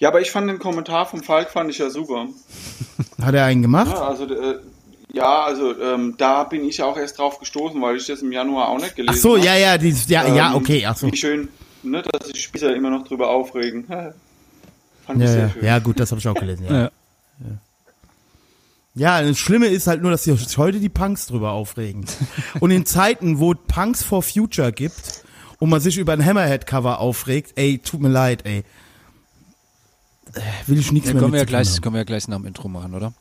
[0.00, 2.26] Ja, aber ich fand den Kommentar vom Falk fand ich ja super.
[3.22, 3.92] Hat er einen gemacht?
[3.92, 4.58] Ja, also äh,
[5.12, 8.68] ja, also ähm, da bin ich auch erst drauf gestoßen, weil ich das im Januar
[8.68, 9.44] auch nicht gelesen Ach so, habe.
[9.46, 11.10] ja, ja, dieses, ja, ja, Ähm, okay, ach so.
[11.12, 11.48] Wie schön,
[11.82, 13.84] ne, dass sich Spießer immer noch drüber aufregen.
[15.06, 15.64] Fand ich Ja, sehr ja, schön.
[15.64, 16.82] ja, gut, das habe ich auch gelesen, ja.
[16.82, 16.90] Ja.
[18.94, 22.04] Ja, das Schlimme ist halt nur, dass sich heute die Punks drüber aufregen.
[22.60, 25.24] Und in Zeiten, wo Punks for Future gibt
[25.58, 28.64] und man sich über ein Hammerhead-Cover aufregt, ey, tut mir leid, ey.
[30.34, 32.28] Äh, Will ich nichts Ja, mehr können, wir ja gleich, tun können wir ja gleich
[32.28, 33.06] nach dem Intro machen, oder?
[33.06, 33.14] haben.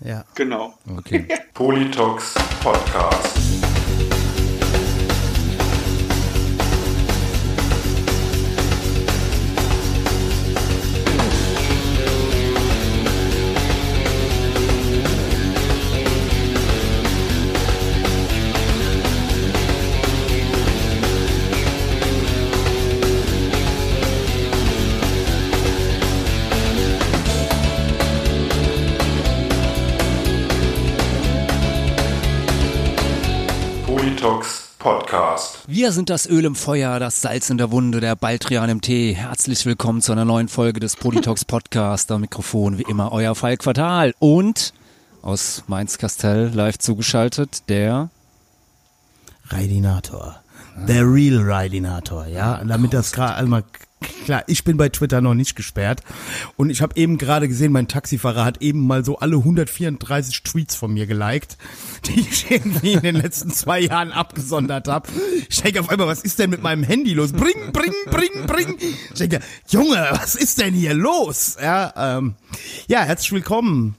[0.00, 0.24] Ja.
[0.34, 0.74] Genau.
[0.98, 1.26] Okay.
[1.54, 3.38] Politox Podcast.
[35.68, 39.14] Wir sind das Öl im Feuer, das Salz in der Wunde, der Baldrian im Tee.
[39.14, 42.12] Herzlich willkommen zu einer neuen Folge des Politox Podcast.
[42.12, 44.72] Am Mikrofon wie immer euer Falk Fatal und
[45.22, 48.10] aus Mainz-Kastell live zugeschaltet der
[49.48, 50.36] Raidinator.
[50.86, 52.62] Der Real Raidinator, ja.
[52.64, 53.64] Damit das gerade einmal
[54.24, 56.02] klar, ich bin bei Twitter noch nicht gesperrt
[56.56, 60.76] und ich habe eben gerade gesehen, mein Taxifahrer hat eben mal so alle 134 Tweets
[60.76, 61.56] von mir geliked,
[62.06, 65.08] die ich irgendwie in den letzten zwei Jahren abgesondert habe.
[65.48, 67.32] Ich denke auf einmal, was ist denn mit meinem Handy los?
[67.32, 68.76] Bring, bring, bring, bring.
[69.12, 71.56] Ich denke, Junge, was ist denn hier los?
[71.60, 72.34] Ja, ähm,
[72.88, 73.94] ja herzlich willkommen,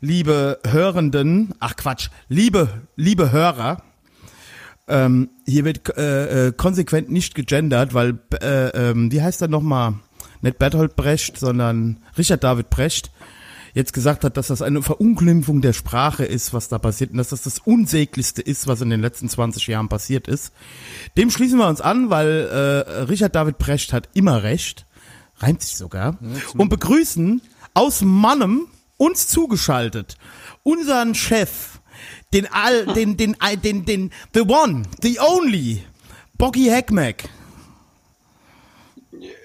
[0.00, 1.54] liebe Hörenden.
[1.60, 3.82] Ach Quatsch, liebe, liebe Hörer.
[4.88, 9.94] Ähm, hier wird äh, äh, konsequent nicht gegendert, weil, äh, ähm, wie heißt er nochmal?
[10.40, 13.10] Nicht Bertolt Brecht, sondern Richard David Brecht
[13.74, 17.28] jetzt gesagt hat, dass das eine Verunglimpfung der Sprache ist, was da passiert und dass
[17.28, 20.52] das das Unsäglichste ist, was in den letzten 20 Jahren passiert ist.
[21.16, 24.86] Dem schließen wir uns an, weil äh, Richard David Brecht hat immer recht,
[25.36, 26.18] reimt sich sogar,
[26.56, 27.42] und begrüßen
[27.74, 30.16] aus Mannem uns zugeschaltet
[30.62, 31.77] unseren Chef,
[32.32, 35.84] den all, den, den, den, den, den, the one, the only,
[36.36, 37.24] Boggy Heckmack.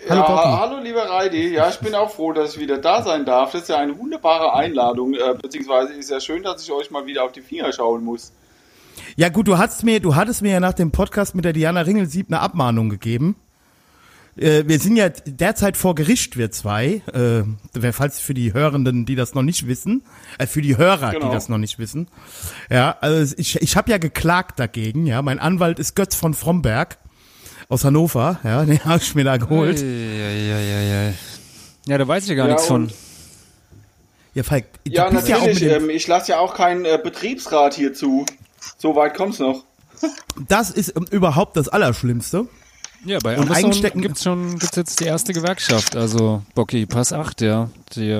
[0.07, 0.47] Hallo, ja, Bocky.
[0.59, 1.53] hallo lieber Reidi.
[1.53, 3.53] Ja, ich bin auch froh, dass ich wieder da sein darf.
[3.53, 7.05] Das ist ja eine wunderbare Einladung, äh, beziehungsweise ist ja schön, dass ich euch mal
[7.05, 8.33] wieder auf die Finger schauen muss.
[9.15, 11.81] Ja gut, du hattest mir, du hattest mir ja nach dem Podcast mit der Diana
[11.81, 13.35] Ringelsieb eine Abmahnung gegeben.
[14.35, 17.01] Äh, wir sind ja derzeit vor Gericht, wir zwei.
[17.13, 20.03] Äh, falls für die Hörenden, die das noch nicht wissen,
[20.39, 21.27] äh, für die Hörer, Genau.
[21.27, 22.07] die das noch nicht wissen.
[22.69, 25.05] Ja, also ich, ich habe ja geklagt dagegen.
[25.05, 26.97] Ja, mein Anwalt ist Götz von Fromberg
[27.69, 28.39] aus Hannover.
[28.43, 29.79] Ja, den habe ich mir da geholt.
[29.79, 31.13] Ja, ja, ja, ja.
[31.85, 32.91] Ja, da weiß ich ja gar Ja, nichts von.
[34.33, 35.73] Ja, Falk, du Ja, bist ja auch mit natürlich.
[35.73, 38.25] dem, ähm, ich lasse ja auch keinen äh, Betriebsrat hier zu.
[38.79, 39.63] So weit kommt's noch.
[40.47, 42.47] das ist ähm, überhaupt das Allerschlimmste.
[43.05, 45.95] Ja, bei Und Amazon einstecken- gibt's schon, gibt's jetzt die erste Gewerkschaft.
[45.95, 47.69] Also, Bocky, Pass 8, ja.
[47.95, 48.17] Die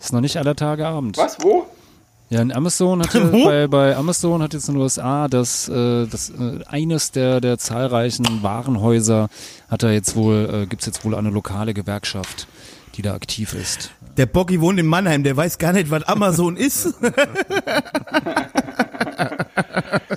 [0.00, 1.16] ist noch nicht aller Tage Abend.
[1.16, 1.38] Was?
[1.40, 1.66] Wo?
[2.30, 6.30] Ja, in Amazon hat bei, bei Amazon hat jetzt in den USA das, äh, das
[6.30, 9.28] äh, eines der, der zahlreichen Warenhäuser
[9.68, 12.48] hat da jetzt wohl, äh, gibt's jetzt wohl eine lokale Gewerkschaft,
[12.96, 13.90] die da aktiv ist.
[14.16, 16.94] Der Boggy wohnt in Mannheim, der weiß gar nicht, was Amazon ist.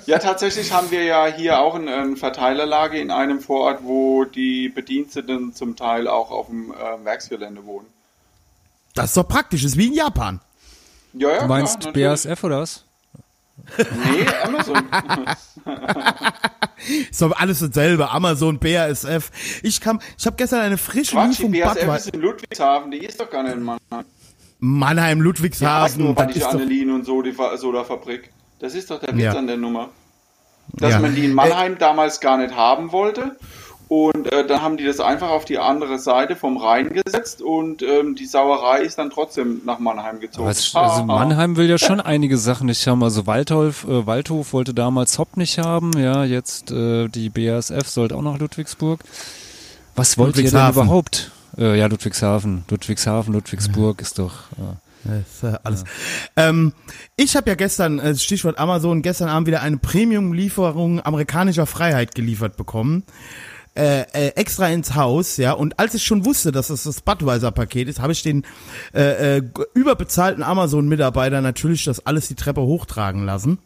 [0.06, 4.68] Ja, tatsächlich haben wir ja hier auch ein, ein Verteilerlager in einem Vorort, wo die
[4.68, 7.86] Bediensteten zum Teil auch auf dem äh, Werksgelände wohnen.
[8.94, 10.40] Das ist doch praktisch, ist wie in Japan.
[11.14, 12.24] Ja, ja, Du meinst klar, natürlich.
[12.24, 12.84] BASF oder was?
[13.78, 14.76] Nee, Amazon.
[17.10, 18.08] Ist doch alles dasselbe.
[18.10, 19.30] Amazon, BASF.
[19.62, 21.96] Ich kam, ich habe gestern eine frische Quatsch, die Lieferung BASF Budweiser.
[22.08, 24.04] ist in Ludwigshafen, die ist doch gar nicht in Mannheim.
[24.60, 26.04] Mannheim, Ja, Ludwigshafen.
[26.04, 28.30] nur das die ist doch, Annelien und so, die Fa- Sodafabrik.
[28.58, 29.32] Das ist doch der Witz Ja.
[29.34, 29.88] an der Nummer.
[30.74, 30.98] Dass Ja.
[31.00, 33.36] man die in Mannheim damals gar nicht haben wollte.
[33.88, 37.80] Und äh, dann haben die das einfach auf die andere Seite vom Rhein gesetzt und
[37.82, 40.46] ähm, die Sauerei ist dann trotzdem nach Mannheim gezogen.
[40.46, 43.02] Es, also Mannheim will ja schon einige Sachen nicht haben.
[43.02, 45.92] Also Waldhof, äh, Waldhof wollte damals Hopp nicht haben.
[45.98, 49.00] Ja, jetzt äh, die BASF sollte auch nach Ludwigsburg.
[49.96, 50.82] Was wollt ihr denn Ludwigshafen.
[50.82, 51.30] überhaupt?
[51.56, 52.64] Äh, ja, Ludwigshafen.
[52.68, 54.34] Ludwigshafen, Ludwigsburg ist doch.
[54.58, 54.76] Äh,
[55.08, 55.84] Das ist, äh, alles.
[56.36, 56.72] Ähm,
[57.16, 62.56] ich habe ja gestern, äh, Stichwort Amazon, gestern Abend wieder eine Premium-Lieferung amerikanischer Freiheit geliefert
[62.56, 63.04] bekommen.
[63.74, 65.52] Äh, äh, extra ins Haus, ja.
[65.52, 68.44] Und als ich schon wusste, dass es das Budweiser-Paket ist, habe ich den
[68.92, 69.42] äh, äh,
[69.74, 73.58] überbezahlten Amazon-Mitarbeiter natürlich das alles die Treppe hochtragen lassen.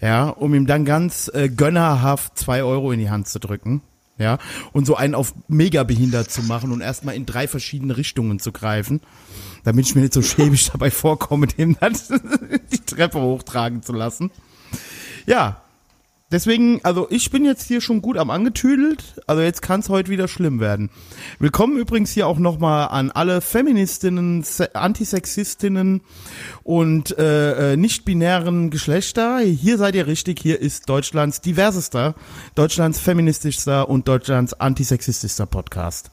[0.00, 3.82] Ja, um ihm dann ganz äh, gönnerhaft zwei Euro in die Hand zu drücken.
[4.18, 4.38] Ja,
[4.72, 8.52] und so einen auf mega behindert zu machen und erstmal in drei verschiedene Richtungen zu
[8.52, 9.00] greifen,
[9.64, 11.96] damit ich mir nicht so schäbig dabei vorkomme, dem dann
[12.72, 14.30] die Treppe hochtragen zu lassen.
[15.26, 15.61] Ja,
[16.32, 20.10] Deswegen, also ich bin jetzt hier schon gut am angetüdelt, also jetzt kann es heute
[20.10, 20.88] wieder schlimm werden.
[21.38, 26.00] Willkommen übrigens hier auch nochmal an alle Feministinnen, Se Antisexistinnen
[26.62, 29.40] und äh, äh, nicht-binären Geschlechter.
[29.40, 32.14] Hier seid ihr richtig, hier ist Deutschlands diversester,
[32.54, 36.10] Deutschlands feministischster und Deutschlands antisexistischster Podcast.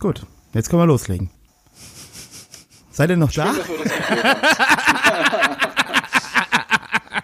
[0.00, 1.30] Gut, jetzt können wir loslegen.
[2.90, 3.54] Seid ihr noch da?
[3.54, 3.68] Schön, dass
[4.10, 5.64] wir das geklärt haben.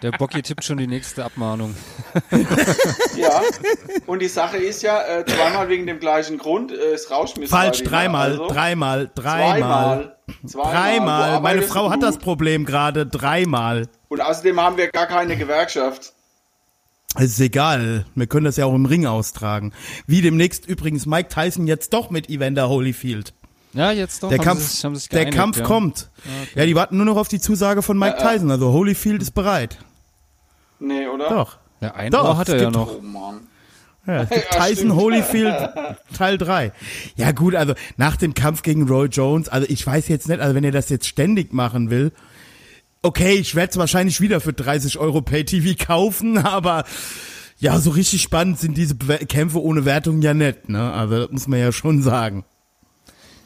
[0.02, 1.75] Der Bocky tippt schon die nächste Abmahnung.
[3.17, 3.43] Ja,
[4.06, 7.47] und die Sache ist ja, äh, zweimal wegen dem gleichen Grund, äh, es rauscht mir
[7.47, 10.17] Falsch, dreimal, also dreimal, dreimal.
[10.43, 11.41] Wo Dreimal.
[11.41, 13.88] Meine Frau hat das Problem gerade dreimal.
[14.08, 16.14] Und außerdem haben wir gar keine Gewerkschaft.
[17.17, 18.06] Es ist egal.
[18.14, 19.73] Wir können das ja auch im Ring austragen.
[20.06, 23.35] Wie demnächst übrigens Mike Tyson jetzt doch mit Evander Holyfield.
[23.73, 24.29] Ja, jetzt doch.
[24.29, 25.64] Der haben Kampf, sich, haben sich der geeinigt, Kampf ja.
[25.64, 26.11] kommt.
[26.55, 28.50] Ja, die warten nur noch auf die Zusage von Mike Tyson.
[28.50, 29.79] Also Holyfield ist bereit.
[30.81, 31.29] Nee, oder?
[31.29, 31.59] Doch.
[31.81, 32.99] Ja, ein Doch, Ohr hat er ja noch.
[32.99, 33.41] Oh Mann.
[34.06, 34.94] Ja, es gibt Ja, Tyson.
[34.94, 35.55] Holyfield
[36.17, 36.73] Teil 3.
[37.17, 40.55] Ja gut, also nach dem Kampf gegen Roy Jones, also ich weiß jetzt nicht, also
[40.55, 42.12] wenn er das jetzt ständig machen will,
[43.03, 46.85] okay, ich werde es wahrscheinlich wieder für 30 Euro Pay-TV kaufen, aber
[47.59, 50.93] ja, so richtig spannend sind diese Kämpfe ohne Wertung ja nicht, ne?
[50.93, 52.44] Also das muss man ja schon sagen.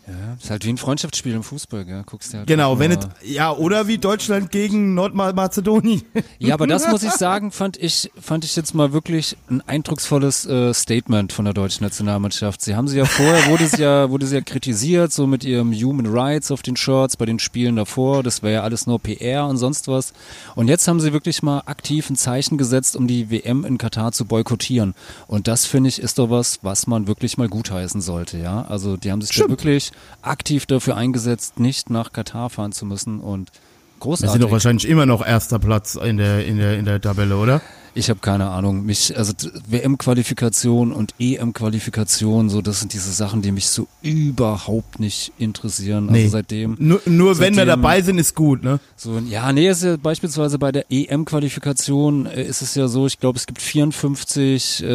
[0.07, 2.03] Ja, ist halt wie ein Freundschaftsspiel im Fußball, gell?
[2.05, 6.03] Guckst dir halt Genau, wenn es, ja, oder wie Deutschland gegen Nordmazedonien.
[6.39, 10.45] Ja, aber das muss ich sagen, fand ich, fand ich jetzt mal wirklich ein eindrucksvolles
[10.45, 12.61] äh, Statement von der deutschen Nationalmannschaft.
[12.61, 15.73] Sie haben sie ja vorher, wurde sie ja, wurde sie ja kritisiert, so mit ihrem
[15.73, 18.23] Human Rights auf den Shirts bei den Spielen davor.
[18.23, 20.13] Das wäre ja alles nur PR und sonst was.
[20.55, 24.13] Und jetzt haben sie wirklich mal aktiv ein Zeichen gesetzt, um die WM in Katar
[24.13, 24.95] zu boykottieren.
[25.29, 28.67] Und das finde ich ist doch was, was man wirklich mal gutheißen sollte, ja.
[28.69, 29.93] Also die haben sich wirklich
[30.23, 34.33] aktiv dafür eingesetzt, nicht nach Katar fahren zu müssen und Wir großartig.
[34.33, 37.61] sind doch wahrscheinlich immer noch erster Platz in der, in der, in der Tabelle, oder?
[37.97, 38.85] Ich habe keine Ahnung.
[38.85, 39.33] Mich, also
[39.69, 46.09] WM-Qualifikation und EM-Qualifikation, so das sind diese Sachen, die mich so überhaupt nicht interessieren.
[46.09, 46.29] Also Nee.
[46.29, 46.77] seitdem.
[46.81, 48.81] Nur, nur wenn wir seitdem- dabei sind, ist gut, ne?
[48.97, 53.21] So, ja, nee, ist ja beispielsweise bei der EM-Qualifikation äh, ist es ja so, ich
[53.21, 54.87] glaube, es gibt 54 äh,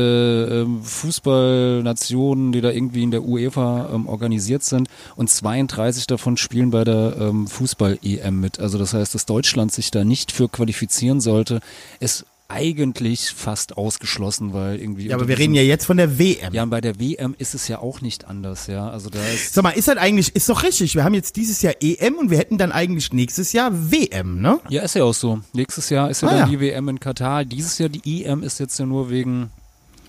[0.62, 6.72] ähm, Fußballnationen, die da irgendwie in der UEFA ähm, organisiert sind und 32 davon spielen
[6.72, 8.60] bei der ähm, Fußball-EM mit.
[8.60, 11.62] Also das heißt, dass Deutschland sich da nicht für qualifizieren sollte,
[12.00, 15.07] ist eigentlich fast ausgeschlossen, weil irgendwie.
[15.07, 16.54] Ja, aber wir reden ja jetzt von der WM.
[16.54, 18.90] Ja, und bei der WM ist es ja auch nicht anders, ja.
[18.90, 19.54] Also da ist.
[19.54, 22.31] Sag mal, ist das eigentlich, ist doch richtig, wir haben jetzt dieses Jahr EM und
[22.31, 24.60] wir hätten dann eigentlich nächstes Jahr WM, ne?
[24.69, 25.40] Ja, ist ja auch so.
[25.54, 26.46] Nächstes Jahr ist ja Ah, dann ja.
[26.48, 27.46] die WM in Katar.
[27.46, 29.52] Dieses Jahr die EM ist jetzt ja nur wegen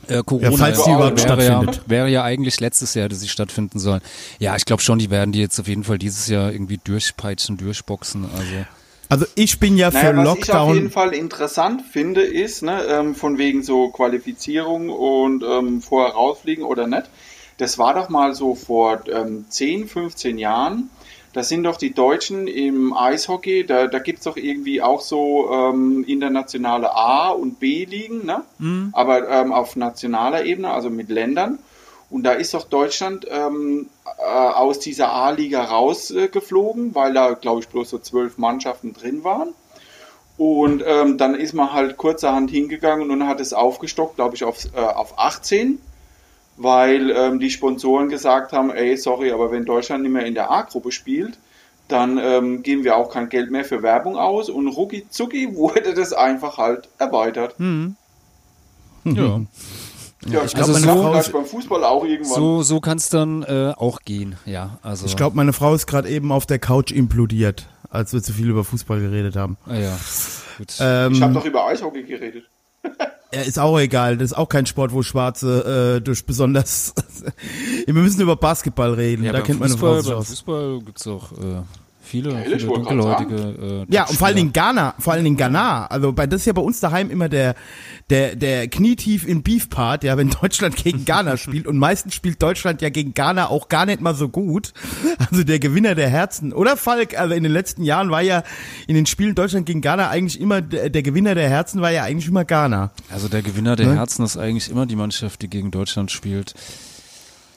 [0.08, 0.50] äh, Corona.
[0.50, 1.76] Ja, falls die überhaupt wäre stattfindet.
[1.76, 4.00] Ja, wäre ja eigentlich letztes Jahr, dass sie stattfinden sollen.
[4.38, 7.58] Ja, ich glaube schon, die werden die jetzt auf jeden Fall dieses Jahr irgendwie durchpeitschen,
[7.58, 8.24] durchboxen.
[8.34, 8.64] Also
[9.10, 10.90] Also ich bin ja für Naja, was ich auf jeden Lockdown.
[10.90, 16.86] Fall interessant finde, ist, ne, ähm, von wegen so Qualifizierung und ähm, vorher rausfliegen oder
[16.86, 17.10] nicht.
[17.58, 20.90] Das war doch mal so vor ähm, 10, 15 Jahren.
[21.32, 25.50] Da sind doch die Deutschen im Eishockey, da, da gibt es doch irgendwie auch so
[25.52, 28.42] ähm, internationale A- und B-Ligen, ne?
[28.92, 31.58] aber ähm, auf nationaler Ebene, also mit Ländern.
[32.10, 37.60] Und da ist doch Deutschland ähm, äh, aus dieser A-Liga rausgeflogen, äh, weil da, glaube
[37.60, 39.54] ich, bloß so zwölf Mannschaften drin waren.
[40.36, 44.64] Und ähm, dann ist man halt kurzerhand hingegangen und hat es aufgestockt, glaube ich, auf,
[44.74, 45.80] äh, auf 18,
[46.56, 50.50] weil ähm, die Sponsoren gesagt haben, ey, sorry, aber wenn Deutschland nicht mehr in der
[50.50, 51.38] A-Gruppe spielt,
[51.88, 55.94] dann ähm, geben wir auch kein Geld mehr für Werbung aus und rucki zucki wurde
[55.94, 57.54] das einfach halt erweitert.
[59.04, 59.40] ja.
[60.26, 62.34] Ja, ich das glaub, ist meine Frau vielleicht ist- beim Fußball auch irgendwann.
[62.34, 64.36] so so kann es dann äh, auch gehen.
[64.44, 65.06] Ja, also.
[65.06, 68.50] Ich glaube, meine Frau ist gerade eben auf der Couch implodiert, als wir zu viel
[68.50, 69.56] über Fußball geredet haben.
[69.66, 69.98] Ah, ja.
[70.58, 70.72] Gut.
[70.72, 72.44] ich habe Ähm, doch über Eishockey geredet.
[73.32, 74.18] ja, ist auch egal.
[74.18, 76.94] Das ist auch kein Sport, wo Schwarze äh, durch besonders.
[77.86, 79.24] wir müssen über Basketball reden.
[79.24, 80.28] ja, da kennt meine Frau Fußball, sich aus.
[80.28, 81.62] Fußball gibt's auch äh,
[82.10, 83.86] viele, viele dunkelhäutige.
[83.88, 84.36] Äh, Ja, und vor allen.
[84.36, 85.86] Dingen Ghana, vor allen Dingen Ghana.
[85.86, 87.54] Also bei das ist ja bei uns daheim immer der
[88.10, 92.42] der der knietief in Beef Part, ja, wenn Deutschland gegen Ghana spielt und meistens spielt
[92.42, 94.72] Deutschland ja gegen Ghana auch gar nicht mal so gut.
[95.30, 98.42] Also der Gewinner der Herzen oder Falk, also in den letzten Jahren war ja
[98.86, 102.02] in den Spielen Deutschland gegen Ghana eigentlich immer der, der Gewinner der Herzen war ja
[102.04, 102.90] eigentlich immer Ghana.
[103.10, 103.94] Also der Gewinner der Ne?
[103.96, 106.54] Herzen ist eigentlich immer die Mannschaft, die gegen Deutschland spielt.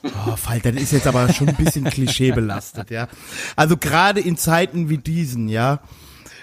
[0.03, 3.07] Oh, Falk, das ist jetzt aber schon ein bisschen klischeebelastet, ja.
[3.55, 5.79] Also gerade in Zeiten wie diesen, ja,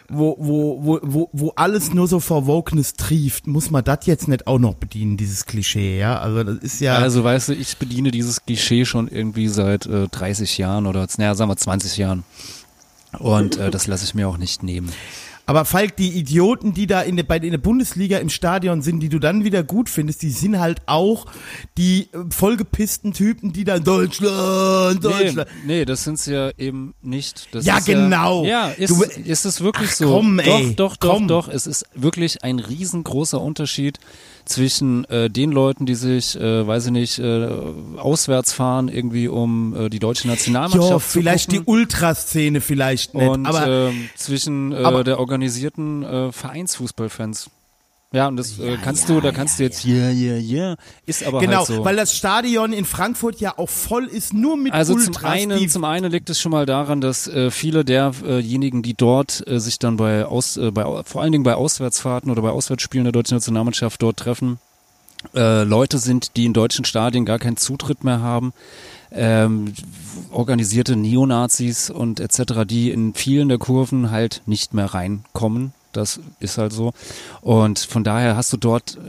[0.09, 4.29] wo, wo, wo, wo, wo alles nur so vor Wokeness trieft, muss man das jetzt
[4.29, 6.19] nicht auch noch bedienen, dieses Klischee, ja?
[6.19, 6.97] Also das ist ja.
[6.97, 11.35] Also weißt du, ich bediene dieses Klischee schon irgendwie seit äh, 30 Jahren oder naja,
[11.35, 12.25] sagen wir 20 Jahren.
[13.19, 14.91] Und äh, das lasse ich mir auch nicht nehmen.
[15.51, 19.01] Aber Falk, die Idioten, die da in der, bei in der Bundesliga im Stadion sind,
[19.01, 21.27] die du dann wieder gut findest, die sind halt auch
[21.77, 25.49] die äh, vollgepissten Typen, die dann Deutschland, Deutschland.
[25.67, 27.49] Nee, nee, das sind's ja eben nicht.
[27.53, 28.45] Das Ja, genau.
[28.45, 30.15] Ja, ja ist, Du- ist es wirklich Ach, so.
[30.15, 31.27] komm, ey, doch, doch, doch, komm.
[31.27, 31.49] doch.
[31.49, 33.99] Es ist wirklich ein riesengroßer Unterschied
[34.51, 37.49] zwischen äh, den Leuten, die sich, äh, weiß ich nicht, äh,
[37.97, 41.61] auswärts fahren, irgendwie um äh, die deutsche Nationalmannschaft Jo, zu vielleicht die.
[41.61, 47.51] Ultraszene vielleicht nicht, und aber ähm, zwischen äh, aber- der organisierten äh, Vereinsfußballfans.
[48.13, 50.35] Ja, und das äh, Ja, kannst ja, du, da ja, kannst du jetzt, ja, ja,
[50.37, 50.77] ja,
[51.07, 51.85] ist aber genau, halt so.
[51.85, 55.69] weil das Stadion in Frankfurt ja auch voll ist, nur mit Also Ultras, zum einen,
[55.69, 59.79] zum einen liegt es schon mal daran, dass äh, viele derjenigen, die dort äh, sich
[59.79, 63.37] dann bei aus, äh, bei vor allen Dingen bei Auswärtsfahrten oder bei Auswärtsspielen der deutschen
[63.37, 64.59] Nationalmannschaft dort treffen,
[65.35, 68.53] äh, Leute sind, die in deutschen Stadien gar keinen Zutritt mehr haben.
[69.13, 69.75] Ähm,
[70.31, 75.75] organisierte Neonazis und etc., die in vielen der Kurven halt nicht mehr reinkommen.
[75.93, 76.93] Das ist halt so.
[77.41, 79.01] Und von daher hast du dort äh,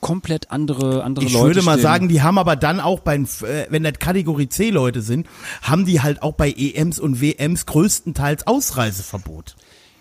[0.00, 1.46] komplett andere, andere Ich Leute.
[1.46, 1.82] würde mal stehen.
[1.82, 5.26] sagen, die haben aber dann auch bei, äh, wenn das Kategorie C Leute sind,
[5.62, 9.56] haben die halt auch bei EMs und WMs größtenteils Ausreiseverbot.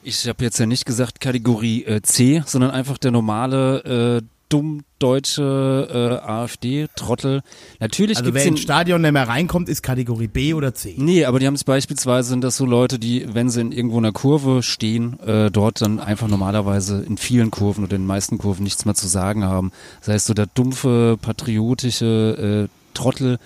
[0.05, 4.83] Ich habe jetzt ja nicht gesagt Kategorie äh, C, sondern einfach der normale äh, dumm
[4.99, 7.41] deutsche äh, AfD-Trottel.
[7.79, 10.95] Natürlich Also wer den, ins Stadion nicht mehr reinkommt, ist Kategorie B oder C.
[10.97, 13.97] Nee, aber die haben es beispielsweise, sind das so Leute, die, wenn sie in irgendwo
[13.97, 18.37] einer Kurve stehen, äh, dort dann einfach normalerweise in vielen Kurven oder in den meisten
[18.37, 19.71] Kurven nichts mehr zu sagen haben.
[19.99, 23.39] Das heißt, so der dumpfe, patriotische äh, Trottel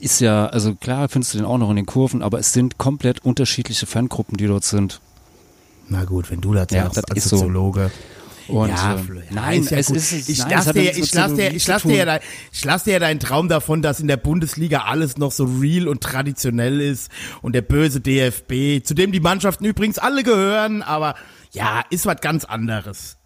[0.00, 2.78] ist ja, also klar findest du den auch noch in den Kurven, aber es sind
[2.78, 5.00] komplett unterschiedliche Fangruppen, die dort sind.
[5.88, 7.36] Na gut, wenn du das Ja, sagst das als ist so.
[8.50, 9.96] Und, ja, ähm, ja, nein, ist ja es gut.
[9.96, 12.18] ist, ich nein, lasse dir, ich lasse dir, ich lasse dir, ja
[12.52, 15.88] ich lasse dir ja deinen Traum davon, dass in der Bundesliga alles noch so real
[15.88, 17.10] und traditionell ist
[17.42, 21.14] und der böse DFB, zu dem die Mannschaften übrigens alle gehören, aber
[21.52, 23.16] ja, ist was ganz anderes.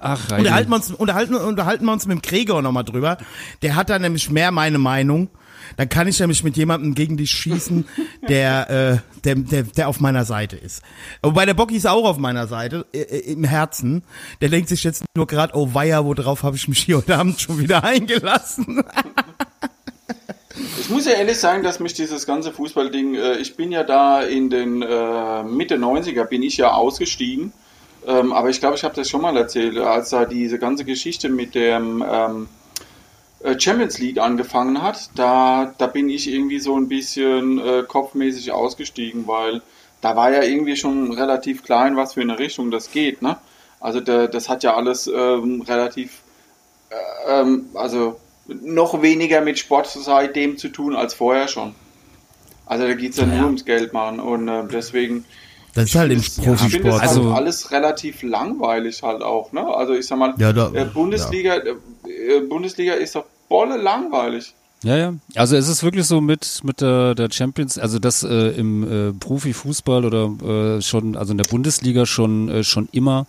[0.00, 3.18] Ach, Unterhalten wir uns, unterhalten, unterhalten wir uns mit dem Gregor nochmal drüber.
[3.60, 5.28] Der hat da nämlich mehr meine Meinung.
[5.76, 7.86] Dann kann ich nämlich mit jemandem gegen dich schießen,
[8.28, 10.82] der, äh, der, der, der auf meiner Seite ist.
[11.22, 14.02] Wobei der Bocky ist auch auf meiner Seite, äh, äh, im Herzen.
[14.40, 17.40] Der denkt sich jetzt nur gerade, oh weia, worauf habe ich mich hier heute Abend
[17.40, 18.84] schon wieder eingelassen?
[20.78, 24.22] Ich muss ja ehrlich sagen, dass mich dieses ganze Fußballding, äh, ich bin ja da
[24.22, 27.52] in den äh, Mitte 90er, bin ich ja ausgestiegen.
[28.06, 31.28] Ähm, aber ich glaube, ich habe das schon mal erzählt, als da diese ganze Geschichte
[31.28, 32.46] mit dem ähm, äh,
[33.58, 39.26] Champions League angefangen hat, da, da bin ich irgendwie so ein bisschen äh, kopfmäßig ausgestiegen,
[39.26, 39.62] weil
[40.02, 43.22] da war ja irgendwie schon relativ klar, in was für eine Richtung das geht.
[43.22, 43.36] Ne?
[43.80, 46.20] Also da, das hat ja alles ähm, relativ
[47.28, 48.18] ähm, also
[48.48, 51.74] noch weniger mit Sport seitdem zu tun als vorher schon.
[52.66, 55.24] Also da geht es ja, nur ums Geld machen und äh, deswegen.
[55.74, 56.92] Das ist halt im ich finde es Profisport.
[57.00, 59.52] halt Also- alles relativ langweilig halt auch.
[59.52, 59.64] Ne?
[59.66, 61.74] Also ich sag mal, Ja, da- äh, Bundesliga, äh,
[62.48, 64.54] Bundesliga ist doch volle langweilig.
[64.82, 65.14] Ja, ja.
[65.34, 69.12] Also es ist wirklich so mit mit der, der Champions, also das äh, im äh,
[69.12, 73.26] Profifußball oder äh, schon, also in der Bundesliga schon äh, schon immer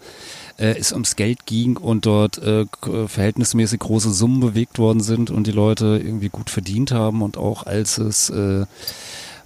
[0.58, 2.66] äh, es ums Geld ging und dort äh,
[3.08, 7.66] verhältnismäßig große Summen bewegt worden sind und die Leute irgendwie gut verdient haben und auch
[7.66, 8.66] als es äh,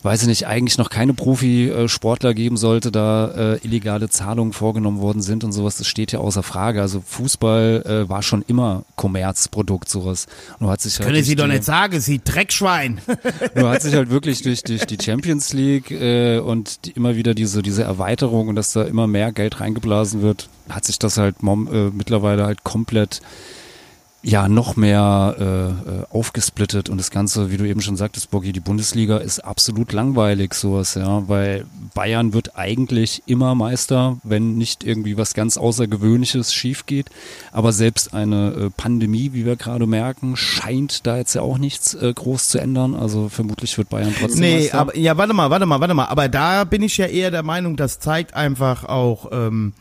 [0.05, 5.23] weiß ich nicht, eigentlich noch keine Profisportler geben sollte, da äh, illegale Zahlungen vorgenommen worden
[5.23, 6.79] sind und sowas, das steht ja außer Frage.
[6.79, 10.27] Also Fußball äh, war schon immer Kommerzprodukt, sowas.
[10.59, 13.01] Nur hat sich halt Können Sie doch nicht sagen, Sie Dreckschwein.
[13.55, 17.33] nur hat sich halt wirklich durch, durch die Champions League äh, und die, immer wieder
[17.33, 21.41] diese, diese Erweiterung und dass da immer mehr Geld reingeblasen wird, hat sich das halt
[21.41, 23.21] mom, äh, mittlerweile halt komplett
[24.25, 28.51] ja noch mehr äh, äh, aufgesplittet und das Ganze, wie du eben schon sagtest, Boggy,
[28.51, 34.83] die Bundesliga ist absolut langweilig, sowas, ja, weil Bayern wird eigentlich immer Meister, wenn nicht
[34.83, 37.07] irgendwie was ganz Außergewöhnliches schief geht.
[37.51, 41.93] Aber selbst eine äh, Pandemie, wie wir gerade merken, scheint da jetzt ja auch nichts
[41.93, 42.95] äh, groß zu ändern.
[42.95, 44.79] Also vermutlich wird Bayern trotzdem Nee, Meister.
[44.79, 46.05] aber ja, warte mal, warte mal, warte mal.
[46.05, 49.73] Aber da bin ich ja eher der Meinung, das zeigt einfach auch, ähm,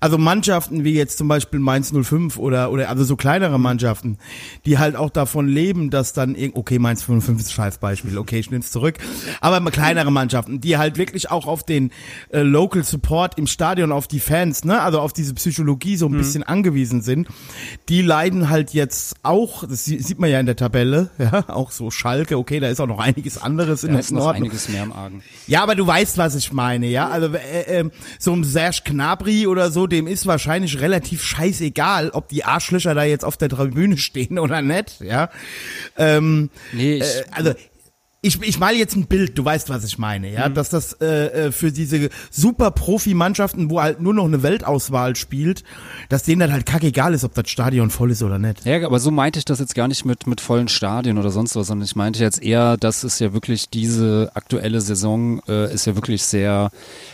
[0.00, 4.18] also Mannschaften wie jetzt zum Beispiel Mainz 05 oder, oder also so kleinere Mannschaften,
[4.64, 8.16] die halt auch davon leben, dass dann irgend, okay, Mainz 05 ist ein scheiß Beispiel,
[8.18, 8.96] okay, ich nehm's zurück,
[9.40, 11.90] aber kleinere Mannschaften, die halt wirklich auch auf den
[12.32, 16.12] äh, Local Support im Stadion, auf die Fans, ne, also auf diese Psychologie so ein
[16.16, 17.28] bisschen angewiesen sind,
[17.88, 21.70] die leiden halt jetzt auch, das sie- sieht man ja in der Tabelle, ja, auch
[21.70, 24.36] so Schalke, okay, da ist auch noch einiges anderes in Da der ist Norden.
[24.38, 25.22] einiges mehr im Argen.
[25.46, 27.08] Ja, aber du weißt, was ich meine, ja.
[27.08, 32.28] Also äh, äh, so ein Serge Gnabry oder so, dem ist wahrscheinlich relativ scheißegal, ob
[32.28, 35.30] die Arschlöcher da jetzt auf der Tribüne stehen oder nicht, ja.
[35.96, 37.52] Ähm, Nee, ich, äh, also
[38.22, 41.46] ich, ich male jetzt ein Bild, du weißt, was ich meine, ja, dass das äh,
[41.46, 45.64] äh, für diese super Profi-Mannschaften, wo halt nur noch eine Weltauswahl spielt,
[46.10, 48.66] dass denen dann halt kackegal ist, ob das Stadion voll ist oder nicht.
[48.66, 51.56] Ja, aber so meinte ich das jetzt gar nicht mit, mit vollen Stadien oder sonst
[51.56, 55.86] was, sondern ich meinte jetzt eher, dass es ja wirklich diese aktuelle Saison äh, ist
[55.86, 56.70] ja wirklich sehr,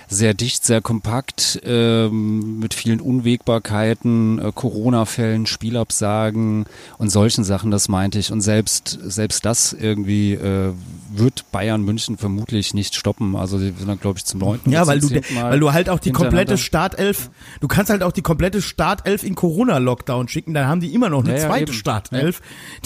[0.09, 6.67] sehr dicht, sehr kompakt, ähm, mit vielen Unwägbarkeiten, äh, Corona-Fällen, Spielabsagen
[6.99, 8.31] und solchen Sachen, das meinte ich.
[8.31, 10.73] Und selbst, selbst das irgendwie äh,
[11.13, 13.37] wird Bayern München vermutlich nicht stoppen.
[13.37, 14.71] Also die sind dann, glaube ich, zum neunten.
[14.71, 18.13] Ja, weil du, Mal weil du halt auch die komplette Startelf, du kannst halt auch
[18.13, 21.73] die komplette Startelf in Corona-Lockdown schicken, dann haben die immer noch eine Ja, ja, zweite
[21.73, 21.73] eben.
[21.73, 22.43] Startelf,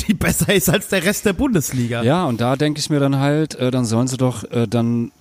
[0.07, 2.03] die besser ist als der Rest der Bundesliga.
[2.03, 5.13] Ja, und da denke ich mir dann halt, äh, dann sollen sie doch äh, dann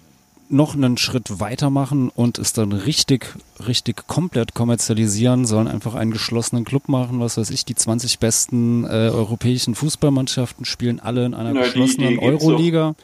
[0.49, 6.65] noch einen Schritt weitermachen und es dann richtig, richtig komplett kommerzialisieren, sollen einfach einen geschlossenen
[6.65, 11.53] Club machen, was weiß ich, die 20 besten äh, europäischen Fußballmannschaften spielen alle in einer
[11.53, 12.95] Na, geschlossenen Euroliga.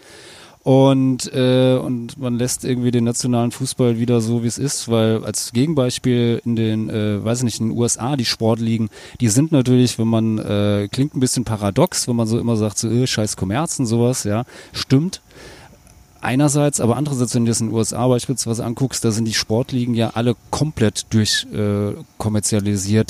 [0.66, 5.24] Und, äh, und man lässt irgendwie den nationalen Fußball wieder so, wie es ist, weil
[5.24, 8.90] als Gegenbeispiel in den, äh, weiß ich nicht, in den USA, die Sportligen,
[9.22, 12.80] die sind natürlich, wenn man, äh, klingt ein bisschen paradox, wenn man so immer sagt,
[12.80, 15.22] so, äh, scheiß Kommerz und sowas, ja, stimmt.
[16.22, 19.94] Einerseits, aber andererseits, wenn du das in den USA beispielsweise anguckst, da sind die Sportligen
[19.94, 21.94] ja alle komplett durch äh.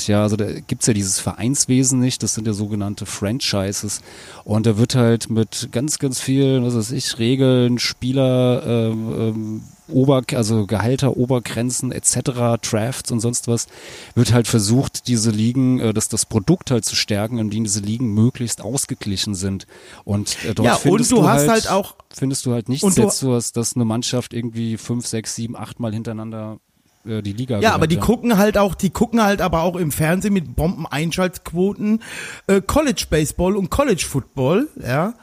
[0.06, 4.02] Ja, also da gibt's ja dieses Vereinswesen nicht, das sind ja sogenannte Franchises.
[4.44, 9.62] Und da wird halt mit ganz, ganz vielen, was weiß ich, Regeln, Spieler, ähm, ähm,
[9.88, 13.66] Ober, also Gehalter, Obergrenzen etc., Drafts und sonst was,
[14.14, 18.12] wird halt versucht, diese Ligen, äh, dass das Produkt halt zu stärken, indem diese Ligen
[18.14, 19.66] möglichst ausgeglichen sind.
[20.04, 22.68] Und äh, dort Ja, und findest du du hast halt, halt auch- findest du halt
[22.68, 26.58] nichts und du- jetzt so, dass, eine Mannschaft irgendwie fünf, sechs, sieben, acht Mal hintereinander
[27.06, 29.76] äh, die Liga Ja, aber die gewinnt, gucken halt auch, die gucken halt aber auch
[29.76, 32.02] im Fernsehen mit Bombeneinschaltquoten
[32.46, 35.14] äh, College Baseball und College Football, ja.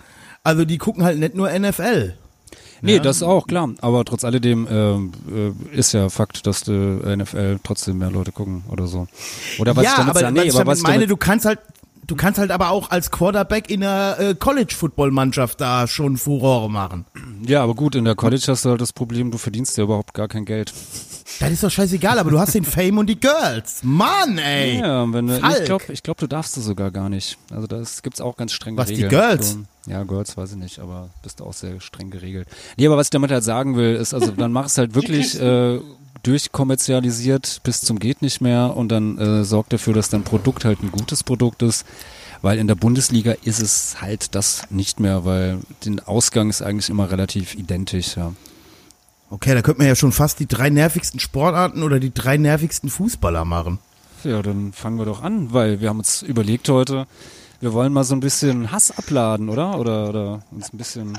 [0.44, 2.16] Also die gucken halt nicht nur NFL.
[2.84, 3.70] Nee, das auch, klar.
[3.82, 8.64] Aber trotz alledem ähm, äh, ist ja Fakt, dass die NFL trotzdem mehr Leute gucken
[8.70, 9.08] oder so.
[9.58, 11.16] Oder was ich ja, damit aber sage, was nee, ich aber was ich meine, du
[11.16, 11.60] kannst halt,
[12.06, 16.18] du kannst halt aber auch als Quarterback in einer äh, College Football Mannschaft da schon
[16.18, 17.06] Furore machen.
[17.48, 20.14] ja, aber gut, in der College hast du halt das Problem, du verdienst ja überhaupt
[20.14, 20.74] gar kein Geld.
[21.40, 23.80] Das ist doch scheißegal, aber du hast den Fame und die Girls.
[23.84, 24.80] Mann, ey.
[24.80, 27.38] Ja, wenn du, ich glaube, ich glaub, du darfst es sogar gar nicht.
[27.50, 29.10] Also da gibt's auch ganz strenge Was, die Regeln.
[29.10, 29.54] Girls?
[29.56, 32.48] Du, ja, Girls weiß ich nicht, aber bist auch sehr streng geregelt.
[32.78, 35.40] Nee, aber was ich damit halt sagen will, ist, also dann mach es halt wirklich
[35.40, 35.80] äh,
[36.24, 40.82] durchkommerzialisiert bis zum geht nicht mehr und dann äh, sorgt dafür, dass dein Produkt halt
[40.82, 41.86] ein gutes Produkt ist.
[42.42, 46.90] Weil in der Bundesliga ist es halt das nicht mehr, weil den Ausgang ist eigentlich
[46.90, 48.34] immer relativ identisch, ja.
[49.30, 52.90] Okay, da könnte man ja schon fast die drei nervigsten Sportarten oder die drei nervigsten
[52.90, 53.80] Fußballer machen.
[54.24, 57.08] Ja, dann fangen wir doch an, weil wir haben uns überlegt heute,
[57.64, 59.80] wir wollen mal so ein bisschen Hass abladen, oder?
[59.80, 61.18] Oder, oder uns ein bisschen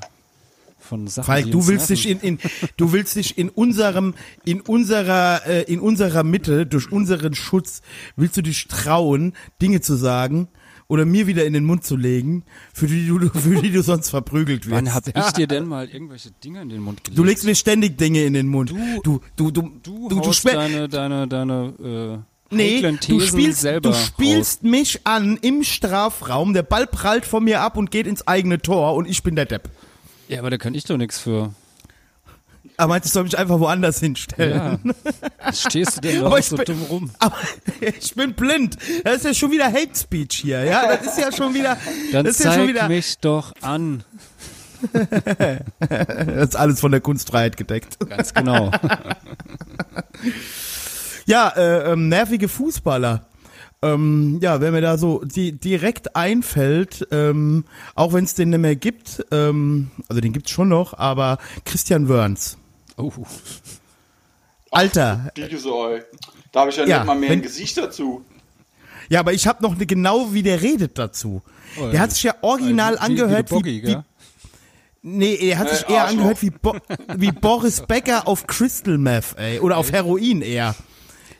[0.79, 1.27] von Sachen.
[1.27, 1.95] Falk, du willst nerven.
[1.95, 2.39] dich in, in
[2.77, 7.81] du willst dich in unserem in unserer äh, in unserer Mitte durch unseren Schutz
[8.17, 10.49] willst du dich trauen Dinge zu sagen
[10.87, 14.11] oder mir wieder in den Mund zu legen, für die du für die du sonst
[14.11, 14.77] verprügelt wirst.
[14.77, 17.19] Wann hab ich dir denn mal irgendwelche Dinge in den Mund gelegt?
[17.19, 18.69] Du legst mir ständig Dinge in den Mund.
[18.71, 23.93] Du du du du du, du, du, deine, deine, deine, äh, Nee, du spielst, du
[23.93, 28.61] spielst mich an im Strafraum, der Ball prallt von mir ab und geht ins eigene
[28.61, 29.65] Tor und ich bin der Depp.
[29.65, 29.75] raus.
[30.29, 31.53] Ja, aber da kann ich doch nichts für.
[32.77, 34.79] Aber meinst du, ich soll mich einfach woanders hinstellen?
[35.43, 35.53] Ja.
[35.53, 37.11] Stehst du denn ich so bin- dumm rum?
[37.19, 37.37] Aber
[37.81, 38.77] ich bin blind.
[39.05, 40.97] Das ist ja schon wieder Hate Speech hier, ja?
[40.97, 41.77] Das ist ja schon wieder,
[42.13, 44.03] Dann das ist ja schon zeig wieder, mich doch an.
[44.93, 47.99] das ist alles von der Kunstfreiheit gedeckt.
[48.09, 48.71] Ganz genau.
[51.27, 53.27] Ja, äh, ähm, nervige Fußballer.
[53.83, 58.59] Ähm, ja, wenn mir da so die, direkt einfällt, ähm, auch wenn es den nicht
[58.61, 62.57] mehr gibt, ähm, also den gibt's schon noch, aber Christian Wörns.
[62.97, 63.13] Oh.
[64.71, 66.03] Alter, ey.
[66.53, 68.25] Da habe ich ja, Ja, nicht mal mehr wenn- ein Gesicht dazu.
[69.09, 71.43] Ja, aber ich habe noch eine genau, wie der redet dazu.
[71.93, 74.05] Der hat sich ja original Wie- wie- angehört wie, wie, Boggy, wie gell?
[75.03, 76.19] Nee, er hat Äh, sich eher Arschloch.
[76.21, 76.77] angehört wie, Bo
[77.17, 79.61] wie Boris Becker auf Crystal Meth, ey.
[79.61, 80.75] Oder auf Heroin eher.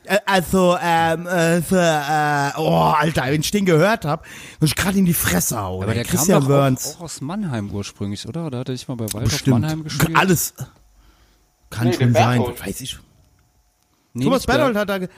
[0.07, 4.25] Äh, Also, ähm, äh, äh, oh, Alter, wenn ich den gehört hab,
[4.59, 5.83] muss ich gerade in die Fresse hauen.
[5.83, 6.95] Aber der Christian kam doch Wörns.
[6.95, 8.45] auch, auch aus Mannheim ursprünglich, oder?
[8.47, 9.61] Oder hatte ich mal bei Waldorf Bestimmt.
[9.61, 10.15] Mannheim gespielt?
[10.17, 10.53] Alles.
[11.69, 12.65] Kann Nee, schon sein, Berthold.
[12.67, 12.97] weiß ich.
[14.13, 15.09] Nee, Thomas Berthold hat da, ge-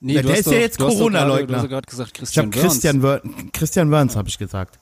[0.00, 1.56] Nee, Ja, der ist ja doch- jetzt Corona-Leugner.
[1.58, 4.78] Ja gerade gesagt ich Christian habe Christian, Wörns, Christian Wörns habe ich gesagt.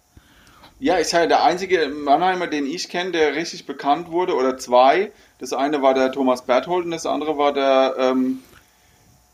[0.80, 5.12] Ja, ich sage, der einzige Mannheimer, den ich kenne, der richtig bekannt wurde, oder zwei.
[5.38, 8.40] Das eine war der Thomas Berthold und das andere war der ähm,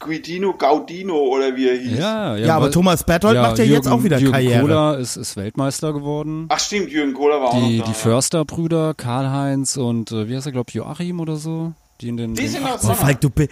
[0.01, 1.99] Guidino Gaudino oder wie er hieß.
[1.99, 4.61] Ja, ja, Ja, aber Thomas Berthold macht ja jetzt auch wieder Jürgen Karriere.
[4.63, 6.47] Kohler ist, ist Weltmeister geworden.
[6.49, 7.93] Ach stimmt, Jürgen Kohler war auch die noch da.
[7.93, 12.35] die Förster-Brüder, Karl-Heinz und äh, wie heißt er, glaube Joachim oder so, die in den,
[12.35, 12.95] Die den sind noch Oh, da.
[12.95, 13.49] Falk, du, bi-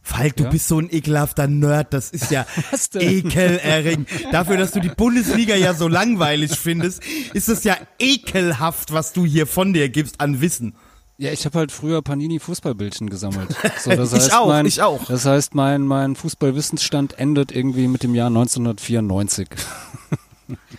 [0.00, 0.50] Falk, du Ja?
[0.50, 1.92] bist so ein ekelhafter Nerd.
[1.92, 2.46] Das ist ja
[2.94, 4.08] ekelerregend.
[4.32, 7.02] Dafür, dass du die Bundesliga ja so langweilig findest,
[7.34, 10.74] ist es ja ekelhaft, was du hier von dir gibst an Wissen.
[11.20, 13.48] Ja, ich habe halt früher Panini Fußballbildchen gesammelt.
[13.80, 15.04] So, das Ich heißt, auch, mein, ich auch.
[15.06, 19.48] Das heißt, mein mein Fußballwissensstand endet irgendwie mit dem Jahr 1994.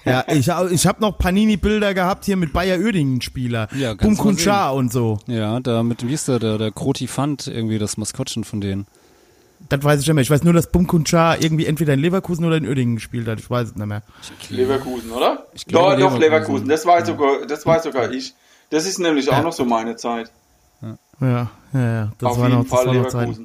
[0.03, 3.67] Ja, ich, ich habe noch Panini-Bilder gehabt hier mit Bayer Oerdingen-Spieler.
[3.75, 5.19] Ja, Kunchar und so.
[5.27, 8.87] Ja, da mit wie ist der der, der Kroti Fand irgendwie das Maskottchen von denen.
[9.67, 10.23] Das weiß ich nicht mehr.
[10.23, 13.39] Ich weiß nur, dass Bum Kunchar irgendwie entweder in Leverkusen oder in Oerdingen gespielt hat.
[13.39, 14.01] Ich weiß es nicht mehr.
[14.49, 15.45] Leverkusen, oder?
[15.53, 16.65] Ich glaube, doch, doch, Leverkusen.
[16.65, 16.69] Leverkusen.
[16.69, 18.33] Das weiß sogar, das weiß sogar ich.
[18.69, 20.31] Das ist nämlich auch noch so meine Zeit.
[20.81, 22.11] Ja, ja, ja.
[22.17, 23.39] Das Auf war jeden noch, das Fall war noch Zeit.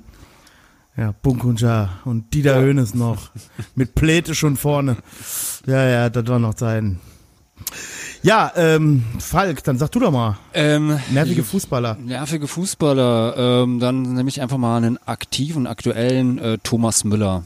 [0.97, 2.63] Ja, Bunkunja und Dieter Ja.
[2.63, 3.31] Hönes noch.
[3.75, 4.97] Mit Pläte schon vorne.
[5.67, 7.01] Ja, ja, das war noch Zeiten.
[8.23, 10.39] Ja, ähm, Falk, dann sag du doch mal.
[10.55, 11.97] Ähm, Nervige Fußballer.
[11.97, 13.35] nervige Fußballer.
[13.37, 17.45] Ähm, dann nehme ich einfach mal einen aktiven, aktuellen äh, Thomas Müller.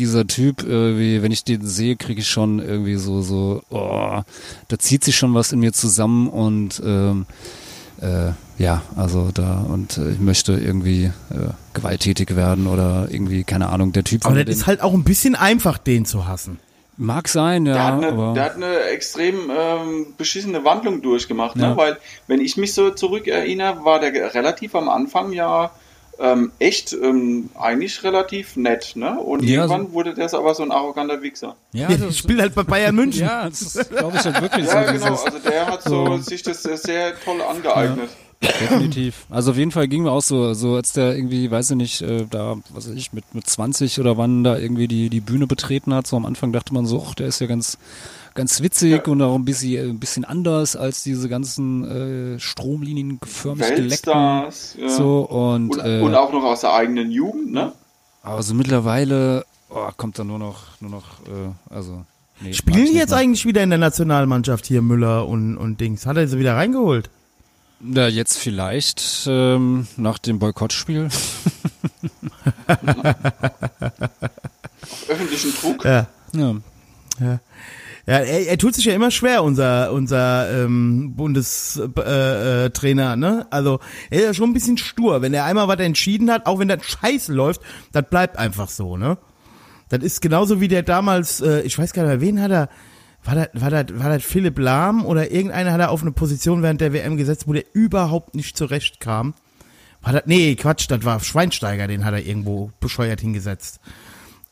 [0.00, 4.20] Dieser Typ, äh, wie, wenn ich den sehe, kriege ich schon irgendwie so, so, oh,
[4.68, 7.26] da zieht sich schon was in mir zusammen und ähm,
[8.00, 11.12] äh, ja, also da und äh, ich möchte irgendwie äh,
[11.74, 15.34] gewalttätig werden oder irgendwie, keine Ahnung, der Typ Aber das ist halt auch ein bisschen
[15.34, 16.58] einfach, den zu hassen.
[16.96, 21.56] mag sein, ja, Der, hat eine, aber der hat eine extrem ähm, beschissene Wandlung durchgemacht,
[21.58, 21.70] Ja.
[21.70, 21.76] ne?
[21.76, 25.70] weil wenn ich mich so zurückerinnere, war der relativ am Anfang ja
[26.20, 29.18] ähm, echt ähm, eigentlich relativ nett, ne?
[29.18, 31.56] Und Ja, irgendwann wurde der aber so ein arroganter Wichser.
[31.72, 33.22] ja, Ja, das- der spielt halt bei Bayern München.
[33.26, 34.92] ja, das glaube ich halt wirklich Ja, so.
[34.92, 35.08] genau.
[35.10, 38.10] dieses- Also der hat so sich das sehr, sehr toll angeeignet.
[38.42, 39.26] Definitiv.
[39.28, 42.02] Also auf jeden Fall ging mir auch so, so als der irgendwie, weiß ich nicht,
[42.02, 45.46] äh, da, was weiß ich, mit, mit 20 oder wann da irgendwie die, die Bühne
[45.46, 47.76] betreten hat, so am Anfang dachte man so, ach, der ist ja ganz,
[48.34, 53.90] ganz witzig und auch ein bisschen, ein bisschen anders als diese ganzen äh, stromlinienförmig geleckten.
[53.90, 54.76] Weltstars.
[54.80, 54.88] Ja.
[54.88, 57.72] So und, und, äh, und auch noch aus der eigenen Jugend, ne?
[58.22, 62.04] aber so mittlerweile oh, kommt da nur noch, nur noch, äh, also.
[62.42, 63.18] Nee, Spielen die jetzt mehr.
[63.18, 66.06] eigentlich wieder in der Nationalmannschaft hier, Müller und, und Dings?
[66.06, 67.10] Hat er sie wieder reingeholt?
[67.82, 71.08] Ja, jetzt vielleicht ähm, nach dem Boykottspiel.
[75.08, 75.84] Öffentlichen Druck.
[75.84, 76.06] Ja.
[76.32, 76.56] ja.
[78.06, 83.46] Ja, er, er tut sich ja immer schwer, unser, unser ähm, Bundestrainer, äh, Trainer, ne?
[83.50, 83.78] Also,
[84.10, 85.22] er ist ja schon ein bisschen stur.
[85.22, 87.60] Wenn er einmal was entschieden hat, auch wenn das scheiße läuft,
[87.92, 89.16] das bleibt einfach so, ne?
[89.90, 92.68] Das ist genauso wie der damals, äh, ich weiß gar nicht mehr, wen hat er,
[93.24, 96.62] war das, war das, war das Philipp Lahm oder irgendeiner hat er auf eine Position
[96.62, 99.34] während der WM gesetzt, wo der überhaupt nicht zurechtkam.
[100.02, 103.80] War das, nee, Quatsch, das war Schweinsteiger, den hat er irgendwo bescheuert hingesetzt.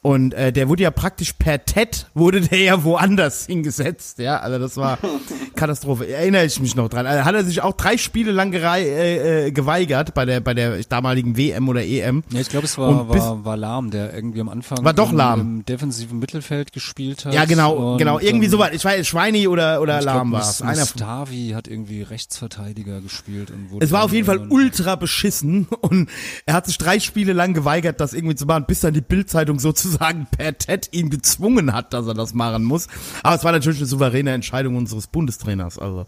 [0.01, 4.61] Und äh, der wurde ja praktisch per TED, wurde der ja woanders hingesetzt, ja, also
[4.61, 4.97] das war
[5.57, 6.07] Katastrophe.
[6.07, 7.05] Erinnere ich mich noch dran.
[7.05, 10.79] Also hat er sich auch drei Spiele lang äh, äh, geweigert bei der bei der
[10.85, 12.23] damaligen WM oder EM.
[12.31, 15.17] Ja, ich glaube, es war, war, war Lahm, der irgendwie am Anfang War doch im,
[15.17, 15.41] Lahm.
[15.41, 17.35] im defensiven Mittelfeld gespielt hat.
[17.35, 18.71] Ja, genau, und, genau, irgendwie ähm, sowas.
[18.73, 20.63] Ich weiß, Schweini oder oder Lahm war es.
[20.63, 24.95] Einer von Mustavi hat irgendwie Rechtsverteidiger gespielt und wurde Es war auf jeden Fall ultra
[24.95, 26.09] beschissen und
[26.47, 29.59] er hat sich drei Spiele lang geweigert, das irgendwie zu machen, bis dann die Bildzeitung
[29.59, 32.89] sozusagen per TED ihn gezwungen hat, dass er das machen muss.
[33.23, 36.05] Aber es war natürlich eine souveräne Entscheidung unseres Bundestrainers, also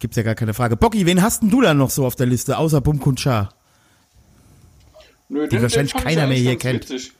[0.00, 0.76] gibt's ja gar keine Frage.
[0.76, 3.50] Bocky, wen hast denn du da noch so auf der Liste, außer Bum Kunchar?
[5.28, 6.90] Nö, Die wahrscheinlich fand ich keiner mehr hier kennt.
[6.90, 7.12] witzig.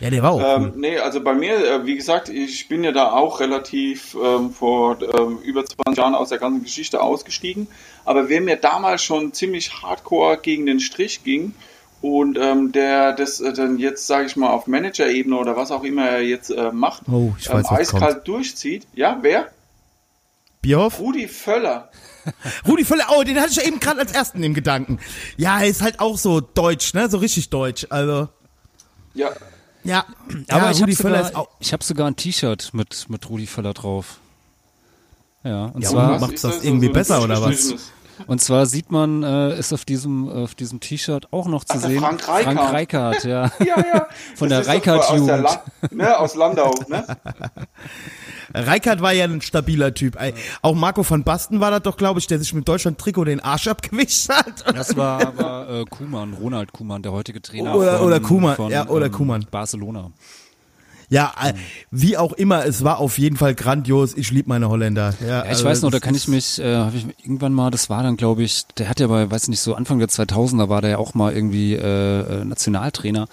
[0.00, 2.92] Ja, der war auch Ähm, nee, also bei mir, äh, wie gesagt, ich bin ja
[2.92, 7.68] da auch relativ ähm, vor ähm, über 20 Jahren aus der ganzen Geschichte ausgestiegen.
[8.04, 11.54] Aber wer mir damals schon ziemlich hardcore gegen den Strich ging
[12.00, 15.84] und ähm, der das äh, dann jetzt, sage ich mal, auf Manager-Ebene oder was auch
[15.84, 18.28] immer er jetzt äh, macht, Oh, ich ähm, weiß, was eiskalt kommt.
[18.28, 18.86] durchzieht.
[18.94, 19.48] Ja, wer?
[20.62, 20.98] Bierhoff?
[21.00, 21.90] Rudi Völler.
[22.68, 24.98] Rudi Völler, oh, den hatte ich ja eben gerade als ersten im Gedanken.
[25.36, 28.28] Ja, er ist halt auch so deutsch, ne, so richtig deutsch, also,
[29.14, 29.30] Ja,
[29.84, 30.04] ja.
[30.48, 33.06] Aber ja, ich Rudi habe Völler sogar, ist auch, ich hab sogar ein T-Shirt mit,
[33.08, 34.18] mit Rudi Völler drauf.
[35.42, 37.74] Ja, und Ja, zwar und macht's das irgendwie besser, oder was?
[38.26, 41.80] Und zwar sieht man, äh, ist auf diesem auf diesem T-Shirt auch noch zu Ach,
[41.82, 42.00] sehen.
[42.00, 42.56] Frank Reichardt.
[42.58, 43.50] Frank Reichardt, ja.
[43.60, 44.06] Ja, ja.
[44.36, 45.42] Von Das der aus, Reichardt-Jugend.
[45.42, 47.04] La ne, aus Landau, ne?
[48.54, 50.20] Reikert war ja ein stabiler Typ.
[50.20, 53.40] Ey, Auch Marco van Basten war das doch, glaube ich, der sich mit Deutschland-Trikot den
[53.40, 54.64] Arsch abgewischt hat.
[54.80, 58.88] Das war aber äh, Kuhmann, Ronald Kuhmann, der heutige Trainer Oder- von, oder von, ja,
[58.88, 59.46] oder ähm, Koeman.
[59.50, 60.10] Barcelona.
[61.10, 61.54] Ja, äh,
[61.90, 64.16] wie auch immer, es war auf jeden Fall grandios.
[64.16, 65.12] Ich liebe meine Holländer.
[65.20, 67.70] Ja, Ja, ich also weiß noch, da kann ich mich, äh, habe ich irgendwann mal,
[67.70, 70.68] das war dann, glaube ich, der hat ja bei, weiß nicht, so Anfang der 2000er
[70.68, 71.80] war der ja auch mal irgendwie äh,
[72.40, 73.26] äh, Nationaltrainer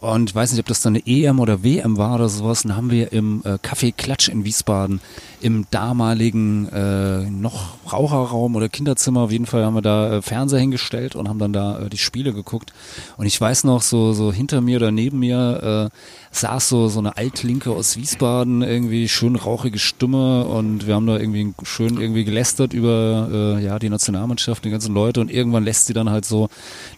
[0.00, 2.76] und ich weiß nicht, ob das dann eine EM oder WM war oder sowas, dann
[2.76, 5.00] haben wir im äh, Café Klatsch in Wiesbaden
[5.40, 10.60] im damaligen äh, noch Raucherraum oder Kinderzimmer, auf jeden Fall haben wir da äh, Fernseher
[10.60, 12.72] hingestellt und haben dann da äh, die Spiele geguckt
[13.16, 16.98] und ich weiß noch, so, so hinter mir oder neben mir äh, saß so, so
[16.98, 22.24] eine Altlinke aus Wiesbaden, irgendwie schön rauchige Stimme und wir haben da irgendwie schön irgendwie
[22.24, 26.24] gelästert über äh, ja die Nationalmannschaft, die ganzen Leute und irgendwann lässt sie dann halt
[26.24, 26.48] so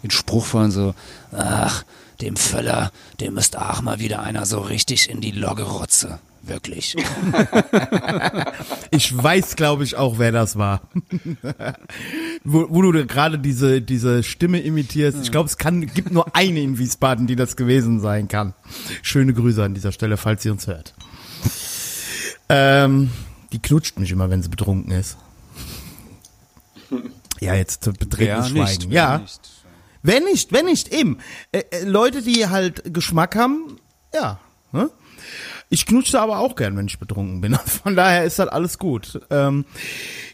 [0.03, 0.95] den Spruch fallen so,
[1.33, 1.85] ach,
[2.21, 6.19] dem Völler, dem müsste auch mal wieder einer so richtig in die Logge rotze.
[6.43, 6.97] Wirklich.
[8.93, 10.83] Ich weiß, glaube ich, auch, wer das war.
[12.45, 15.19] wo, wo du gerade diese, diese Stimme imitierst.
[15.23, 18.53] Ich glaube, es kann, gibt nur eine in Wiesbaden, die das gewesen sein kann.
[19.03, 20.95] Schöne Grüße an dieser Stelle, falls sie uns hört.
[22.49, 23.11] Ähm,
[23.53, 25.17] die knutscht mich immer, wenn sie betrunken ist.
[27.41, 28.91] Ja, jetzt betretenes Schweigen.
[28.91, 29.19] ja.
[29.19, 29.41] nicht.
[30.03, 31.19] Wenn nicht, wenn nicht, eben.
[31.53, 33.77] Äh, äh, Leute, die halt Geschmack haben,
[34.15, 34.41] ja.
[34.73, 34.91] Ne?
[35.73, 37.55] Ich knutsche aber auch gern, wenn ich betrunken bin.
[37.65, 39.21] Von daher ist das alles gut.
[39.31, 39.65] Ähm,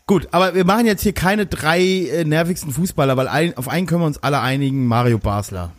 [0.07, 3.87] gut, aber wir machen jetzt hier keine drei äh, nervigsten Fußballer, weil ein, auf einen
[3.87, 5.72] können wir uns alle einigen, Mario Basler.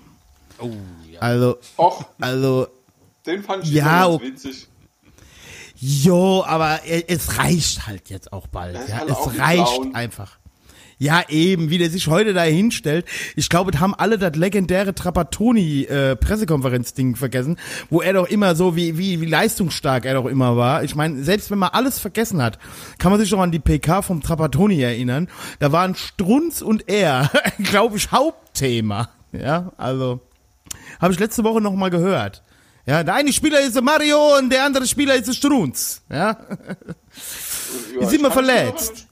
[0.60, 0.70] Oh,
[1.12, 1.20] ja.
[1.22, 2.68] Also, Och, also,
[3.26, 4.20] den fand ich Ja, immer oh.
[4.20, 4.68] ganz witzig.
[5.76, 8.78] jo, aber es reicht halt jetzt auch bald.
[8.88, 10.38] Ja, halt es reicht einfach.
[11.00, 13.06] Ja, eben, wie der sich heute da hinstellt.
[13.36, 17.58] Ich glaube, das haben alle das legendäre Trapattoni-Pressekonferenz-Ding vergessen,
[17.92, 20.84] wo er doch immer so, wie, wie, wie leistungsstark er doch immer war.
[20.84, 22.58] Ich meine, selbst wenn man alles vergessen hat,
[22.98, 25.28] kann man sich doch an die PK vom Trapattoni erinnern.
[25.60, 27.30] Da waren Strunz und er,
[27.60, 29.10] glaube ich, Hauptthema.
[29.32, 30.22] Ja, also,
[31.00, 32.42] habe ich letzte Woche noch mal gehört.
[32.88, 36.02] Ja, der eine Spieler ist Mario und der andere Spieler ist Strunz.
[36.10, 36.38] Ja,
[37.96, 39.07] Ja, Ist ich immer verletzt.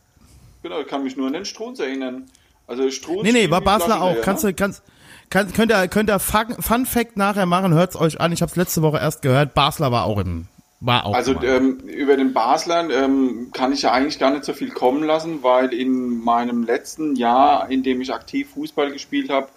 [0.66, 2.26] Genau, ich kann mich nur an den Strunz erinnern.
[2.66, 3.22] Also Strunz.
[3.22, 4.20] Nee, nee, war Basler auch.
[4.24, 4.50] Kannst ne?
[4.50, 4.82] du, kannst,
[5.30, 8.32] kann, könnt ihr, könnt ihr Fun, Fact nachher machen, hört's euch an.
[8.32, 9.54] Ich habe es letzte Woche erst gehört.
[9.54, 10.48] Basler war auch im,
[10.80, 11.14] war auch.
[11.14, 15.04] Also ähm, über den Basler ähm, kann ich ja eigentlich gar nicht so viel kommen
[15.04, 19.50] lassen, weil in meinem letzten Jahr, in dem ich aktiv Fußball gespielt habe,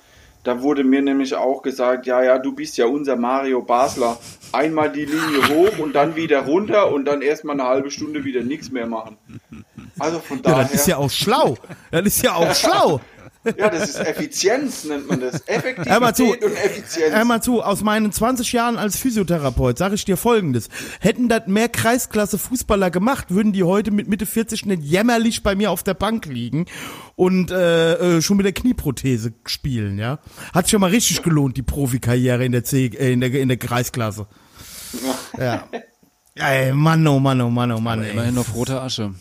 [0.44, 4.18] da wurde mir nämlich auch gesagt, ja, ja, du bist ja unser Mario Basler.
[4.53, 8.42] Einmal die Linie hoch und dann wieder runter und dann erstmal eine halbe Stunde wieder
[8.42, 9.16] nichts mehr machen.
[9.99, 11.57] Also von ja, daher, das ist ja auch schlau.
[11.91, 13.01] Das ist ja auch schlau.
[13.57, 15.43] ja, das ist Effizienz, nennt man das.
[15.47, 16.25] Hör mal zu.
[16.25, 17.15] Effektivität und Effizienz.
[17.15, 20.69] Hör mal zu, aus meinen 20 Jahren als Physiotherapeut sage ich dir folgendes.
[21.01, 25.55] Hätten das mehr Kreisklasse Fußballer gemacht, würden die heute mit Mitte 40 nicht jämmerlich bei
[25.55, 26.67] mir auf der Bank liegen
[27.17, 30.19] und äh, äh, schon mit der Knieprothese spielen, ja.
[30.53, 33.49] Hat sich ja mal richtig gelohnt, die Profikarriere in der C, äh, in der, in
[33.49, 34.27] der Kreisklasse.
[35.39, 35.69] Ja.
[36.35, 38.13] Ey, Mann, oh Mann, oh Mann, oh Mann, ey.
[38.13, 39.15] Immerhin auf roter Asche.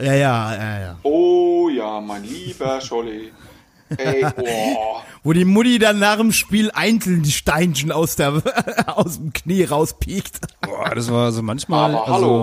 [0.00, 0.98] Ja, ja, ja, ja.
[1.02, 3.32] Oh ja, mein lieber Scholli.
[3.96, 5.04] Ey, boah.
[5.22, 8.42] Wo die Mutti dann nach dem Spiel einzeln die Steinchen aus, der,
[8.86, 10.40] aus dem Knie rauspiekt.
[10.60, 11.94] Boah, das war so manchmal.
[11.94, 12.40] Aber also, hallo.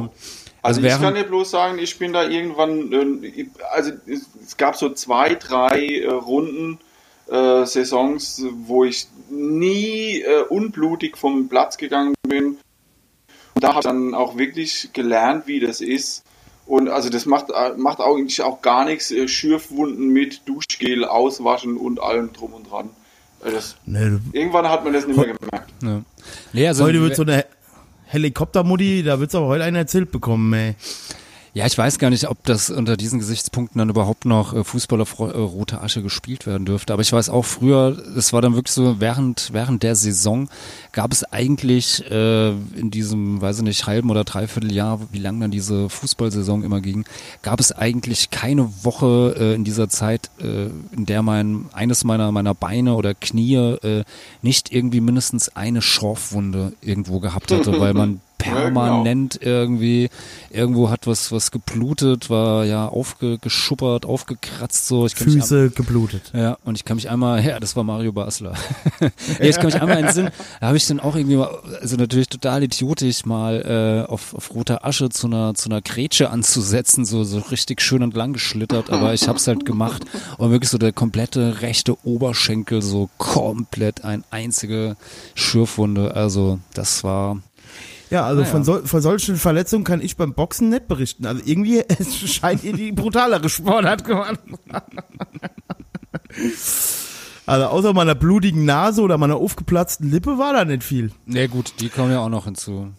[0.64, 4.58] Also, Also ich kann dir bloß sagen, ich bin da irgendwann, äh, also es, es
[4.58, 6.80] gab so zwei, drei äh, Runden,
[7.30, 12.58] äh, Saisons, wo ich nie äh, unblutig vom Platz gegangen bin.
[13.56, 16.24] Und da habe ich dann auch wirklich gelernt, wie das ist.
[16.72, 21.76] Und also das macht, äh, macht eigentlich auch gar nichts, äh, Schürfwunden mit Duschgel auswaschen
[21.76, 22.90] und allem drum und dran.
[23.44, 25.84] Äh, Das, Ne, irgendwann hat man das nicht mehr gemerkt.
[25.84, 26.06] ne.
[26.54, 27.44] Nee, also, heute wird so eine
[28.06, 30.76] Helikoptermutti, da wird's aber heute einen erzählt bekommen, ey.
[31.54, 35.02] Ja, ich weiß gar nicht, ob das unter diesen Gesichtspunkten dann überhaupt noch äh, Fußball
[35.02, 36.94] auf äh, rote Asche gespielt werden dürfte.
[36.94, 40.48] Aber ich weiß auch früher, es war dann wirklich so, während, während der Saison
[40.94, 45.42] gab es eigentlich äh, in diesem, weiß ich nicht, halben oder dreiviertel Jahr, wie lang
[45.42, 47.04] dann diese Fußballsaison immer ging,
[47.42, 52.32] gab es eigentlich keine Woche äh, in dieser Zeit, äh, in der mein, eines meiner,
[52.32, 54.06] meiner Beine oder Knie äh,
[54.42, 60.10] nicht irgendwie mindestens eine Schorfwunde irgendwo gehabt hatte, weil man permanent irgendwie.
[60.50, 65.06] Irgendwo hat was, was geblutet, war ja aufgeschuppert, aufgekratzt, so.
[65.06, 66.32] Ich kann mich Füße geblutet.
[66.34, 68.54] ja, und ich kann mich einmal, ja, das war Mario Basler.
[69.00, 71.50] ja, ich kann mich einmal Sinn, da habe ich dann auch irgendwie mal,
[71.80, 76.30] also natürlich total idiotisch mal äh, auf, auf roter Asche zu einer zu einer Grätsche
[76.30, 80.04] anzusetzen, so so richtig schön entlang geschlittert, aber ich hab's halt gemacht
[80.38, 84.96] und wirklich so der komplette rechte Oberschenkel so komplett ein einzige
[85.36, 87.42] Schürfwunde, also das war
[88.12, 88.52] Ja, also Naja.
[88.52, 91.26] von, sol von solchen Verletzungen kann ich beim Boxen nicht berichten.
[91.26, 91.82] Also irgendwie
[92.28, 94.38] scheint ihr die brutalere Sportart geworden.
[97.46, 101.12] Also außer meiner blutigen Nase oder meiner aufgeplatzten Lippe war da nicht viel.
[101.26, 102.92] ja gut, die kommen ja auch noch hinzu.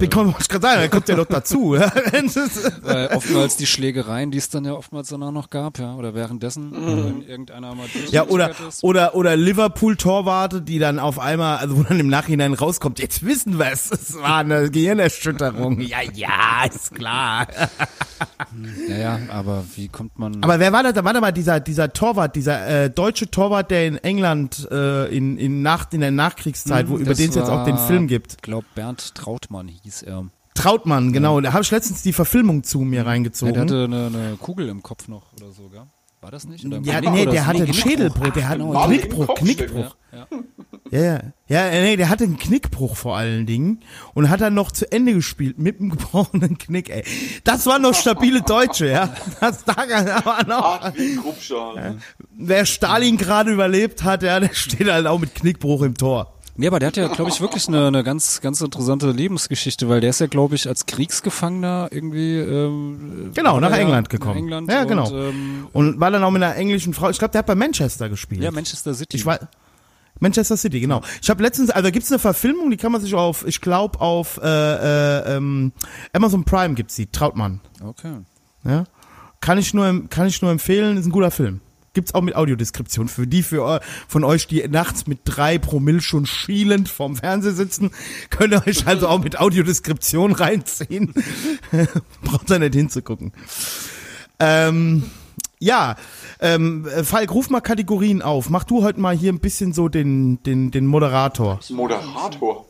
[0.00, 1.72] Den kommt, ich gerade sagen, da kommt ja noch dazu.
[2.82, 6.72] Weil oftmals die Schlägereien, die es dann ja oftmals danach noch gab, ja, oder währenddessen,
[6.72, 8.52] wenn irgendeiner mal ja, oder,
[8.82, 13.58] oder, oder Liverpool-Torwarte, die dann auf einmal, also wo dann im Nachhinein rauskommt, jetzt wissen
[13.58, 15.80] wir es, es war eine Gehirnerschütterung.
[15.80, 17.46] Ja, ja, ist klar.
[18.88, 20.42] Ja, ja, aber wie kommt man.
[20.42, 20.94] Aber wer war das?
[21.02, 25.62] Warte mal, dieser, dieser Torwart, dieser äh, deutsche Torwart, der in England äh, in, in,
[25.62, 28.32] Nacht, in der Nachkriegszeit, wo, über den es jetzt auch den Film gibt.
[28.34, 30.26] Ich glaube, Bernd Trautmann hieß er.
[30.54, 31.40] Trautmann, genau.
[31.40, 33.54] Da habe ich letztens die Verfilmung zu mir Ja, reingezogen.
[33.54, 35.82] der hatte eine, eine Kugel im Kopf noch oder so, gell?
[36.20, 36.64] War das nicht?
[36.64, 37.46] Oder ja, nee, oder der so?
[37.48, 37.90] hatte einen Knickbruch.
[37.90, 39.96] Schädelbruch, der hat genau, einen Knickbruch, Knickbruch.
[40.12, 40.26] Ja,
[40.92, 41.20] Ja, ja.
[41.48, 41.72] ja.
[41.72, 43.80] Ja, nee, der hatte einen Knickbruch vor allen Dingen
[44.14, 47.02] und hat dann noch zu Ende gespielt mit einem gebrochenen Knick, ey.
[47.42, 49.12] Das waren noch stabile Deutsche, ja.
[49.40, 49.74] Das da
[50.24, 50.92] war noch.
[51.22, 51.96] Grubschal.
[52.36, 56.34] Wer Stalin gerade überlebt hat, ja, der steht halt auch mit Knickbruch im Tor.
[56.54, 60.02] Nee, aber der hat ja, glaube ich, wirklich eine, eine ganz, ganz interessante Lebensgeschichte, weil
[60.02, 64.34] der ist ja, glaube ich, als Kriegsgefangener irgendwie ähm, Genau, nach ja England gekommen.
[64.34, 65.08] Nach England Ja, genau.
[65.08, 67.54] Und, ähm, Und war dann auch mit einer englischen Frau, ich glaube, der hat bei
[67.54, 68.42] Manchester gespielt.
[68.42, 69.16] ja, Manchester City.
[69.16, 69.38] Ich war
[70.20, 71.00] Manchester City, genau.
[71.22, 74.38] Ich habe letztens, also gibt's eine Verfilmung, die kann man sich auf, ich glaube auf
[74.42, 75.72] äh, äh, ähm,
[76.12, 77.60] Amazon Prime gibt's die, Trautmann.
[77.82, 78.12] okay.
[78.64, 78.84] Ja?
[79.40, 81.60] Kann ich nur, kann ich nur empfehlen, ist ein guter Film.
[81.94, 83.08] Gibt's auch mit Audiodeskription.
[83.08, 87.52] Für die für, eu- von euch, die nachts mit drei Promille schon schielend vorm Fernseher
[87.52, 87.90] sitzen,
[88.30, 91.12] könnt ihr euch also auch mit Audiodeskription reinziehen.
[92.22, 93.32] Braucht ihr nicht hinzugucken.
[94.38, 95.04] Ähm,
[95.58, 95.96] ja,
[96.40, 98.50] ähm, Falk, ruf mal Kategorien auf.
[98.50, 101.60] Mach du heute mal hier ein bisschen so den, den, den Moderator.
[101.70, 102.66] Moderator.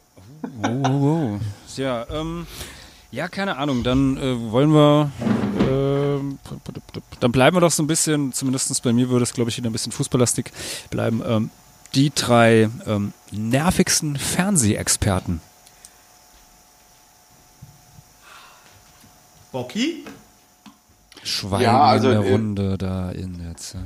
[0.62, 1.40] Oh, oh, oh.
[1.76, 2.46] Ja, ähm,
[3.12, 3.82] ja, keine Ahnung.
[3.84, 5.10] Dann äh, wollen wir,
[5.70, 6.38] ähm,
[7.20, 9.70] dann bleiben wir doch so ein bisschen, zumindest bei mir würde es, glaube ich, wieder
[9.70, 10.46] ein bisschen fußballlastig
[10.90, 11.22] bleiben.
[11.24, 11.50] Ähm,
[11.94, 15.40] die drei ähm, nervigsten Fernsehexperten.
[19.52, 20.04] Bocky?
[21.22, 23.82] Schweigen Ja, also, in der äh, Runde da in der Zeit.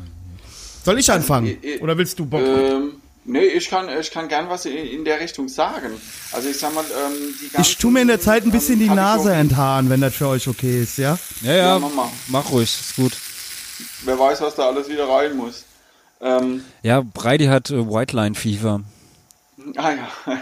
[0.85, 1.47] Soll ich anfangen?
[1.47, 2.41] äh, äh, Oder willst du Bock?
[2.41, 2.93] Ähm,
[3.27, 5.93] nee, ich kann, ich kann gern was in, in der Richtung sagen.
[6.33, 8.81] Also ich sag mal, ähm, die ganzen, Ich tu mir in der Zeit ein bisschen
[8.81, 11.19] ähm, die Nase enthaaren, wenn das für euch okay ist, ja?
[11.43, 12.09] Ja, ja, Ja, mach mal.
[12.29, 13.12] mach ruhig, ist gut.
[14.05, 15.65] Wer weiß, was da alles wieder rein muss.
[16.21, 18.81] Ähm, Ja, Breidi hat äh, White Line Fever.
[19.77, 20.09] Ah ja.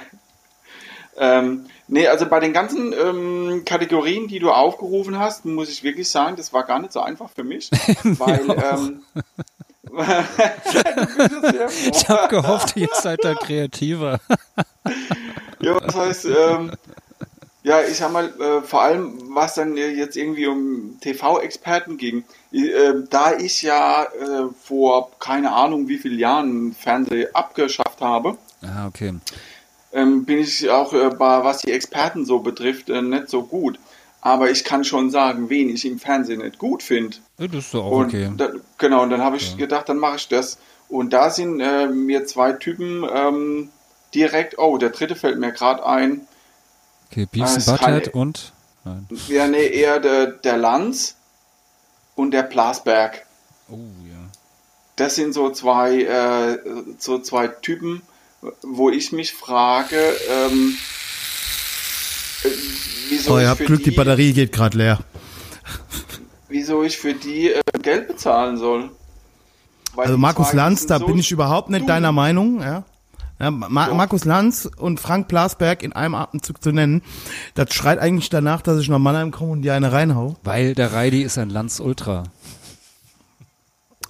[1.18, 6.08] ähm, nee, also bei den ganzen ähm, Kategorien, die du aufgerufen hast, muss ich wirklich
[6.10, 7.70] sagen, das war gar nicht so einfach für mich.
[8.04, 9.02] weil, ähm,
[11.92, 14.20] Ich habe gehofft, ihr seid da kreativer.
[15.60, 16.72] Ja, was heißt, ähm,
[17.62, 22.92] ja, ich sag mal, äh, vor allem, was dann jetzt irgendwie um TV-Experten ging, äh,
[23.08, 29.14] da ich ja äh, vor keine Ahnung wie vielen Jahren Fernsehen abgeschafft habe, Ah, okay.
[29.92, 33.78] ähm, bin ich auch, äh, bei, was die Experten so betrifft, äh, nicht so gut.
[34.24, 37.18] Aber ich kann schon sagen, wen ich im Fernsehen nicht gut finde.
[37.36, 38.32] Ja, Das ist doch auch Und okay.
[38.34, 40.56] da, genau, und dann habe ich gedacht, dann mache ich das.
[40.88, 43.68] Und da sind äh, mir zwei Typen ähm,
[44.14, 46.26] direkt, oh, der dritte fällt mir gerade ein.
[47.10, 48.54] Okay, and es Butthead und?
[48.84, 49.06] Nein.
[49.28, 51.16] Ja, nee, eher der, der Lanz
[52.14, 53.26] und der Blasberg.
[53.68, 53.74] Oh,
[54.08, 54.30] ja.
[54.96, 56.58] Das sind so zwei, äh,
[56.96, 58.00] so zwei Typen,
[58.62, 59.98] wo ich mich frage,
[60.30, 60.78] ähm,
[62.44, 62.48] äh,
[63.10, 64.98] wieso, Oh, ihr ich habt Glück, die die, Batterie geht gerade leer.
[66.48, 68.90] wieso ich für die äh, Geld bezahlen soll.
[69.94, 71.88] Weil Also Markus Lanz, da so bin ich überhaupt nicht dumm.
[71.88, 72.84] deiner Meinung, ja.
[73.40, 73.94] Ja, Ma Doch.
[73.96, 77.02] Markus Lanz und Frank Blasberg in einem Atemzug zu nennen,
[77.54, 80.36] das schreit eigentlich danach, dass ich nach Mannheim komme und dir eine reinhau.
[80.44, 82.22] Weil der Reidi ist ein Lanz Ultra.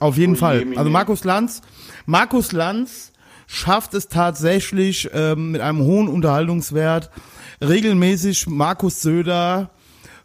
[0.00, 0.66] Auf jeden Oh Fall.
[0.76, 1.62] Also Markus Lanz,
[2.04, 3.12] Markus Lanz
[3.46, 7.11] schafft es tatsächlich ähm, mit einem hohen Unterhaltungswert
[7.61, 9.70] regelmäßig Markus Söder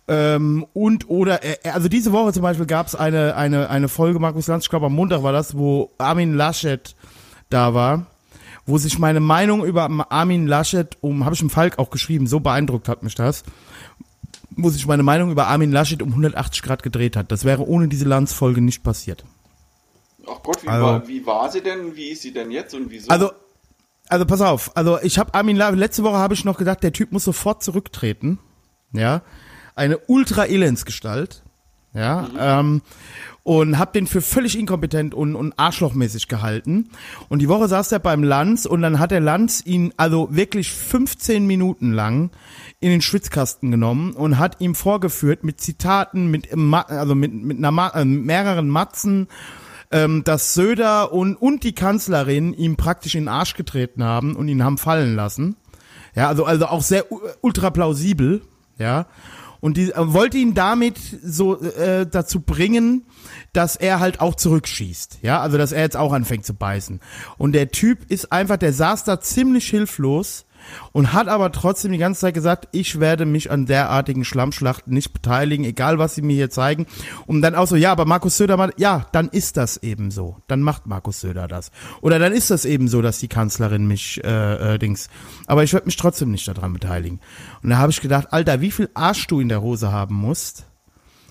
[0.08, 3.88] ähm, und oder er- er- also diese Woche zum Beispiel gab es eine eine eine
[3.88, 6.95] Folge Markus Lanz, ich glaube am Montag war das, wo Armin Laschet
[7.49, 8.05] da war,
[8.65, 12.39] wo sich meine Meinung über Armin Laschet, um, habe ich im Falk auch geschrieben, so
[12.39, 13.43] beeindruckt hat mich das,
[14.51, 17.32] wo sich meine Meinung über Armin Laschet um 180 Grad gedreht hat.
[17.32, 19.23] Das wäre ohne diese Landsfolge nicht passiert.
[20.32, 21.96] Ach Gott, wie, Also- war, wie war sie denn?
[21.96, 23.10] Wie ist sie denn jetzt und wieso?
[23.10, 23.32] Also,
[24.08, 26.94] also pass auf, also ich habe Armin Laschet, letzte Woche habe ich noch gedacht, der
[26.94, 28.39] Typ muss sofort zurücktreten.
[28.91, 29.22] Ja,
[29.76, 31.43] eine Ultra-Elendsgestalt.
[31.93, 32.82] Ja, ähm,
[33.43, 36.89] und hab den für völlig inkompetent und, und arschlochmäßig gehalten.
[37.30, 40.72] Und die Woche saß er beim Lanz und dann hat der Lanz ihn also wirklich
[40.72, 42.30] 15 Minuten lang
[42.80, 47.95] in den Schwitzkasten genommen und hat ihm vorgeführt mit Zitaten, mit, also mit, mit einer,
[47.95, 49.28] äh, mehreren Matzen,
[49.92, 54.48] ähm, dass Söder und, und die Kanzlerin ihm praktisch in den Arsch getreten haben und
[54.48, 55.56] ihn haben fallen lassen.
[56.16, 57.06] Ja, also, also auch sehr
[57.42, 58.42] ultra plausibel,
[58.78, 59.08] ja.
[59.62, 63.06] Und die äh, wollte ihn damit so äh, dazu bringen,
[63.52, 65.20] dass er halt auch zurückschießt.
[65.22, 67.02] Ja, also dass er jetzt auch anfängt zu beißen.
[67.38, 70.46] Und der Typ ist einfach, der saß da ziemlich hilflos
[70.91, 75.13] und hat aber trotzdem die ganze Zeit gesagt, ich werde mich an derartigen Schlammschlachten nicht
[75.13, 76.86] beteiligen, egal was sie mir hier zeigen.
[77.26, 80.38] Und dann auch so, ja, aber Markus Söder mal, ja, dann ist das eben so.
[80.47, 81.72] Dann macht Markus Söder das.
[82.01, 85.09] Oder dann ist das eben so, dass die Kanzlerin mich äh, äh, Dings.
[85.47, 87.20] Aber ich werde mich trotzdem nicht daran beteiligen.
[87.63, 90.65] Und da habe ich gedacht, Alter, wie viel Arsch du in der Hose haben musst,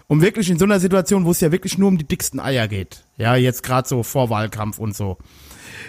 [0.09, 2.67] um wirklich in so einer Situation, wo es ja wirklich nur um die dicksten Eier
[2.67, 5.19] geht, ja, jetzt gerade so Vorwahlkampf und so,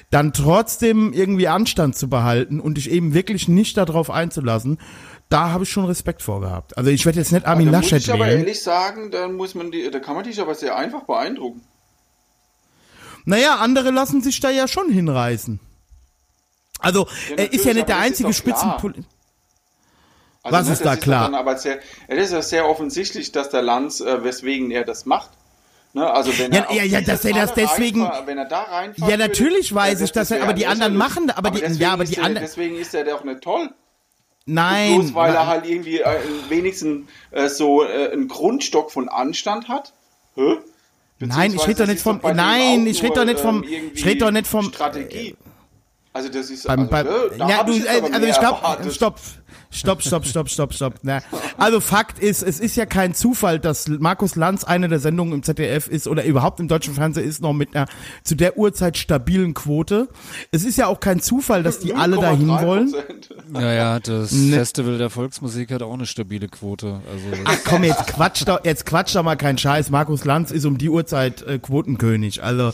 [0.10, 4.80] dann trotzdem irgendwie Anstand zu behalten und dich eben wirklich nicht darauf einzulassen,
[5.30, 6.78] da habe ich schon Respekt vor gehabt.
[6.78, 8.40] Also ich werde jetzt nicht Armin da muss Laschet ich aber wählen.
[8.40, 11.62] ehrlich sagen, da muss man die, da kann man dich aber sehr einfach beeindrucken.
[13.26, 15.60] Naja, andere lassen sich da ja schon hinreißen.
[16.80, 18.58] Also Ja, er ist ja nicht der ist einzige doch klar.
[18.58, 19.06] Spitzenpol...
[20.42, 21.26] Also, Was ist da das klar?
[21.26, 25.06] Dann aber sehr, es ist ja sehr offensichtlich, dass der Lanz, äh, weswegen er das
[25.06, 25.32] macht.
[25.94, 26.08] Ne?
[26.10, 29.18] Also wenn Ja, er ja, ja, dass er das deswegen- wenn er da reinfährt, Ja,
[29.18, 32.04] natürlich weiß ich, dass er- wäre aber die anderen machen- aber die- deswegen ja, aber
[32.06, 33.70] die er, anderen- Deswegen ist er doch nicht toll.
[34.46, 34.96] Nein.
[35.00, 35.48] Bloß weil er nein.
[35.48, 36.20] halt irgendwie äh,
[36.50, 39.94] wenigstens äh, so äh, einen Grundstock von Anstand hat.
[40.36, 40.58] Hä?
[41.20, 44.06] Nein, ich rede doch nicht vom- nein, auch ich rede doch nicht vom- ähm, ich
[44.06, 45.36] rede doch nicht vom- Strategie.
[46.14, 48.92] Also das ist Beim, also, beim, da ja, du, ich äh, aber also ich glaube,
[48.92, 49.20] stopp,
[49.72, 50.96] stopp, stopp, stopp, stopp, stopp.
[51.04, 51.22] Na,
[51.58, 55.44] also Fakt ist, es ist ja kein Zufall, dass Markus Lanz eine der Sendungen im
[55.44, 57.88] ZDF ist oder überhaupt im deutschen Fernsehen ist noch mit einer
[58.24, 60.10] zu der Uhrzeit stabilen Quote.
[60.52, 62.66] Es ist ja auch kein Zufall, dass die alle dahin 0,3%.
[62.66, 62.94] wollen.
[63.54, 64.56] Ja, ja, das Ne.
[64.56, 67.02] Festival der Volksmusik hat auch eine stabile Quote.
[67.12, 69.90] Also das, Komm, jetzt quatsch doch, jetzt quatsch doch mal keinen Scheiß.
[69.90, 72.44] Markus Lanz ist um die Uhrzeit äh, Quotenkönig.
[72.44, 72.72] Also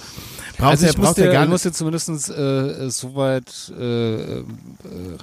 [0.57, 1.75] brauchst also ja, ich muss brauchst dir, ja gar ich muss nicht.
[1.75, 4.43] dir zumindest äh, soweit äh, äh,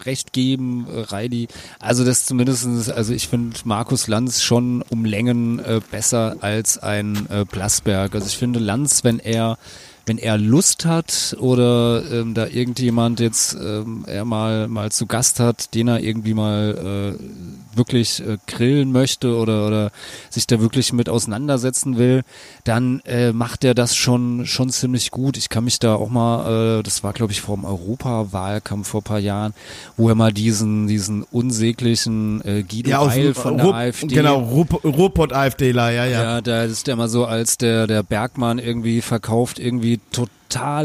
[0.05, 1.49] recht geben, äh, Reidi.
[1.79, 7.27] Also das zumindestens, also ich finde Markus Lanz schon um Längen äh, besser als ein
[7.31, 8.15] äh, Blasberg.
[8.15, 9.59] Also ich finde Lanz, wenn er
[10.05, 15.39] wenn er Lust hat oder ähm, da irgendjemand jetzt ähm, er mal mal zu Gast
[15.39, 19.91] hat, den er irgendwie mal äh, wirklich äh, grillen möchte oder oder
[20.31, 22.23] sich da wirklich mit auseinandersetzen will,
[22.65, 25.37] dann äh, macht er das schon schon ziemlich gut.
[25.37, 29.01] Ich kann mich da auch mal, äh, das war glaube ich vor dem Europawahlkampf vor
[29.01, 29.55] ein paar Jahren,
[29.97, 34.07] wo er mal diesen diesen unsäglichen äh, Guido Ja, aus Eil von der Ruhr- AfD
[34.15, 36.23] Genau, Ruhr- Ruhrpott-AfDler, ja, ja.
[36.23, 40.31] ja, da ist der mal so, als der, der Bergmann irgendwie verkauft, irgendwie total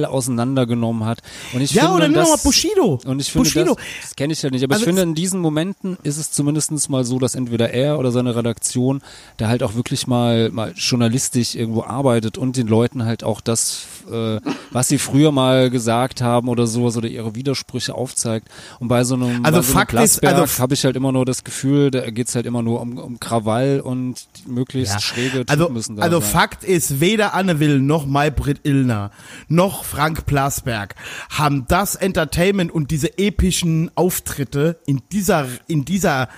[0.05, 1.21] auseinandergenommen hat.
[1.53, 2.99] Und ich Ja, finde, oder nur das, noch mal Bushido.
[3.05, 3.75] Und ich finde, Bushido.
[3.75, 6.31] das, das kenne ich ja nicht, aber Also ich finde, in diesen Momenten ist es
[6.31, 9.01] zumindestens mal so, dass entweder er oder seine Redaktion
[9.37, 13.85] da halt auch wirklich mal, mal journalistisch irgendwo arbeitet und den Leuten halt auch das,
[14.11, 14.39] äh,
[14.71, 18.47] was sie früher mal gesagt haben oder sowas oder ihre Widersprüche aufzeigt.
[18.79, 21.25] Und bei so einem, Also bei so einem Plasberg also- habe ich halt immer nur
[21.25, 24.99] das Gefühl, da geht's halt immer nur um, um Krawall und möglichst Ja.
[24.99, 26.29] schräge Typen Also, müssen da also sein.
[26.29, 29.11] Fakt ist, weder Anne Will noch Maybrit Illner
[29.47, 30.95] noch Frank Plasberg
[31.29, 36.29] haben das Entertainment und diese epischen Auftritte in dieser in dieser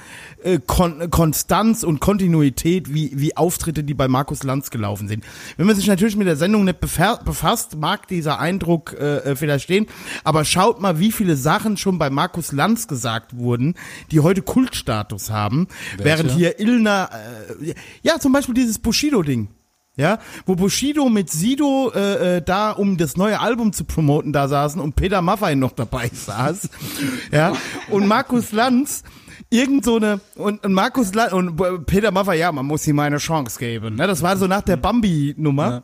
[0.44, 5.24] äh, Kon Konstanz und Kontinuität wie wie Auftritte, die bei Markus Lanz gelaufen sind.
[5.58, 9.36] Wenn man sich natürlich mit der Sendung nicht befa- befasst, mag dieser Eindruck äh, äh,
[9.36, 9.88] vielleicht stehen,
[10.24, 13.76] aber schaut mal, wie viele Sachen schon bei Markus Lanz gesagt wurden,
[14.12, 15.68] die heute Kultstatus haben,
[15.98, 17.10] während hier Illner
[17.62, 19.50] äh, ja zum Beispiel dieses Bushido-Ding.
[19.98, 24.48] Ja, wo Bushido mit Sido äh, äh, da, um das neue Album zu promoten, da
[24.48, 26.70] saßen und Peter Maffay noch dabei saß.
[27.34, 27.52] ja,
[27.90, 29.04] und Markus Lanz
[29.50, 33.60] irgend so eine und, und Markus und Peter Maffay, ja, man muss ihm eine Chance
[33.60, 33.96] geben.
[33.96, 35.84] Ne, das war so nach der Bambi-Nummer.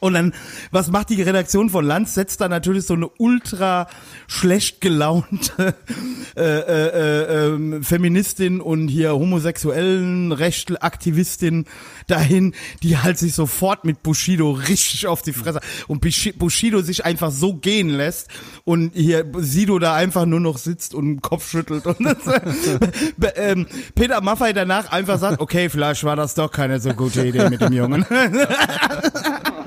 [0.00, 0.34] Und dann,
[0.70, 2.14] was macht die Redaktion von Lanz?
[2.14, 3.88] Setzt da natürlich so eine ultra
[4.26, 5.74] schlecht gelaunte
[6.36, 11.64] äh, äh, äh, ähm, Feministin und hier homosexuellen Rechtelaktivistin
[12.06, 17.04] dahin, die halt sich sofort mit Bushido richtig auf die Fresse und Bushi- Bushido sich
[17.04, 18.28] einfach so gehen lässt
[18.64, 21.98] und hier Sido da einfach nur noch sitzt und Kopf schüttelt und
[23.16, 27.24] Be- ähm, Peter Maffay danach einfach sagt, okay, vielleicht war das doch keine so gute
[27.26, 28.04] Idee mit dem Jungen.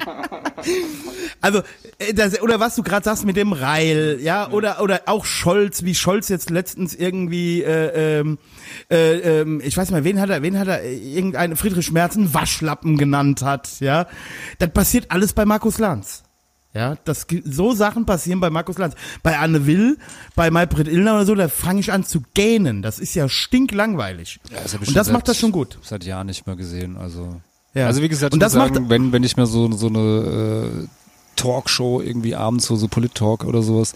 [1.42, 1.62] Also,
[1.98, 5.84] äh, das, oder was du gerade sagst mit dem Reil, ja, oder oder auch Scholz,
[5.84, 8.38] wie Scholz jetzt letztens irgendwie, äh, ähm,
[8.90, 12.16] äh, ähm, ich weiß mal, wen hat er, wen hat er, äh, irgendeinen Friedrich Merz
[12.16, 14.08] einen Waschlappen genannt hat, ja.
[14.60, 16.24] Das passiert alles bei Markus Lanz.
[16.74, 18.96] Ja, das, so Sachen passieren bei Markus Lanz.
[19.24, 19.98] Bei Anne Will,
[20.36, 22.82] bei Maybrit Illner oder so, da fange ich an zu gähnen.
[22.82, 24.40] Das ist ja stinklangweilig.
[24.50, 25.80] ja Und das bestimmt macht das seit- schon gut.
[25.82, 26.96] Seit Jahren nicht mehr gesehen.
[26.96, 27.42] Also,
[27.74, 27.88] Ja.
[27.88, 30.00] also wie gesagt, Und das muss macht- sagen, wenn, wenn ich mir so, so eine
[30.84, 30.88] äh,
[31.38, 33.94] Talkshow irgendwie abends, so, so Polit-Talk oder sowas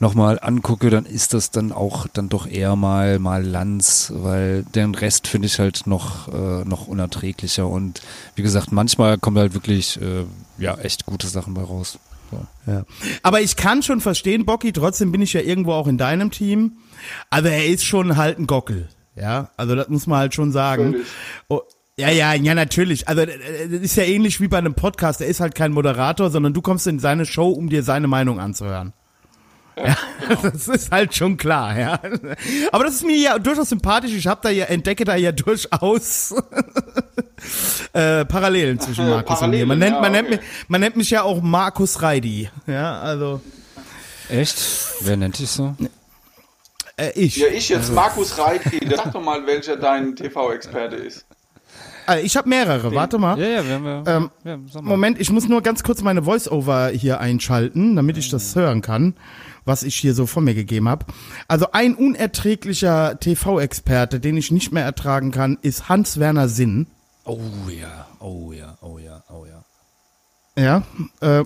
[0.00, 4.94] nochmal angucke, dann ist das dann auch dann doch eher mal, mal Lanz, weil den
[4.94, 8.02] Rest finde ich halt noch, äh, noch unerträglicher und
[8.34, 10.24] wie gesagt, manchmal kommen halt wirklich, äh,
[10.58, 11.98] ja, echt gute Sachen bei raus.
[12.30, 12.70] So.
[12.70, 12.84] Ja.
[13.22, 16.72] Aber ich kann schon verstehen, Bocky, trotzdem bin ich ja irgendwo auch in deinem Team.
[17.30, 18.88] Aber er ist schon halt ein Gockel.
[19.14, 20.92] Ja, also das muss man halt schon sagen.
[20.92, 21.06] Völlig.
[21.96, 23.06] Ja, ja, ja, natürlich.
[23.08, 25.20] Also äh, das ist ja ähnlich wie bei einem Podcast.
[25.20, 28.40] Er ist halt kein Moderator, sondern du kommst in seine Show, um dir seine Meinung
[28.40, 28.92] anzuhören.
[29.76, 29.96] Ja,
[30.42, 32.00] das ist halt schon klar, ja.
[32.72, 34.12] Aber das ist mir ja durchaus sympathisch.
[34.12, 36.34] Ich habe da ja entdecke da ja durchaus
[37.92, 39.66] äh, Parallelen zwischen Äh, Markus und mir.
[39.66, 40.36] Man Parallelen, nennt, ja, man nennt okay.
[40.36, 42.50] mich, man nennt mich ja auch Markus Reidi.
[42.66, 43.40] Ja, also
[44.28, 44.56] Echt?
[45.00, 45.76] Wer nennt dich so?
[46.96, 47.36] äh, ich.
[47.36, 48.80] Ja, ich jetzt, Markus Reitke.
[48.96, 51.26] Sag doch mal, welcher dein TV-Experte ist.
[52.08, 52.94] Äh, ich habe mehrere.
[52.94, 53.38] Warte mal.
[53.38, 54.80] Ja, ja, wir haben ja, Ähm, ja.
[54.82, 59.14] Moment, ich muss nur ganz kurz meine Voice-Over hier einschalten, damit ich das hören kann,
[59.64, 61.06] was ich hier so von mir gegeben habe.
[61.48, 66.86] Also ein unerträglicher TV-Experte, den ich nicht mehr ertragen kann, ist Hans-Werner Sinn.
[67.24, 69.64] Oh ja, oh ja, oh ja, oh ja.
[70.56, 70.82] Ja.
[71.20, 71.44] Äh,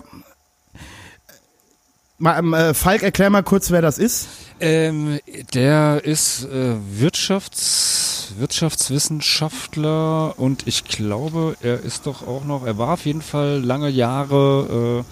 [2.17, 4.27] mal, ähm, äh, Falk, erklär mal kurz, wer das ist.
[4.59, 5.19] Ähm,
[5.53, 12.93] der ist äh, Wirtschafts, Wirtschaftswissenschaftler und ich glaube, er ist doch auch noch, er war
[12.93, 15.05] auf jeden Fall lange Jahre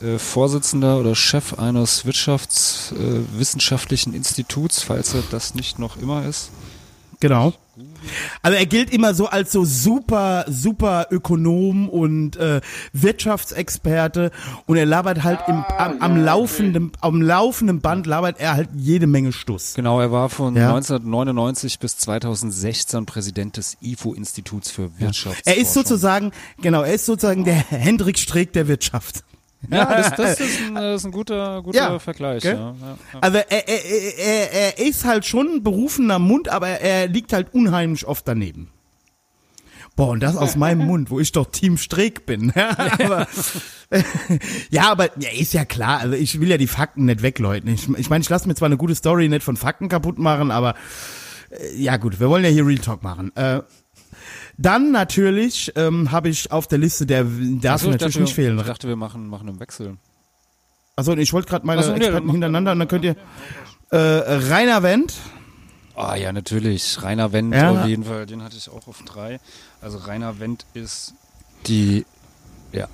[0.00, 6.50] äh, äh, Vorsitzender oder Chef eines wirtschaftswissenschaftlichen Instituts, falls er das nicht noch immer ist.
[7.20, 7.54] Genau.
[8.42, 12.60] Also er gilt immer so als so super, super Ökonom und äh,
[12.92, 14.30] Wirtschaftsexperte
[14.66, 18.68] und er labert halt im, am, am ja, laufenden, am laufenden Band labert er halt
[18.74, 19.74] jede Menge Stuss.
[19.74, 20.68] Genau, er war von Ja.
[20.74, 25.42] 1999 bis 2016 Präsident des IFO-Instituts für Wirtschaft.
[25.46, 29.24] Er ist sozusagen, genau, er ist sozusagen der Hendrik Streeck der Wirtschaft.
[29.70, 32.44] Ja, das, das, ist, ein, das ist ein guter, guter Ja, Vergleich.
[32.44, 32.74] Ja, ja.
[33.20, 37.54] Also er, er, er, er ist halt schon ein berufener Mund, aber er liegt halt
[37.54, 38.70] unheimlich oft daneben.
[39.94, 42.52] Boah, und das aus meinem Mund, wo ich doch Team Streeck bin.
[42.62, 43.26] Ja, aber,
[44.70, 46.00] ja, aber ja, ist ja klar.
[46.00, 47.68] Also ich will ja die Fakten nicht wegleuten.
[47.72, 50.50] Ich, ich meine, ich lasse mir zwar eine gute Story nicht von Fakten kaputt machen,
[50.50, 50.74] aber
[51.50, 53.34] äh, ja gut, wir wollen ja hier Real Talk machen.
[53.36, 53.60] Äh,
[54.58, 58.58] dann natürlich ähm, habe ich auf der Liste, der darf ich natürlich dachte, nicht fehlen.
[58.58, 59.96] Ich dachte, wir machen, machen einen Wechsel.
[60.96, 63.16] Also ich wollte gerade meine so, nee, Experten mach- hintereinander und dann könnt ihr
[63.90, 65.14] äh, Rainer Wendt,
[65.94, 67.02] Ah ja, natürlich.
[67.02, 67.70] Rainer Wendt Ja.
[67.70, 68.24] auf jeden Fall.
[68.24, 69.38] Den hatte ich auch auf drei.
[69.82, 71.12] Also Rainer Wendt ist
[71.66, 72.06] die,
[72.72, 72.88] ja,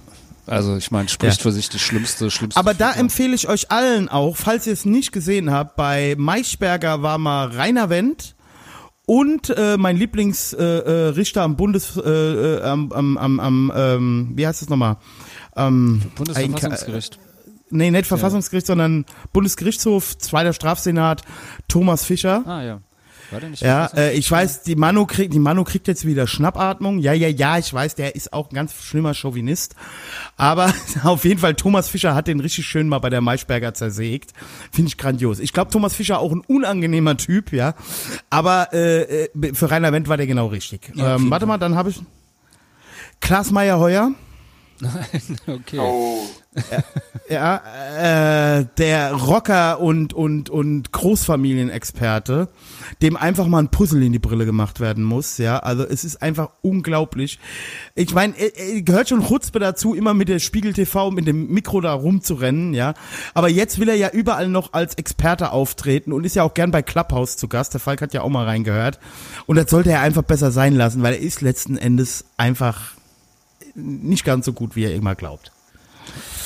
[0.46, 1.42] also ich meine, spricht Ja.
[1.44, 2.58] für sich die schlimmste, schlimmste.
[2.58, 3.02] Aber da Figur.
[3.02, 7.46] empfehle ich euch allen auch, falls ihr es nicht gesehen habt, bei Maischberger war mal
[7.48, 8.34] Rainer Wendt
[9.08, 14.32] und äh, mein Lieblingsrichter äh, Richter am Bundes, äh, äh, am, am, am, am ähm,
[14.34, 14.98] wie heißt es nochmal?
[15.56, 17.18] Ähm, Bundesverfassungsgericht.
[17.70, 21.22] nee, nicht Verfassungsgericht, sondern Bundesgerichtshof, zweiter Strafsenat,
[21.68, 22.42] Thomas Fischer.
[22.46, 22.80] Ah ja.
[23.30, 26.26] War der nicht Ja, äh, ich weiß, die Manu kriegt, die Manu kriegt jetzt wieder
[26.26, 26.98] Schnappatmung.
[26.98, 29.74] Ja, ja, ja, ich weiß, der ist auch ein ganz schlimmer Chauvinist.
[30.36, 30.72] Aber
[31.04, 34.32] auf jeden Fall, Thomas Fischer hat den richtig schön mal bei der Maischberger zersägt.
[34.72, 35.38] Finde ich grandios.
[35.40, 37.74] Ich glaube, Thomas Fischer auch ein unangenehmer Typ, ja.
[38.30, 40.92] Aber äh, äh, für Rainer Wendt war der genau richtig.
[40.94, 42.00] Ja, ähm, warte mal, dann habe ich
[43.20, 44.12] Klaas Meyer-Heuer.
[45.46, 45.78] Okay.
[45.80, 46.22] Oh,
[47.28, 52.48] Ja, äh, der Rocker und und und Großfamilienexperte,
[53.02, 55.58] dem einfach mal ein Puzzle in die Brille gemacht werden muss, ja.
[55.58, 57.38] Also es ist einfach unglaublich.
[57.94, 58.34] Ich meine,
[58.82, 62.94] gehört schon Chutzpe dazu, immer mit der Spiegel TV mit dem Mikro da rumzurennen, ja.
[63.34, 66.70] Aber jetzt will er ja überall noch als Experte auftreten und ist ja auch gern
[66.70, 67.74] bei Clubhouse zu Gast.
[67.74, 68.98] Der Falk hat ja auch mal reingehört.
[69.46, 72.92] Und das sollte er einfach besser sein lassen, weil er ist letzten Endes einfach
[73.74, 75.52] nicht ganz so gut, wie er immer glaubt.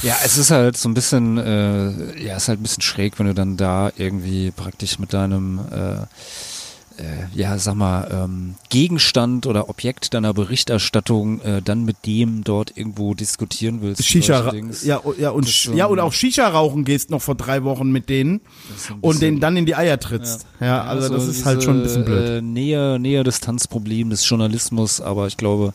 [0.02, 3.18] Ja, es ist halt so ein bisschen, äh, ja, es ist halt ein bisschen schräg,
[3.18, 6.06] wenn du dann da irgendwie praktisch mit deinem, äh,
[6.98, 12.76] äh, ja, sag mal, ähm, Gegenstand oder Objekt deiner Berichterstattung äh, dann mit dem dort
[12.76, 14.04] irgendwo diskutieren willst.
[14.04, 14.84] Shisha, solche Dings.
[14.84, 18.08] ja, ja, und, ist ja, und auch Shisha rauchen gehst noch vor drei Wochen mit
[18.08, 18.40] denen
[19.00, 20.46] und denen dann in die Eier trittst.
[20.60, 22.28] Ja, also, das ist halt schon ein bisschen blöd.
[22.28, 25.72] Äh, Nähe, Nähe Distanzproblem des Journalismus, aber ich glaube,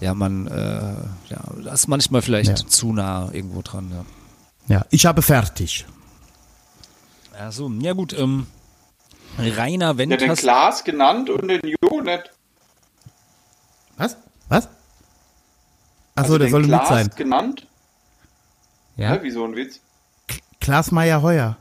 [0.00, 0.94] ja, man, äh,
[1.30, 2.66] ja, das ist manchmal vielleicht Ja.
[2.66, 4.04] zu nah irgendwo dran, ja.
[4.76, 5.86] Ja, ich habe fertig.
[7.38, 8.46] Also, ja gut, ähm,
[9.38, 10.34] Rainer Ja, den.
[10.34, 12.30] Klaas genannt und den Jo nicht.
[13.96, 14.16] Was?
[14.48, 14.64] Was?
[16.14, 17.10] Achso, Also der soll ein Witz Klaas sein.
[17.16, 17.66] genannt.
[18.96, 19.14] Ja?
[19.16, 19.22] Ja.
[19.22, 19.80] Wie so ein Witz.
[20.60, 21.56] Klaas Meyer Heuer.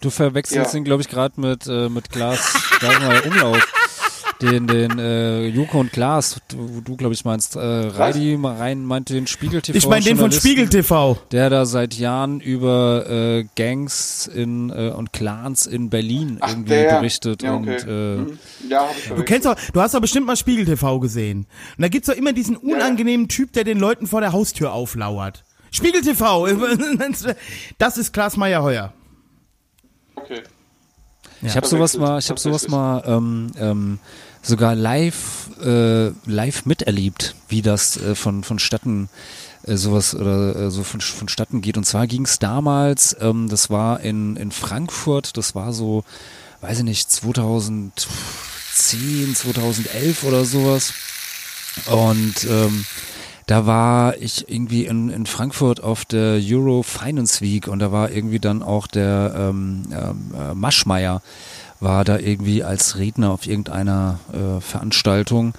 [0.00, 0.78] Du verwechselst Ja.
[0.78, 3.73] ihn, glaube ich, gerade mit, äh, mit Klaas, sag mal, Umlauf.
[4.42, 7.56] Den, den äh, Joko und Klaas, du, du glaube ich, meinst.
[7.56, 9.76] Äh, Reidi rein meinte den Spiegel TV.
[9.78, 11.18] Ich meine den von Spiegel TV.
[11.30, 16.70] Der da seit Jahren über äh, Gangs in, äh, und Clans in Berlin Ach, irgendwie
[16.70, 16.96] der.
[16.98, 17.42] berichtet.
[17.42, 17.74] Ja, okay.
[17.74, 18.38] Und äh, Mhm.
[18.68, 21.46] Ja, Du kennst doch, du hast doch bestimmt mal Spiegel TV gesehen.
[21.76, 25.44] Und da gibt's doch immer diesen unangenehmen Typ, der den Leuten vor der Haustür auflauert.
[25.70, 26.46] Spiegel TV,
[27.78, 28.92] das ist Klaas Meyer Heuer.
[30.16, 30.42] Okay.
[31.44, 33.98] Ich habe sowas mal, ich habe sowas mal ähm, ähm,
[34.42, 39.08] sogar live äh, live miterlebt, wie das äh, von vonstatten
[39.66, 41.76] äh, sowas oder äh, so von, vonstatten geht.
[41.76, 46.04] Und zwar ging es damals, ähm, das war in in Frankfurt, das war so,
[46.62, 50.94] weiß ich nicht, 2010, 2011 oder sowas.
[51.86, 52.86] Und ähm,
[53.46, 58.10] da war ich irgendwie in, in Frankfurt auf der Euro Finance Week und da war
[58.10, 61.20] irgendwie dann auch der ähm, ähm, äh, Maschmeyer
[61.80, 65.52] war da irgendwie als Redner auf irgendeiner äh, Veranstaltung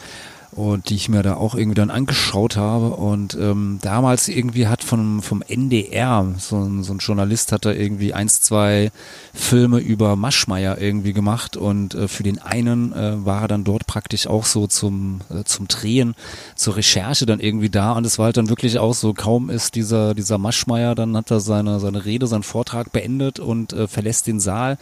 [0.55, 2.91] und die ich mir da auch irgendwie dann angeschaut habe.
[2.91, 7.73] Und ähm, damals irgendwie hat von, vom NDR so ein, so ein Journalist hat da
[7.73, 8.91] irgendwie eins, zwei
[9.33, 11.57] Filme über Maschmeyer irgendwie gemacht.
[11.57, 15.43] Und äh, für den einen äh, war er dann dort praktisch auch so zum, äh,
[15.43, 16.15] zum Drehen,
[16.55, 17.91] zur Recherche dann irgendwie da.
[17.91, 21.31] Und es war halt dann wirklich auch so, kaum ist dieser, dieser Maschmeyer, dann hat
[21.31, 24.77] er seine, seine Rede, seinen Vortrag beendet und äh, verlässt den Saal.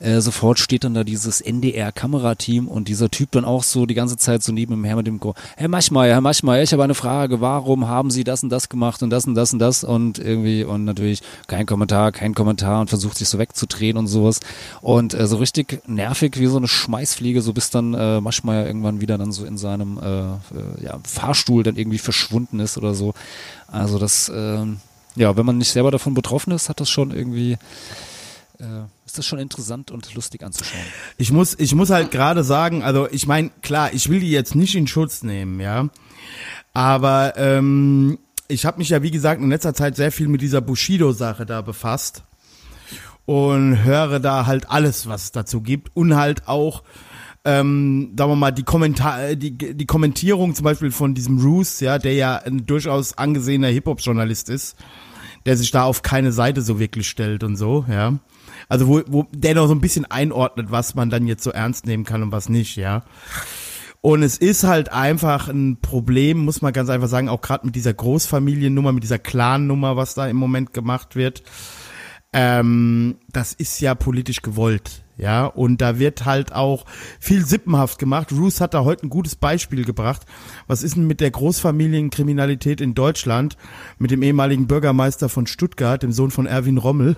[0.00, 4.16] Äh, sofort steht dann da dieses NDR-Kamerateam und dieser Typ dann auch so die ganze
[4.16, 6.94] Zeit so neben dem Herr mit dem Mikro, Herr Maschmeyer, Herr Maschmeyer, ich habe eine
[6.94, 9.82] Frage, warum haben Sie das und das gemacht und das und das und das?
[9.82, 14.38] Und irgendwie und natürlich kein Kommentar, kein Kommentar und versucht sich so wegzudrehen und sowas.
[14.80, 19.00] Und äh, so richtig nervig wie so eine Schmeißfliege, so bis dann äh, Maschmeyer irgendwann
[19.00, 23.12] wieder dann so in seinem äh, äh, ja, Fahrstuhl dann irgendwie verschwunden ist oder so.
[23.66, 24.78] Also das, ähm,
[25.16, 27.58] ja, wenn man nicht selber davon betroffen ist, hat das schon irgendwie,
[28.60, 30.82] äh, ist das schon interessant und lustig anzuschauen.
[31.16, 34.54] Ich muss, ich muss halt gerade sagen, also ich meine, klar, ich will die jetzt
[34.54, 35.88] nicht in Schutz nehmen, ja.
[36.74, 40.60] Aber ähm, ich habe mich ja, wie gesagt, in letzter Zeit sehr viel mit dieser
[40.60, 42.22] Bushido-Sache da befasst
[43.24, 46.82] und höre da halt alles, was es dazu gibt und halt auch,
[47.46, 51.98] ähm, sagen wir mal, die Kommentar, die, die Kommentierung zum Beispiel von diesem Roos, ja,
[51.98, 54.76] der ja ein durchaus angesehener Hip-Hop-Journalist ist,
[55.46, 58.18] der sich da auf keine Seite so wirklich stellt und so, ja.
[58.68, 61.86] Also wo, wo der noch so ein bisschen einordnet, was man dann jetzt so ernst
[61.86, 63.04] nehmen kann und was nicht, ja.
[64.00, 67.74] Und es ist halt einfach ein Problem, muss man ganz einfach sagen, auch gerade mit
[67.74, 71.42] dieser Großfamiliennummer, mit dieser Clan-Nummer, was da im Moment gemacht wird.
[72.32, 75.46] Ähm, das ist ja politisch gewollt, ja.
[75.46, 76.86] Und da wird halt auch
[77.20, 78.32] viel sippenhaft gemacht.
[78.32, 80.22] Roos hat da heute ein gutes Beispiel gebracht.
[80.66, 83.56] Was ist denn mit der Großfamilienkriminalität in Deutschland?
[83.98, 87.16] Mit dem ehemaligen Bürgermeister von Stuttgart, dem Sohn von Erwin Rommel.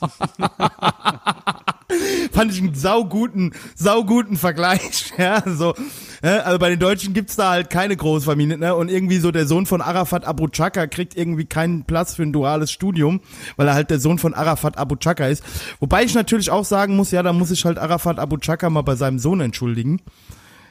[2.32, 5.74] Fand ich einen sauguten, sauguten Vergleich, ja, so,
[6.22, 9.66] also bei den Deutschen gibt's da halt keine Großfamilie, ne, und irgendwie so der Sohn
[9.66, 13.20] von Arafat Abu Chaka kriegt irgendwie keinen Platz für ein duales Studium,
[13.56, 15.42] weil er halt der Sohn von Arafat Abu Chaka ist.
[15.80, 18.82] Wobei ich natürlich auch sagen muss, ja, da muss ich halt Arafat Abu Chaka mal
[18.82, 20.00] bei seinem Sohn entschuldigen.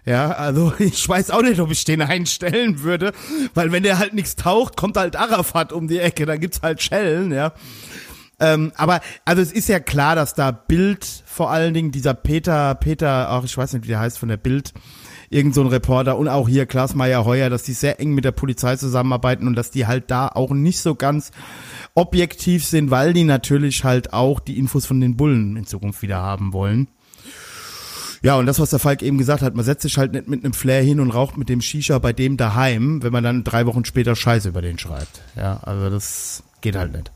[0.06, 3.14] Ja, also ich weiß auch nicht, ob ich den einstellen würde,
[3.54, 6.82] weil wenn der halt nichts taucht, kommt halt Arafat um die Ecke, da gibt's halt
[6.82, 7.54] Schellen, ja.
[8.40, 12.76] Ähm, aber also es ist ja klar, dass da Bild vor allen Dingen dieser Peter,
[12.76, 14.74] Peter, ach ich weiß nicht, wie der heißt von der Bild,
[15.30, 18.26] irgend so ein Reporter und auch hier Klaas Meyer Heuer, dass die sehr eng mit
[18.26, 21.32] der Polizei zusammenarbeiten und dass die halt da auch nicht so ganz
[21.96, 26.18] objektiv sind, weil die natürlich halt auch die Infos von den Bullen in Zukunft wieder
[26.18, 26.88] haben wollen.
[28.22, 30.44] Ja, und das, was der Falk eben gesagt hat, man setzt sich halt nicht mit
[30.44, 33.66] einem Flair hin und raucht mit dem Shisha bei dem daheim, wenn man dann drei
[33.66, 35.22] Wochen später Scheiße über den schreibt.
[35.38, 37.12] Ja, also das geht halt nicht.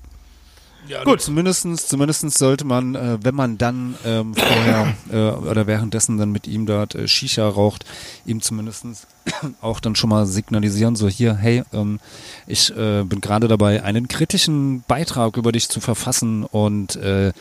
[0.88, 1.22] Ja, gut.
[1.22, 6.46] Zumindestens, zumindestens sollte man, äh, wenn man dann ähm, vorher äh, oder währenddessen dann mit
[6.48, 7.86] ihm dort äh, Shisha raucht,
[8.26, 9.08] ihm zumindestens
[9.62, 12.00] auch dann schon mal signalisieren, so hier, hey, ähm,
[12.48, 17.32] ich äh, bin gerade dabei, einen kritischen Beitrag über dich zu verfassen und äh,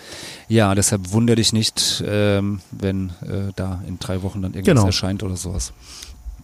[0.48, 4.86] ja, deshalb wundere dich nicht, ähm, wenn äh, da in drei Wochen dann irgendwas Genau.
[4.86, 5.72] erscheint oder sowas.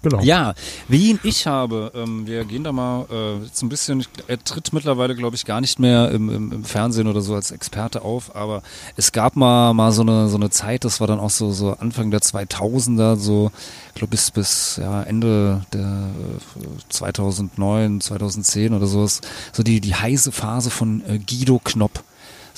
[0.02, 0.20] Genau.
[0.22, 0.54] Ja,
[0.86, 5.16] wen ich habe, ähm, wir gehen da mal äh, jetzt ein bisschen, er tritt mittlerweile,
[5.16, 8.62] glaube ich, gar nicht mehr im, im, im Fernsehen oder so als Experte auf, aber
[8.96, 11.72] es gab mal mal so eine so eine Zeit, das war dann auch so so
[11.72, 13.50] Anfang der 2000er, so
[13.94, 19.20] glaube bis bis ja Ende der äh, 2009, 2010 oder sowas,
[19.52, 22.04] so die die heiße Phase von äh, Guido Knopp.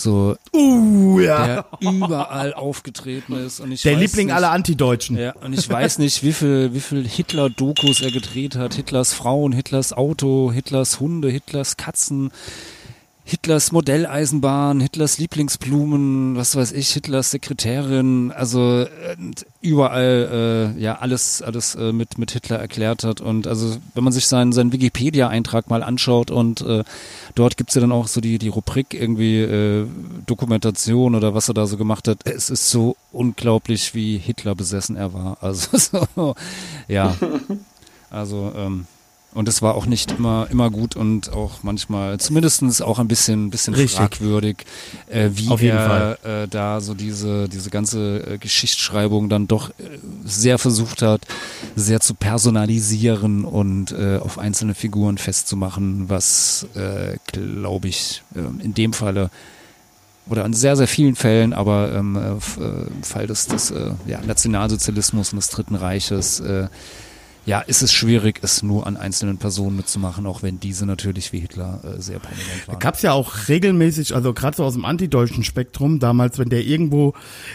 [0.00, 1.46] So, Uh, ja.
[1.46, 5.18] der überall aufgetreten ist und ich Der Liebling nicht, aller Antideutschen.
[5.18, 8.74] ja, und ich weiß nicht, wie viel, wie viel Hitler-Dokus er gedreht hat.
[8.74, 12.30] Hitlers Frauen, Hitlers Auto, Hitlers Hunde, Hitlers Katzen,
[13.24, 19.16] Hitlers Modelleisenbahn, Hitlers Lieblingsblumen, was weiß ich, Hitlers Sekretärin, also äh,
[19.60, 24.12] überall äh, ja alles alles äh, mit mit Hitler erklärt hat und also wenn man
[24.12, 26.82] sich seinen seinen Wikipedia Eintrag mal anschaut und äh,
[27.34, 29.86] dort gibt's ja dann auch so die die Rubrik irgendwie äh,
[30.26, 32.18] Dokumentation oder was er da so gemacht hat.
[32.24, 35.38] Es ist so unglaublich, wie Hitler besessen er war.
[35.40, 35.76] Also
[36.16, 36.34] so,
[36.88, 37.16] ja.
[38.10, 38.86] Also ähm,
[39.32, 43.50] und es war auch nicht immer immer gut und auch manchmal zumindestens auch ein bisschen
[43.50, 43.96] bisschen Richtig.
[43.96, 44.64] fragwürdig,
[45.08, 49.70] äh, wie Auf jeden er äh, da so diese diese ganze äh, Geschichtsschreibung dann doch
[49.70, 51.22] äh, sehr versucht hat,
[51.76, 58.74] sehr zu personalisieren und äh, auf einzelne Figuren festzumachen, was äh, glaube ich äh, in
[58.74, 59.30] dem Falle
[60.30, 63.90] oder in sehr, sehr vielen Fällen, aber ähm, äh, äh, im Fall des, des äh,
[64.06, 66.40] ja, Nationalsozialismus und des Dritten Reiches,
[67.50, 71.40] ja, ist es schwierig, es nur an einzelnen Personen mitzumachen, auch wenn diese natürlich wie
[71.40, 72.78] Hitler äh, sehr prominent waren.
[72.78, 77.12] Gab's ja auch regelmäßig, also gerade so aus dem antideutschen Spektrum, damals, wenn der irgendwo,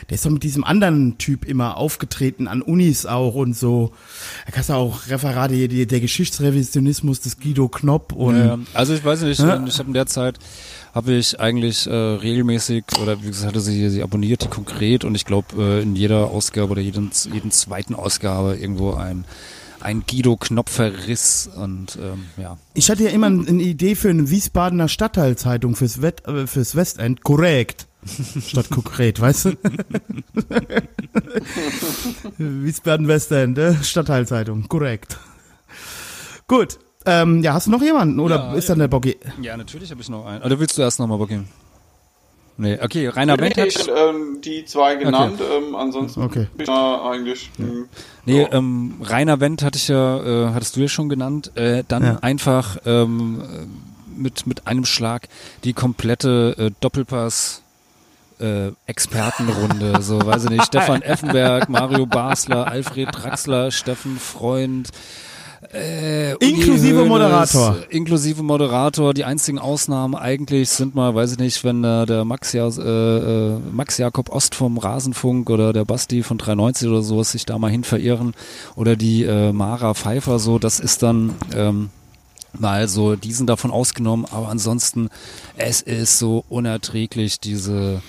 [0.09, 3.93] der ist doch mit diesem anderen Typ immer aufgetreten, an Unis auch und so.
[4.45, 8.93] Da gab's ja auch Referate, hier, die, der Geschichtsrevisionismus des Guido Knopp und Ja, also
[8.93, 9.65] ich weiß nicht, Ja.
[9.65, 10.39] ich habe in der Zeit
[10.93, 15.15] habe ich eigentlich äh, regelmäßig oder wie gesagt hatte sie sie abonniert die konkret und
[15.15, 19.25] ich glaube äh, in jeder Ausgabe oder jeden jeden zweiten Ausgabe irgendwo ein
[19.85, 24.89] ein Guido Knopfverriss und ähm, ja ich hatte ja immer eine Idee für eine Wiesbadener
[24.89, 27.87] Stadtteilzeitung fürs, Wett, äh, fürs Westend, korrekt.
[28.45, 29.53] Statt konkret, weißt du?
[32.37, 35.17] Wiesbaden Westend, äh, Stadtteilzeitung, korrekt.
[36.47, 36.79] Gut.
[37.07, 39.17] Ähm, ja, hast du noch jemanden oder Ja, ist dann der Boggy?
[39.41, 40.43] Ja, natürlich habe ich noch einen.
[40.43, 41.47] Oder willst du erst nochmal Booking?
[42.57, 43.67] Nee, okay, Rainer Wendt hat.
[43.67, 46.47] ich hätte, ähm, die zwei genannt, ähm, ansonsten Okay.
[46.53, 47.51] bin ich da eigentlich.
[47.57, 47.89] hm,
[48.25, 48.51] Nee, ja.
[48.53, 51.51] ähm, Rainer Wendt hatte ich ja, äh, hattest du ja schon genannt.
[51.55, 52.17] Äh, dann Ja.
[52.21, 55.27] einfach ähm, äh, mit, mit einem Schlag
[55.65, 57.61] die komplette äh, Doppelpass
[58.39, 64.89] äh, Expertenrunde, so weiß ich nicht, Stefan Effenberg, Mario Basler, Alfred Draxler, Steffen Freund,
[65.75, 67.77] äh, Inklusive Hoeneß, Moderator.
[67.89, 69.13] Inklusive Moderator.
[69.13, 73.55] Die einzigen Ausnahmen eigentlich sind mal, weiß ich nicht, wenn äh, der Max, ja, äh,
[73.55, 77.57] äh, Max Jakob Ost vom Rasenfunk oder der Basti von 390 oder sowas sich da
[77.57, 78.33] mal hin verirren
[78.75, 81.89] oder die äh, Mara Pfeiffer so, das ist dann ähm,
[82.59, 85.09] mal so, die sind davon ausgenommen, aber ansonsten,
[85.57, 88.01] es ist so unerträglich, diese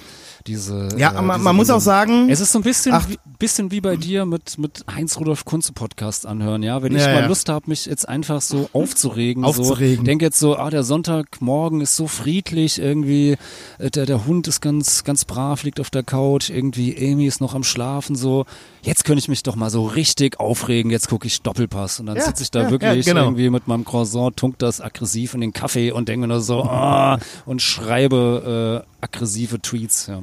[0.46, 3.08] diese Ja, äh, man, diese man muss auch sagen, Es ist so ein bisschen, Ach.
[3.08, 6.82] wie, bisschen wie bei dir mit, mit Heinz-Rudolf Kunze Podcast anhören, ja.
[6.82, 7.26] Wenn ich Ja, mal ja.
[7.26, 9.96] Lust habe, mich jetzt einfach so aufzuregen, Aufzuregen.
[9.98, 13.36] so, denke jetzt so, ah, der Sonntagmorgen ist so friedlich, irgendwie,
[13.78, 17.40] äh, der, der Hund ist ganz, ganz brav, liegt auf der Couch, irgendwie Amy ist
[17.40, 18.46] noch am Schlafen, so.
[18.82, 22.16] Jetzt könnte ich mich doch mal so richtig aufregen, jetzt gucke ich Doppelpass und dann
[22.16, 23.26] Ja, sitze ich da ja, wirklich ja, genau.
[23.26, 27.18] irgendwie mit meinem Croissant, tunk das aggressiv in den Kaffee und denke nur so, ah,
[27.46, 30.22] und schreibe äh, aggressive Tweets, ja.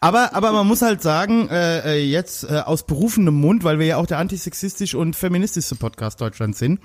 [0.00, 3.84] Aber, aber man muss halt sagen, äh, äh, jetzt äh, aus berufenem Mund, weil wir
[3.84, 6.80] ja auch der antisexistisch und feministischste Podcast Deutschlands sind,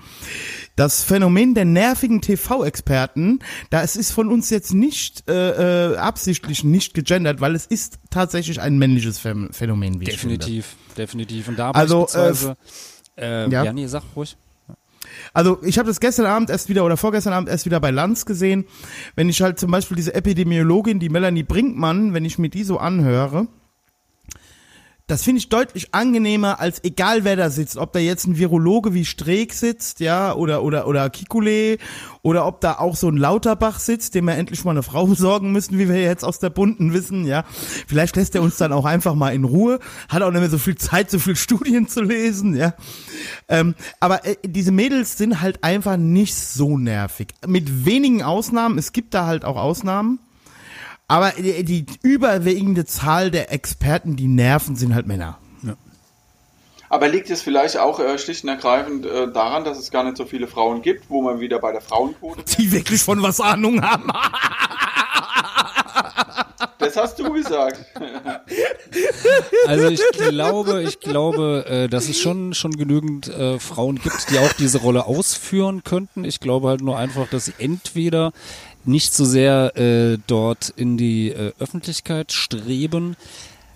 [0.76, 3.38] das Phänomen der nervigen TV-Experten,
[3.70, 8.00] da es ist von uns jetzt nicht äh, äh, absichtlich nicht gegendert, weil es ist
[8.10, 10.36] tatsächlich ein männliches Phän- Phänomen, wie ich finde.
[10.36, 11.48] Definitiv, definitiv.
[11.48, 12.56] Und da Also, beispielsweise,
[13.16, 13.64] äh, ja.
[13.64, 13.72] ja.
[13.72, 14.36] nee, sag ruhig.
[15.34, 18.24] Also ich habe das gestern Abend erst wieder oder vorgestern Abend erst wieder bei Lanz
[18.24, 18.64] gesehen.
[19.16, 22.78] Wenn ich halt zum Beispiel diese Epidemiologin, die Melanie Brinkmann, wenn ich mir die so
[22.78, 23.48] anhöre,
[25.06, 28.94] das finde ich deutlich angenehmer als egal wer da sitzt, ob da jetzt ein Virologe
[28.94, 31.76] wie Streeck sitzt, ja, oder oder oder Kikule
[32.22, 35.52] oder ob da auch so ein Lauterbach sitzt, dem wir endlich mal eine Frau besorgen
[35.52, 37.44] müssen, wie wir jetzt aus der bunten wissen, ja.
[37.86, 39.78] Vielleicht lässt er uns dann auch einfach mal in Ruhe,
[40.08, 42.72] hat auch nicht mehr so viel Zeit, so viel Studien zu lesen, ja.
[43.48, 47.28] Ähm, aber äh, diese Mädels sind halt einfach nicht so nervig.
[47.46, 50.18] Mit wenigen Ausnahmen, es gibt da halt auch Ausnahmen.
[51.06, 55.38] Aber die, die überwiegende Zahl der Experten, die nerven, sind halt Männer.
[56.94, 60.16] Aber liegt es vielleicht auch äh, schlicht und ergreifend äh, daran, dass es gar nicht
[60.16, 63.82] so viele Frauen gibt, wo man wieder bei der Frauenquote Die wirklich von was Ahnung
[63.82, 64.12] haben.
[66.78, 67.84] Das hast du gesagt.
[69.66, 74.38] Also ich glaube, ich glaube, äh, dass es schon schon genügend äh, Frauen gibt, die
[74.38, 76.24] auch diese Rolle ausführen könnten.
[76.24, 78.32] Ich glaube halt nur einfach, dass sie entweder
[78.86, 83.16] nicht so sehr äh, dort in die äh, Öffentlichkeit streben,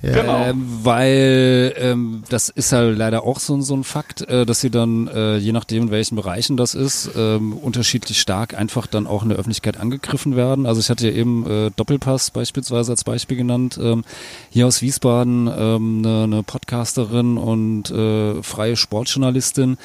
[0.00, 0.44] Genau.
[0.44, 4.70] ähm, weil ähm, das ist halt leider auch so, so ein Fakt, äh, dass sie
[4.70, 9.24] dann, äh, je nachdem in welchen Bereichen das ist, ähm, unterschiedlich stark einfach dann auch
[9.24, 10.66] in der Öffentlichkeit angegriffen werden.
[10.66, 13.76] Also ich hatte ja eben äh, Doppelpass beispielsweise als Beispiel genannt.
[13.82, 14.04] Ähm,
[14.50, 19.78] hier aus Wiesbaden ähm, eine, eine Podcasterin und äh, freie Sportjournalistin,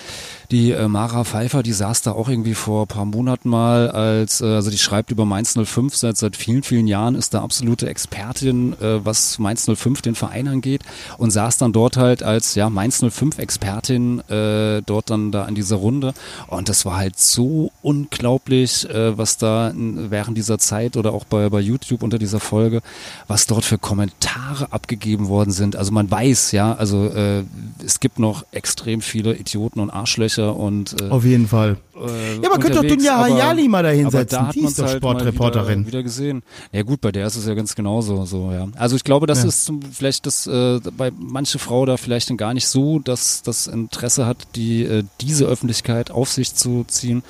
[0.53, 4.39] die äh, Mara Pfeiffer, die saß da auch irgendwie vor ein paar Monaten mal als,
[4.39, 7.89] äh, also die schreibt über Mainz 05 seit, seit vielen, vielen Jahren, ist da absolute
[7.89, 10.83] Expertin, äh, was Mainz 05 den Verein angeht
[11.17, 15.55] und saß dann dort halt als ja Mainz 05 Expertin äh, dort dann da in
[15.55, 16.13] dieser Runde
[16.47, 21.49] und das war halt so unglaublich, äh, was da während dieser Zeit oder auch bei,
[21.49, 22.81] bei YouTube unter dieser Folge,
[23.27, 25.75] was dort für Kommentare abgegeben worden sind.
[25.75, 27.43] Also man weiß, ja, also äh,
[27.83, 31.77] es gibt noch extrem viele Idioten und Arschlöcher und äh, Auf jeden Fall.
[31.95, 34.39] äh, Ja, man könnte doch Dunja Hayali mal da aber hinsetzen.
[34.39, 35.79] da hat Die ist doch halt Sportreporterin.
[35.79, 36.43] Wieder, wieder gesehen.
[36.71, 38.25] Ja gut, bei der ist es ja ganz genauso.
[38.25, 38.67] So, ja.
[38.75, 39.49] Also ich glaube, das Ja.
[39.49, 43.41] ist zum, vielleicht das äh, bei manche Frau da vielleicht dann gar nicht so, dass
[43.43, 47.23] das Interesse hat, die äh, diese Öffentlichkeit auf sich zu ziehen.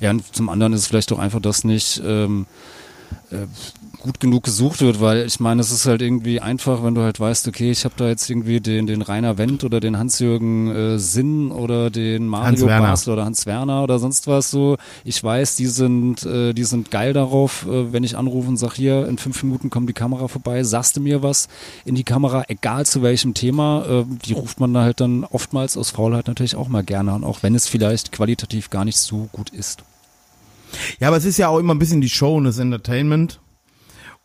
[0.00, 2.00] Ja, und zum anderen ist es vielleicht auch einfach das nicht.
[2.04, 2.46] Ähm,
[3.32, 3.46] äh,
[4.00, 7.20] gut genug gesucht wird, weil ich meine, es ist halt irgendwie einfach, wenn du halt
[7.20, 10.98] weißt, okay, ich habe da jetzt irgendwie den, den Rainer Wendt oder den Hans-Jürgen äh,
[10.98, 12.66] Sinn oder den Mario.
[12.66, 14.76] Basler oder Hans Werner oder sonst was so.
[15.04, 18.74] Ich weiß, die sind, äh, die sind geil darauf, äh, wenn ich anrufe und sag
[18.74, 21.48] hier, in fünf Minuten kommt die Kamera vorbei, sagst du mir was
[21.84, 25.76] in die Kamera, egal zu welchem Thema, äh, die ruft man da halt dann oftmals
[25.76, 29.28] aus Faulheit natürlich auch mal gerne an, auch wenn es vielleicht qualitativ gar nicht so
[29.32, 29.82] gut ist.
[30.98, 33.40] Ja, aber es ist ja auch immer ein bisschen die Show und das Entertainment.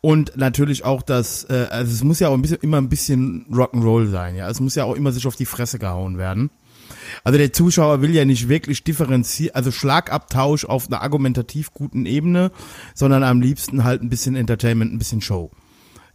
[0.00, 3.46] Und natürlich auch das, äh, also es muss ja auch ein bisschen, immer ein bisschen
[3.50, 4.48] Rock'n'Roll sein, ja.
[4.48, 6.50] Es muss ja auch immer sich auf die Fresse gehauen werden.
[7.24, 12.52] Also der Zuschauer will ja nicht wirklich differenzieren, also Schlagabtausch auf einer argumentativ guten Ebene,
[12.94, 15.50] sondern am liebsten halt ein bisschen Entertainment, ein bisschen Show.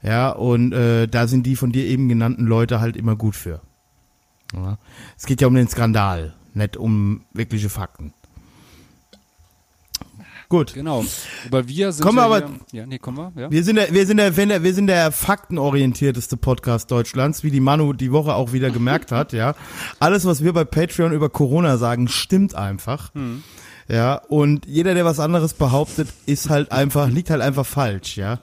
[0.03, 3.61] Ja, und äh, da sind die von dir eben genannten Leute halt immer gut für.
[4.53, 4.77] Ja.
[5.17, 8.13] Es geht ja um den Skandal, nicht um wirkliche Fakten.
[10.51, 10.73] Gut.
[10.73, 11.05] Genau.
[11.47, 12.39] Aber wir sind Kommen ja aber-
[12.71, 13.49] hier, ja, nee, kommen wir, ja.
[13.49, 17.43] Wir sind der, wir sind der, wir sind der, wir sind der faktenorientierteste Podcast Deutschlands,
[17.45, 19.55] wie die Manu die Woche auch wieder gemerkt hat, ja.
[20.01, 23.11] Alles, was wir bei Patreon über Corona sagen, stimmt einfach.
[23.91, 28.39] Ja, und jeder, der was anderes behauptet, ist halt einfach, liegt halt einfach falsch, ja.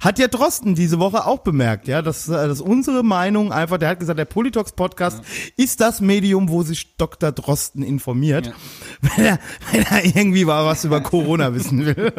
[0.00, 3.90] Hat ja Drosten diese Woche auch bemerkt, ja, dass, äh, dass unsere Meinung einfach, der
[3.90, 5.22] hat gesagt, der Politox Podcast
[5.56, 7.30] ist das Medium, wo sich Dr.
[7.30, 8.52] Drosten informiert, Ja.
[9.16, 9.38] wenn, er,
[9.70, 12.12] wenn er irgendwie mal was über Corona wissen will.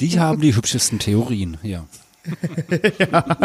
[0.00, 1.84] Die haben die hübschesten Theorien, ja.
[2.98, 3.36] ja.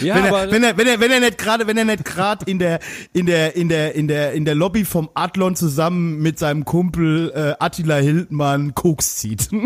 [0.00, 2.44] Wenn, aber er, wenn er wenn er wenn er nicht gerade wenn er nicht gerade
[2.50, 2.80] in der
[3.12, 7.32] in der in der in der in der Lobby vom Adlon zusammen mit seinem Kumpel
[7.34, 9.48] äh, Attila Hildmann Koks zieht.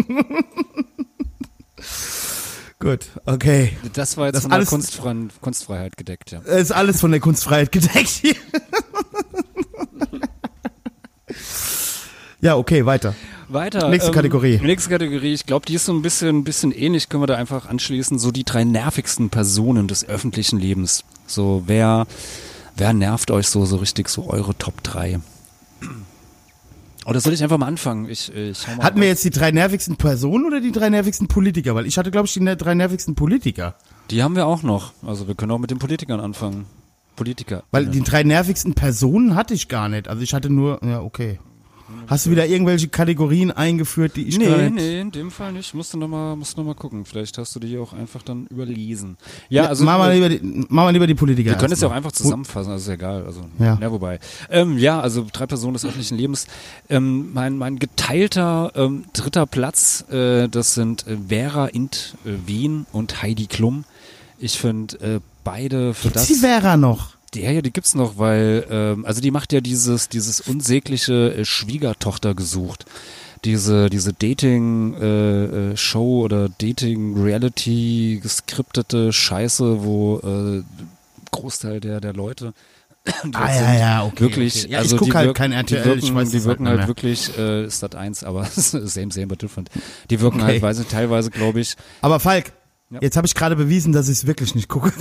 [2.80, 3.76] Gut, okay.
[3.92, 6.40] das war jetzt das von der Kunstfre Kunstfreiheit gedeckt, ja.
[6.40, 8.34] Ist alles von der Kunstfreiheit gedeckt hier.
[12.40, 13.14] ja, okay, weiter.
[13.52, 13.88] Weiter.
[13.88, 14.60] Nächste Kategorie.
[14.62, 15.32] Nächste Kategorie.
[15.32, 17.08] Ich glaube, die ist so ein bisschen, bisschen ähnlich.
[17.08, 18.18] Können wir da einfach anschließen.
[18.18, 21.04] So die drei nervigsten Personen des öffentlichen Lebens.
[21.26, 22.06] So wer,
[22.76, 25.20] wer nervt euch so, so richtig so eure Top 3?
[27.06, 28.08] Oder soll ich einfach mal anfangen?
[28.08, 29.12] Ich, äh, ich mal Hatten wir raus.
[29.12, 31.74] jetzt die drei nervigsten Personen oder die drei nervigsten Politiker?
[31.74, 33.74] Weil ich hatte, glaube ich, die ne- drei nervigsten Politiker.
[34.10, 34.92] Die haben wir auch noch.
[35.04, 36.66] Also wir können auch mit den Politikern anfangen.
[37.16, 37.64] Politiker.
[37.70, 40.08] Weil die drei nervigsten Personen hatte ich gar nicht.
[40.08, 41.38] Also ich hatte nur, ja, okay.
[42.06, 45.74] Hast du wieder irgendwelche Kategorien eingeführt, die ich Nee, gerade nee, in dem Fall nicht.
[45.74, 47.04] Musst du nochmal noch mal gucken.
[47.04, 49.16] Vielleicht hast du die auch einfach dann überlesen.
[49.48, 49.84] Ja, also.
[49.84, 51.50] mach, mal lieber die, mach mal lieber die Politiker.
[51.50, 53.24] Wir können es ja auch einfach zusammenfassen, also ist egal.
[53.24, 53.78] Also, Ja.
[53.80, 53.92] ja.
[53.92, 54.18] wobei.
[54.50, 56.46] Ähm, ja, also drei Personen des öffentlichen Lebens.
[56.88, 62.86] Ähm, mein, mein geteilter ähm, dritter Platz, äh, das sind äh, Vera Int äh, Wien
[62.92, 63.84] und Heidi Klum.
[64.38, 66.28] Ich finde äh, beide für Gibt's das.
[66.28, 67.19] die Vera noch?
[67.34, 71.34] Die, ja, ja, die gibt's noch, weil, ähm, also die macht ja dieses, dieses unsägliche
[71.34, 72.86] äh, Schwiegertochter gesucht.
[73.44, 80.62] Diese, diese Dating-Show äh, äh, Show oder Dating-Reality geskriptete Scheiße, wo äh,
[81.30, 82.52] Großteil der, der Leute
[83.24, 84.72] die Ah, ja, ja, okay, wirklich, okay.
[84.72, 86.80] Ja, also ich guck die halt kein die RTL, wirken, ich weiß die wirken halt
[86.80, 89.70] halt wirklich, äh, ist das eins, aber same, same, but different.
[90.10, 90.52] Die wirken Okay.
[90.52, 92.52] halt, weiß ich, teilweise, glaube ich, Aber Falk,
[92.90, 92.98] Ja.
[93.00, 94.92] jetzt habe ich gerade bewiesen, dass ich es wirklich nicht gucke.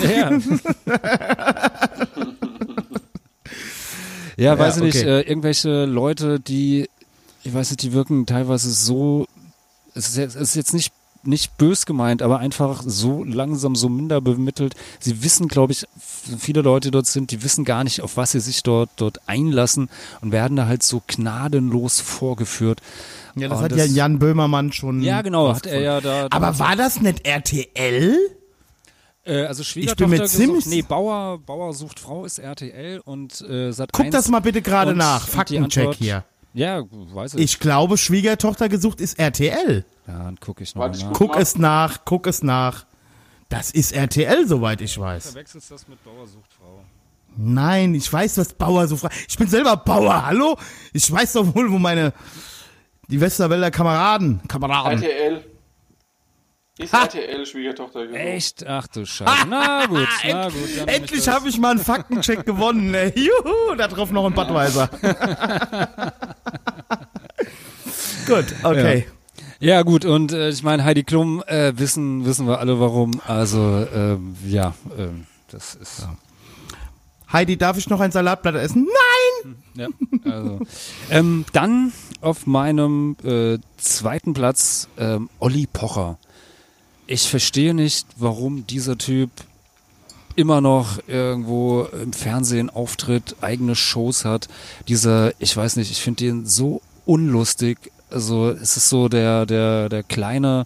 [4.37, 4.53] Ja.
[4.53, 5.19] ja, weiß ich nicht, okay.
[5.19, 6.87] äh, irgendwelche Leute, die,
[7.43, 9.25] ich weiß nicht, die wirken teilweise so,
[9.95, 13.89] es ist jetzt, es ist jetzt nicht nicht bös gemeint, aber einfach so langsam, so
[13.89, 14.75] minder bemittelt.
[14.99, 18.31] Sie wissen, glaube ich, viele Leute die dort sind, die wissen gar nicht, auf was
[18.31, 19.89] sie sich dort, dort einlassen
[20.21, 22.81] und werden da halt so gnadenlos vorgeführt.
[23.35, 25.01] Ja, das Oh, hat das- ja Jan Böhmermann schon.
[25.01, 26.27] Ja, genau, hat er ja da.
[26.29, 28.17] Aber war das nicht RTL?
[29.25, 33.41] Äh, also bin Schwiegertochter mir gesucht, ziemlich- nee, Bauer, Bauer sucht Frau ist RTL und
[33.41, 35.27] äh, Sat Guck 1 das mal bitte gerade und- nach.
[35.27, 36.23] und Faktencheck hier.
[36.53, 37.41] Ja, weiß ich.
[37.41, 39.85] Ich glaube, Schwiegertochter gesucht ist RTL.
[40.07, 41.13] Ja, dann gucke ich nochmal Warte, ich nach.
[41.13, 42.85] guck- Guck es nach, guck es nach.
[43.49, 45.27] Das ist RTL, soweit ich weiß.
[45.31, 46.81] Verwechselst das mit Bauer sucht Frau.
[47.37, 49.15] Nein, ich weiß, was Bauer so fragt.
[49.27, 50.57] Ich bin selber Bauer, hallo?
[50.93, 52.13] Ich weiß doch wohl, wo meine,
[53.09, 55.01] die Westerwälder Kameraden, Kameraden.
[55.01, 55.43] RTL.
[56.77, 58.19] Ist RTL Schwiegertochter gesucht.
[58.21, 58.65] Echt?
[58.65, 59.47] Ach du Scheiße.
[59.49, 60.87] Na gut, na gut.
[60.87, 62.93] Endlich habe ich mal einen Faktencheck gewonnen.
[62.93, 63.11] ey.
[63.15, 64.89] Juhu, da drauf noch ein Badweiser.
[68.27, 69.07] Gut, okay.
[69.59, 73.19] Ja gut, und äh, ich meine, Heidi Klum äh, wissen, wissen wir alle warum.
[73.25, 76.07] Also, ähm, ja, ähm, das ist...
[77.31, 78.87] Heidi, darf ich noch ein Salatblatt essen?
[78.87, 79.55] Nein!
[79.75, 80.59] Ja, also.
[81.11, 86.17] ähm, dann auf meinem äh, zweiten Platz ähm, Olli Pocher.
[87.05, 89.29] Ich verstehe nicht, warum dieser Typ
[90.35, 94.47] immer noch irgendwo im Fernsehen auftritt, eigene Shows hat.
[94.87, 97.91] Dieser, ich weiß nicht, ich finde den so unlustig.
[98.09, 100.65] Also es ist so der, der, der kleine,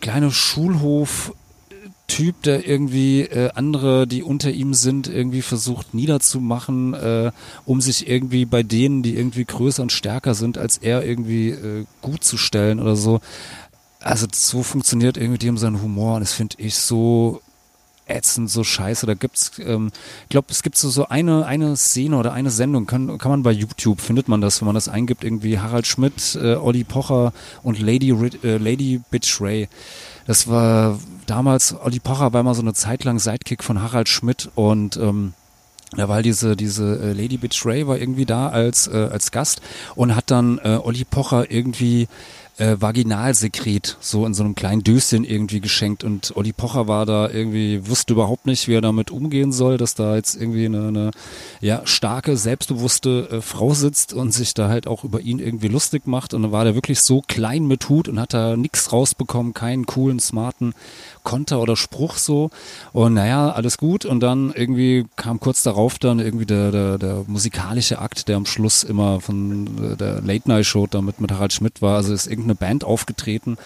[0.00, 1.34] kleine Schulhof
[2.08, 7.32] Typ, der irgendwie äh, andere, die unter ihm sind, irgendwie versucht niederzumachen, äh,
[7.66, 11.84] um sich irgendwie bei denen, die irgendwie größer und stärker sind als er, irgendwie äh,
[12.00, 13.20] gut zu stellen oder so.
[14.00, 17.42] Also so funktioniert irgendwie dem sein Humor und das finde ich so
[18.06, 19.04] ätzend, so scheiße.
[19.04, 19.90] Da gibt's, ähm,
[20.22, 23.42] ich glaube, es gibt so, so eine, eine Szene oder eine Sendung, kann, kann man
[23.42, 27.34] bei YouTube, findet man das, wenn man das eingibt, irgendwie Harald Schmidt, äh, Olli Pocher
[27.62, 28.10] und Lady,
[28.42, 29.68] äh, Lady Bitch Ray.
[30.26, 30.98] Das war
[31.30, 35.34] damals, Olli Pocher war mal so eine Zeit lang Sidekick von Harald Schmidt und ähm,
[35.96, 39.30] da war halt diese, diese äh, Lady Bitch Ray war irgendwie da als, äh, als
[39.30, 39.62] Gast
[39.94, 42.08] und hat dann äh, Olli Pocher irgendwie
[42.58, 47.30] äh, Vaginalsekret so in so einem kleinen Döschen irgendwie geschenkt und Olli Pocher war da
[47.30, 51.10] irgendwie, wusste überhaupt nicht, wie er damit umgehen soll, dass da jetzt irgendwie eine, eine
[51.60, 56.06] ja, starke, selbstbewusste äh, Frau sitzt und sich da halt auch über ihn irgendwie lustig
[56.06, 59.54] macht und dann war der wirklich so klein mit Hut und hat da nichts rausbekommen,
[59.54, 60.74] keinen coolen, smarten
[61.28, 62.50] Konter oder Spruch so.
[62.94, 64.06] Und naja, alles gut.
[64.06, 68.46] Und dann irgendwie kam kurz darauf dann irgendwie der, der, der musikalische Akt, der am
[68.46, 73.58] Schluss immer von der Late-Night-Show damit mit Harald Schmidt war, also ist irgendeine Band aufgetreten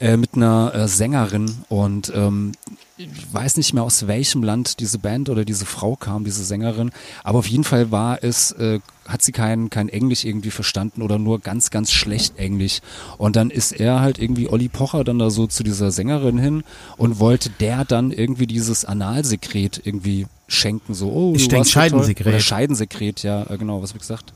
[0.00, 2.52] äh, mit einer äh, Sängerin und ähm,
[2.96, 6.90] ich weiß nicht mehr aus welchem Land diese Band oder diese Frau kam, diese Sängerin,
[7.24, 11.18] aber auf jeden Fall war es, äh, hat sie kein, kein Englisch irgendwie verstanden oder
[11.18, 12.80] nur ganz, ganz schlecht Englisch.
[13.18, 16.62] Und dann ist er halt irgendwie Olli Pocher dann da so zu dieser Sängerin hin
[16.96, 21.70] und wollte der dann irgendwie dieses Analsekret irgendwie schenken, so, oh, Ich du denk warst
[21.72, 21.88] so toll.
[21.90, 22.26] Scheidensekret.
[22.26, 24.32] Oder Scheidensekret, ja, äh, genau, was hab ich gesagt?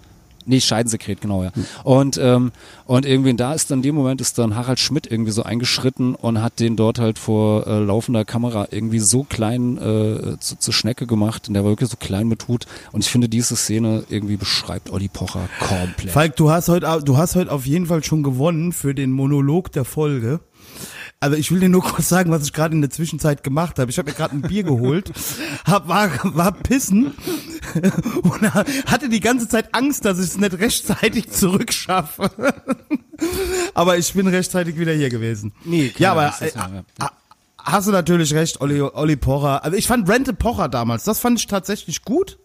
[0.46, 1.50] Nee, Scheidensekret, genau, ja.
[1.84, 2.52] Und, ähm,
[2.86, 6.14] und irgendwie da ist dann in dem Moment ist dann Harald Schmidt irgendwie so eingeschritten
[6.14, 10.74] und hat den dort halt vor äh, laufender Kamera irgendwie so klein äh, zu, zur
[10.74, 12.66] Schnecke gemacht und der war wirklich so klein mit Hut.
[12.92, 16.12] Und ich finde, diese Szene irgendwie beschreibt Olli Pocher komplett.
[16.12, 19.72] Falk, du hast heute, du hast heute auf jeden Fall schon gewonnen für den Monolog
[19.72, 20.40] der Folge.
[21.24, 23.90] Also ich will dir nur kurz sagen, was ich gerade in der Zwischenzeit gemacht habe.
[23.90, 25.10] Ich habe mir gerade ein Bier geholt,
[25.64, 27.14] hab, war, war pissen
[28.22, 32.28] und hatte die ganze Zeit Angst, dass ich es nicht rechtzeitig zurückschaffe.
[33.74, 35.54] aber ich bin rechtzeitig wieder hier gewesen.
[35.64, 37.10] Nee, ja, aber äh, ja.
[37.56, 39.64] hast du natürlich recht, Olli, Olli Pocher.
[39.64, 42.38] Also ich fand Rente Pocher damals, das fand ich tatsächlich gut.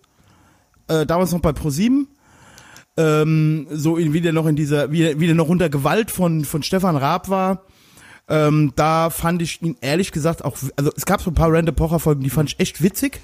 [0.87, 2.07] Äh, damals noch bei ProSieben
[2.95, 6.11] ähm, so in, wie der noch in dieser, wie, der- wie der noch unter Gewalt
[6.11, 7.65] von, von Stefan Raab war.
[8.29, 11.75] Ähm, da fand ich ihn ehrlich gesagt auch, also es gab so ein paar Random
[11.75, 13.19] Pocher Folgen, die fand ich echt witzig.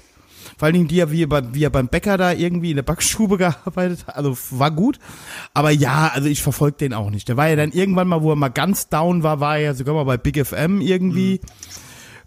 [0.58, 2.82] Vor allen Dingen die, wie er, bei, wie er beim Bäcker da irgendwie in der
[2.82, 4.16] Backstube gearbeitet hat.
[4.16, 4.98] Also war gut.
[5.54, 7.28] Aber ja, also ich verfolge den auch nicht.
[7.28, 9.74] Der war ja dann irgendwann mal, wo er mal ganz down war, war er ja
[9.74, 11.40] sogar mal bei Big FM irgendwie.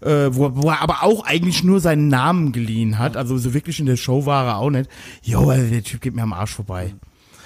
[0.00, 3.18] Äh, wo, wo er aber auch eigentlich nur seinen Namen geliehen hat.
[3.18, 4.88] Also so wirklich in der Show war er auch nicht.
[5.22, 6.94] Jo, also der Typ geht mir am Arsch vorbei.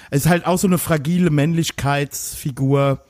[0.09, 3.01] Es ist halt auch so eine fragile Männlichkeitsfigur,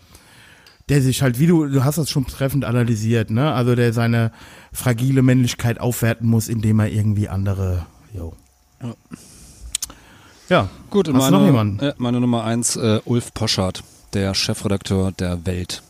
[0.89, 3.51] der sich halt, wie du, du hast das schon treffend analysiert, ne?
[3.53, 4.31] Also der seine
[4.71, 8.33] fragile Männlichkeit aufwerten muss, indem er irgendwie andere, jo.
[10.49, 10.69] Ja.
[10.89, 11.79] Gut, und Hast meine, noch jemanden?
[11.79, 13.83] äh, meine Nummer eins, äh, Ulf Poschardt,
[14.13, 15.81] der Chefredakteur der Welt.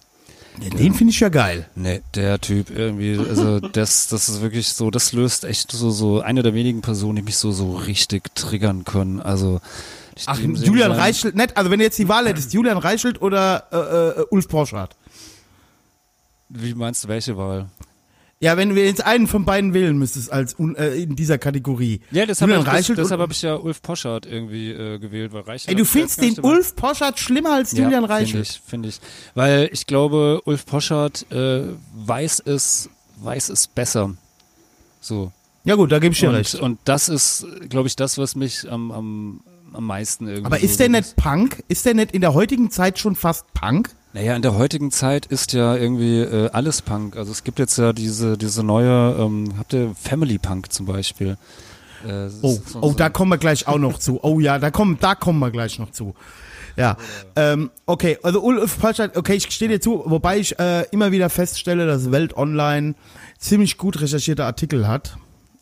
[0.57, 1.67] Den finde ich ja geil.
[1.75, 6.21] Nee, der Typ irgendwie, also das, das ist wirklich so, das löst echt so, so
[6.21, 9.21] eine der wenigen Personen, die mich so, so richtig triggern können.
[9.21, 9.59] Also,
[10.26, 14.22] Ach, Julian Reichelt, nicht, also wenn du jetzt die Wahl hättest, Julian Reichelt oder äh,
[14.22, 14.95] äh, Ulf Porschardt?
[16.49, 17.68] Wie meinst du, welche Wahl?
[18.39, 22.01] Ja, wenn du jetzt einen von beiden wählen müsstest als äh, in dieser Kategorie.
[22.11, 24.99] Ja, deshalb Julian habe ich, Reichelt das, deshalb hab ich ja Ulf Poschardt irgendwie äh,
[24.99, 25.70] gewählt, weil Reichelt.
[25.70, 26.39] Ey, du findest den.
[26.39, 28.49] Ulf Porschardt schlimmer als Julian ja, Finde Reichelt?
[28.49, 28.99] ich, finde ich.
[29.36, 31.63] Weil ich glaube, Ulf Poschardt äh,
[31.95, 34.16] weiß es, weiß es besser.
[34.99, 35.32] So.
[35.63, 36.55] Ja gut, da gebe ich dir und, recht.
[36.55, 39.41] und das ist, glaube ich, das, was mich am, am,
[39.76, 40.45] am meisten irgendwie.
[40.45, 41.63] Aber ist der nicht Punk?
[41.67, 43.89] Ist der nicht in der heutigen Zeit schon fast Punk?
[44.13, 47.17] Naja, in der heutigen Zeit ist ja irgendwie äh, alles Punk.
[47.17, 51.38] Also es gibt jetzt ja diese, diese neue, ähm, habt ihr Family Punk zum Beispiel?
[52.07, 54.19] Äh, Oh, so- oh, so- da kommen wir gleich auch noch zu.
[54.23, 56.13] Oh ja, da kommen, da kommen wir gleich noch zu.
[56.78, 56.97] Ja,
[57.38, 61.30] ähm, okay, also Ulf Polstadt, okay, ich stehe dir zu, wobei ich äh, immer wieder
[61.30, 62.95] feststelle, dass Welt Online
[63.39, 65.17] ziemlich gut recherchierte Artikel hat.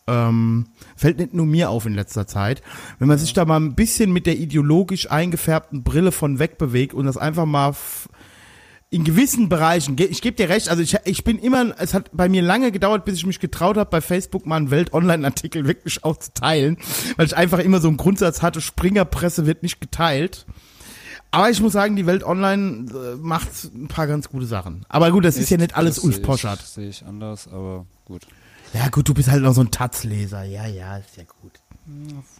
[0.05, 2.61] Ähm, fällt nicht nur mir auf in letzter Zeit.
[2.99, 7.05] Wenn man sich da mal ein bisschen mit der ideologisch eingefärbten Brille von wegbewegt und
[7.05, 7.73] das einfach mal
[8.89, 12.29] in gewissen Bereichen, ich gebe dir recht, also ich, ich bin immer, es hat bei
[12.29, 16.17] mir lange gedauert, bis ich mich getraut habe, bei Facebook mal einen Welt-Online-Artikel wirklich auch
[16.17, 16.77] zu teilen,
[17.15, 20.45] weil ich einfach immer so einen Grundsatz hatte, Springerpresse wird nicht geteilt.
[21.31, 24.85] Aber ich muss sagen, die Welt Online äh, macht ein paar ganz gute Sachen.
[24.89, 26.61] Aber gut, das ist ja nicht alles Ulf ich- Poschardt.
[26.61, 28.27] Sehe ich anders, aber gut.
[28.73, 30.43] Ja gut, du bist halt noch so ein Taz-Leser.
[30.43, 31.59] Ja, ja, ist ja gut.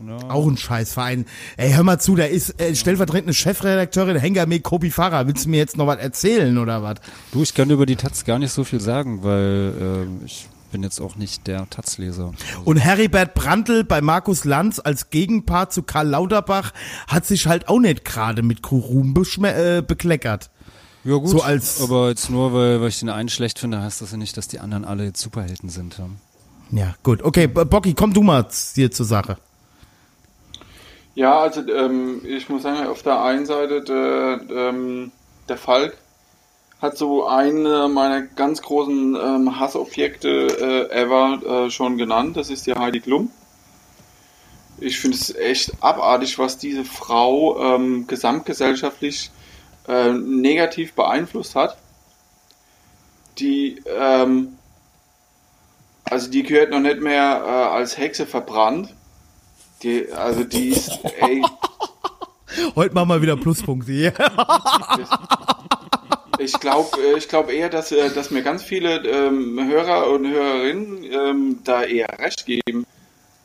[0.08, 0.30] Ja.
[0.30, 1.26] Auch ein Scheißverein.
[1.58, 5.28] Ey, hör mal zu, da ist äh, stellvertretende Chefredakteurin Hengame Kobi Farah.
[5.28, 6.96] Willst du mir jetzt noch was erzählen oder was?
[7.34, 10.82] Du, ich kann über die Taz gar nicht so viel sagen, weil ähm, ich bin
[10.82, 12.34] jetzt auch nicht der Taz-Leser.
[12.66, 16.72] Und Heribert Brandl bei Markus Lanz als Gegenpart zu Karl Lauterbach
[17.08, 19.14] hat sich halt auch nicht gerade mit Kurum
[19.44, 20.50] äh, bekleckert.
[21.06, 24.02] Ja gut, So als- aber jetzt nur, weil, weil ich den einen schlecht finde, heißt
[24.02, 25.98] das ja nicht, dass die anderen alle jetzt Superhelden sind.
[25.98, 26.08] Ja.
[26.72, 27.22] Ja, gut.
[27.24, 29.38] Okay, Bocky, komm du mal hier zur Sache.
[31.16, 35.12] Ja, also ähm, ich muss sagen, auf der einen Seite der, ähm,
[35.48, 35.96] der Falk
[36.82, 42.36] hat so eine meiner ganz großen ähm, Hassobjekte äh, ever äh, schon genannt.
[42.36, 43.30] Das ist die Heidi Klum.
[44.80, 49.30] Ich finde es echt abartig, was diese Frau ähm, gesamtgesellschaftlich
[49.88, 51.78] äh, negativ beeinflusst hat.
[53.40, 54.58] Die, ähm,
[56.04, 58.94] also die gehört noch nicht mehr äh, als Hexe verbrannt.
[59.82, 61.42] Die, also die ist, ey,
[62.76, 64.14] Heute machen wir wieder Pluspunkte hier.
[66.40, 71.04] ich glaube ich glaub eher, dass, äh, dass mir ganz viele ähm, Hörer und Hörerinnen
[71.04, 72.86] ähm, da eher recht geben.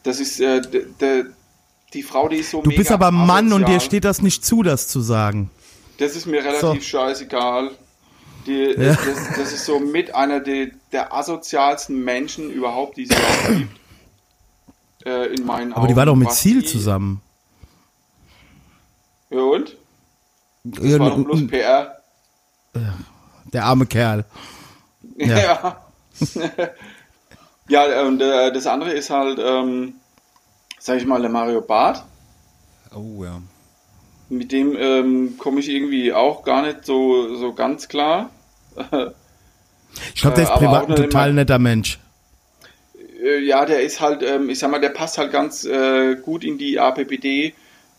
[0.02, 0.60] Das ist äh,
[1.94, 3.80] die Frau, die ist so Du bist aber Mann und dir asozial.
[3.80, 5.50] steht das nicht zu, das zu sagen.
[5.98, 6.88] Das ist mir relativ So.
[6.98, 7.70] scheißegal.
[8.46, 13.10] Die, das, das, das ist so mit einer der, der asozialsten Menschen überhaupt, die es
[13.10, 13.80] überhaupt gibt.
[15.06, 17.20] Äh, in meinen Aber die war doch Augen, mit Ziel zusammen.
[19.30, 19.76] Ja und?
[20.64, 21.98] Ja, Das war doch bloß PR.
[23.52, 24.24] der arme Kerl.
[25.16, 25.36] Ja.
[26.34, 26.70] Ja.
[27.70, 29.96] Ja, und äh, das andere ist halt, ähm,
[30.78, 32.02] sag ich mal, der Mario Barth.
[32.94, 33.42] Oh ja.
[34.30, 38.30] Mit dem ähm, komme ich irgendwie auch gar nicht so, so ganz klar.
[40.14, 41.98] Ich glaube, der ist Äh, privat ein total immer- netter Mensch.
[43.22, 46.44] Äh, ja, der ist halt, ähm, ich sag mal, der passt halt ganz äh, gut
[46.44, 47.54] in die APPD,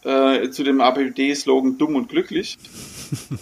[0.05, 2.57] äh, zu dem APPD-Slogan dumm und glücklich.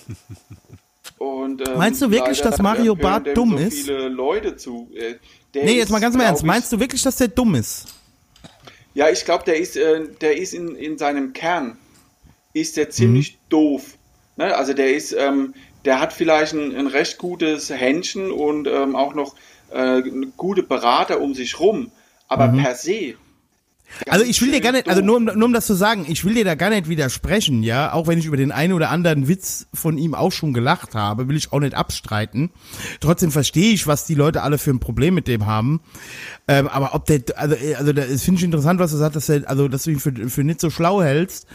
[1.18, 3.74] Und, ähm, Meinst du wirklich, dass Mario Barth dumm so ist?
[3.86, 4.90] viele Leute zu.
[4.96, 5.16] Äh,
[5.56, 6.44] Nee, jetzt mal ganz im Ernst.
[6.44, 7.86] ich- Meinst du wirklich, dass der dumm ist?
[8.94, 11.78] Ja, ich glaube, der ist, äh, der ist in, in seinem Kern
[12.60, 13.50] ist der ziemlich Mhm.
[13.50, 13.84] doof.
[14.38, 14.56] Ne?
[14.56, 15.54] Also der ist, ähm,
[15.86, 19.36] der hat vielleicht ein, ein recht gutes Händchen und ähm, auch noch
[19.72, 20.02] äh,
[20.38, 21.92] gute Berater um sich rum,
[22.28, 23.16] aber per se.
[24.10, 26.26] Also ich will dir gar nicht, also nur um, nur um das zu sagen, ich
[26.26, 29.30] will dir da gar nicht widersprechen, ja, auch wenn ich über den einen oder anderen
[29.30, 32.52] Witz von ihm auch schon gelacht habe, will ich auch nicht abstreiten.
[33.00, 35.80] Trotzdem verstehe ich, was die Leute alle für ein Problem mit dem haben.
[36.50, 39.30] Ähm, aber ob der, also, äh, also das finde ich interessant, was du sagst, dass
[39.30, 41.48] er, also dass du ihn für, für nicht so schlau hältst.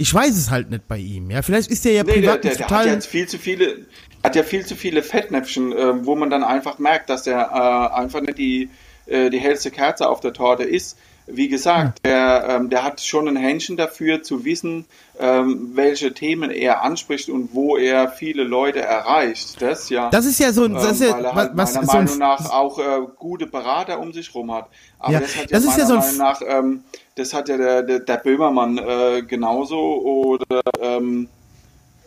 [0.00, 1.42] Ich weiß es halt nicht bei ihm, ja.
[1.42, 2.86] Vielleicht ist der ja Nee, der, privat der, ein der hat total.
[2.88, 3.86] ja viel zu viele,
[4.22, 7.94] hat ja viel zu viele Fettnäpfchen, äh, wo man dann einfach merkt, dass der äh,
[7.98, 8.70] einfach nicht die,
[9.04, 10.96] äh, die hellste Kerze auf der Torte ist.
[11.32, 14.84] Wie gesagt, der, ähm, der hat schon ein Händchen dafür zu wissen,
[15.18, 19.60] ähm, welche Themen er anspricht und wo er viele Leute erreicht.
[19.60, 20.08] Das ja.
[20.10, 21.92] Das ist ja so ein, das ist ähm, ja, weil er halt was, meiner so
[21.92, 24.68] ein, Meinung nach auch äh, gute Berater um sich rum hat.
[24.98, 26.84] Aber Ja, das hat ja das ist ja meiner so ein Meinung nach, ähm,
[27.16, 31.28] das hat ja der, der, der Böhmermann äh, genauso oder ähm,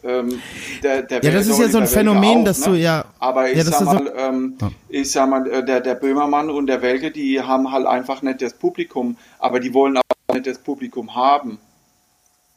[0.03, 0.39] ähm,
[0.83, 2.65] der, der Ja, das ist ja so ein Phänomen, auch, dass ne?
[2.67, 4.57] du ja- Aber ich ja, sag ist so- mal, ähm,
[4.89, 8.41] ich sag mal, äh, der, der Böhmermann und der Welke, die haben halt einfach nicht
[8.41, 11.57] das Publikum, aber die wollen auch nicht das Publikum haben.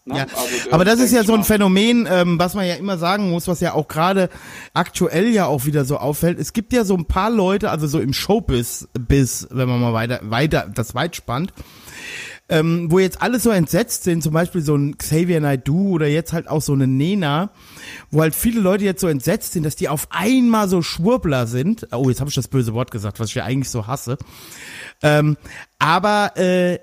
[0.05, 0.18] Ne?
[0.18, 1.44] Ja, Also, äh, aber das ist ja so ein mal.
[1.44, 4.28] Phänomen, ähm, was man ja immer sagen muss, was ja auch gerade
[4.73, 6.39] aktuell ja auch wieder so auffällt.
[6.39, 9.93] Es gibt ja so ein paar Leute, also so im Showbiz, bis, wenn man mal
[9.93, 11.52] weiter, weiter das weit spannt,
[12.48, 16.32] ähm, wo jetzt alle so entsetzt sind, zum Beispiel so ein Xavier Naidoo oder jetzt
[16.32, 17.51] halt auch so eine Nena,
[18.10, 21.89] wo halt viele Leute jetzt so entsetzt sind, dass die auf einmal so Schwurbler sind.
[21.93, 24.16] Oh, jetzt habe ich das böse Wort gesagt, was ich ja eigentlich so hasse.
[25.02, 25.36] Ähm,
[25.78, 26.78] aber äh,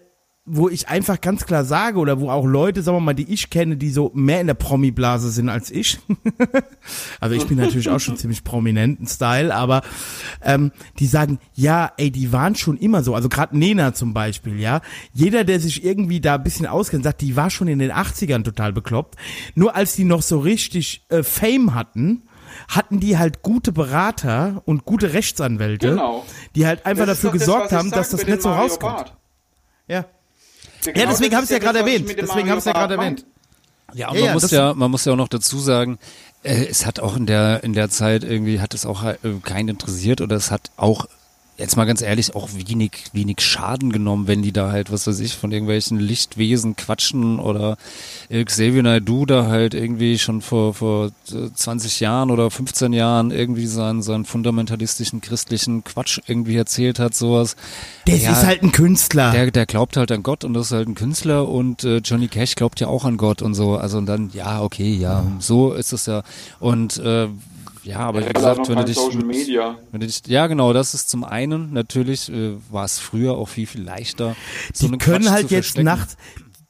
[0.46, 3.50] wo ich einfach ganz klar sage, oder wo auch Leute, sagen wir mal, die ich
[3.50, 6.00] kenne, die so mehr in der Promi-Blase sind als ich.
[7.22, 9.84] also ich bin natürlich auch schon ziemlich prominenten Style, aber
[10.42, 13.16] ähm, die sagen, ja, ey, die waren schon immer so.
[13.16, 14.82] Also gerade Nena zum Beispiel, ja.
[15.14, 18.44] Jeder, der sich irgendwie da ein bisschen auskennt, sagt, die war schon in den 80ern
[18.44, 19.16] total bekloppt.
[19.56, 22.24] Nur als die noch so richtig äh, Fame hatten,
[22.68, 26.26] hatten die halt gute Berater und gute Rechtsanwälte, Genau.
[26.56, 28.98] die halt einfach Das dafür das, gesorgt ich haben, dass das nicht so rauskommt.
[28.98, 29.18] Barth.
[29.88, 30.06] Ja.
[30.86, 32.10] Ja, Ja, deswegen habe ich ist ja gerade erwähnt.
[32.10, 33.26] Deswegen habe ich ja Barth gerade erwähnt.
[33.94, 36.00] Ja, und Ja, man ja, muss ja, man muss ja auch noch dazu sagen,
[36.44, 39.70] äh, es hat auch in der in der Zeit irgendwie hat es auch äh, keinen
[39.70, 41.06] interessiert oder es hat auch
[41.58, 45.20] jetzt mal ganz ehrlich auch wenig wenig Schaden genommen, wenn die da halt was weiß
[45.20, 47.78] ich von irgendwelchen Lichtwesen quatschen oder
[48.30, 53.32] äh, Xavier Naidoo da halt irgendwie schon vor vor äh, 20 Jahren oder 15 Jahren
[53.32, 57.56] irgendwie seinen seinen fundamentalistischen christlichen Quatsch irgendwie erzählt hat sowas.
[58.08, 59.32] Das Ja, ist halt ein Künstler.
[59.32, 62.28] der, der glaubt halt an Gott und das ist halt ein Künstler und äh, Johnny
[62.30, 63.78] Cash glaubt ja auch an Gott und so.
[63.78, 66.24] Also und dann, ja, okay, ja, so ist es ja.
[66.60, 67.28] Und äh,
[67.84, 69.78] ja, aber Ja, wie gesagt, wenn du dich, Social mit- Media.
[69.92, 73.48] wenn du dich, ja genau, das ist zum einen natürlich äh, war es früher auch
[73.50, 74.36] viel viel leichter.
[74.74, 76.18] So die einen können Quatsch halt zu jetzt nachts,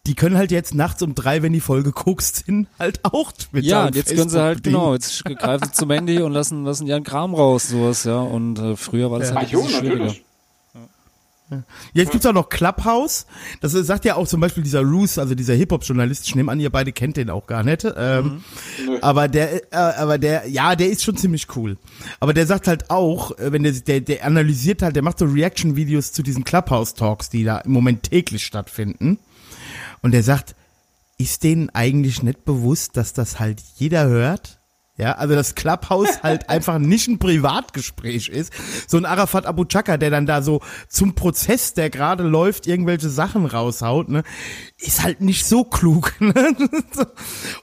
[0.06, 3.66] die können halt jetzt nachts um drei, wenn die Folge guckst, hin, halt auch Twitter
[3.66, 6.88] Ja, und jetzt können sie halt genau, jetzt greifen sie zum Handy und lassen lassen
[6.88, 8.20] ihren Kram raus, sowas ja.
[8.20, 10.04] Und äh, früher war das Ah, halt ein jo, bisschen schwieriger.
[10.06, 10.24] natürlich.
[11.94, 13.26] Jetzt gibt's auch noch Clubhouse.
[13.62, 16.28] Das sagt ja auch zum Beispiel dieser Roos, also dieser Hip-Hop-Journalist.
[16.28, 17.86] Ich nehme an, ihr beide kennt den auch gar nicht.
[17.96, 18.44] Ähm,
[18.86, 18.98] Nö.
[19.02, 21.78] aber der, äh, aber der, ja, der ist schon ziemlich cool.
[22.20, 25.26] Aber der sagt halt auch, äh, wenn der, der, der analysiert halt, der macht so
[25.26, 29.20] Reaction-Videos zu diesen Clubhouse-Talks, die da im Moment täglich stattfinden.
[30.02, 30.56] Und der sagt,
[31.18, 34.60] ist denen eigentlich nicht bewusst, dass das halt jeder hört?
[34.96, 38.54] Ja, also das Clubhouse halt einfach nicht ein Privatgespräch ist.
[38.88, 43.10] So ein Arafat Abu Chaka, der dann da so zum Prozess, der gerade läuft, irgendwelche
[43.10, 44.24] Sachen raushaut, ne,
[44.78, 46.14] ist halt nicht so klug.
[46.24, 46.56] Ne?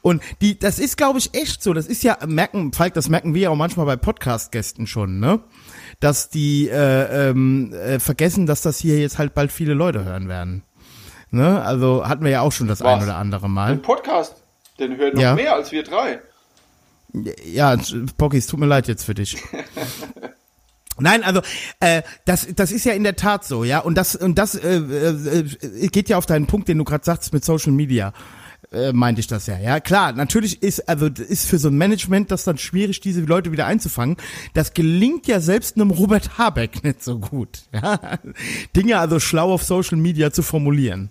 [0.02, 1.72] Und die, das ist, glaube ich, echt so.
[1.72, 5.40] Das ist ja, merken, Falk, das merken wir ja auch manchmal bei Podcast-Gästen schon, ne?
[6.00, 10.28] Dass die äh, ähm, äh, vergessen, dass das hier jetzt halt bald viele Leute hören
[10.28, 10.62] werden.
[11.30, 11.62] Ne?
[11.62, 13.04] Also hatten wir ja auch schon das ein Was?
[13.04, 13.72] oder andere Mal.
[13.72, 14.42] Ein Podcast,
[14.78, 15.34] den hören noch Ja.
[15.34, 16.20] mehr als wir drei.
[17.44, 17.76] Ja,
[18.16, 19.36] Pocky, es tut mir leid jetzt für dich.
[20.98, 21.40] Nein, also
[21.80, 23.78] äh, das, das ist ja in der Tat so, ja.
[23.80, 27.32] Und das und das äh, äh, geht ja auf deinen Punkt, den du gerade sagst
[27.32, 28.12] mit Social Media.
[28.72, 30.12] Äh, meinte ich das ja, ja klar.
[30.12, 34.16] Natürlich ist also ist für so ein Management das dann schwierig, diese Leute wieder einzufangen.
[34.54, 38.18] Das gelingt ja selbst einem Robert Habeck nicht so gut, ja.
[38.76, 41.08] Dinge also schlau auf Social Media zu formulieren.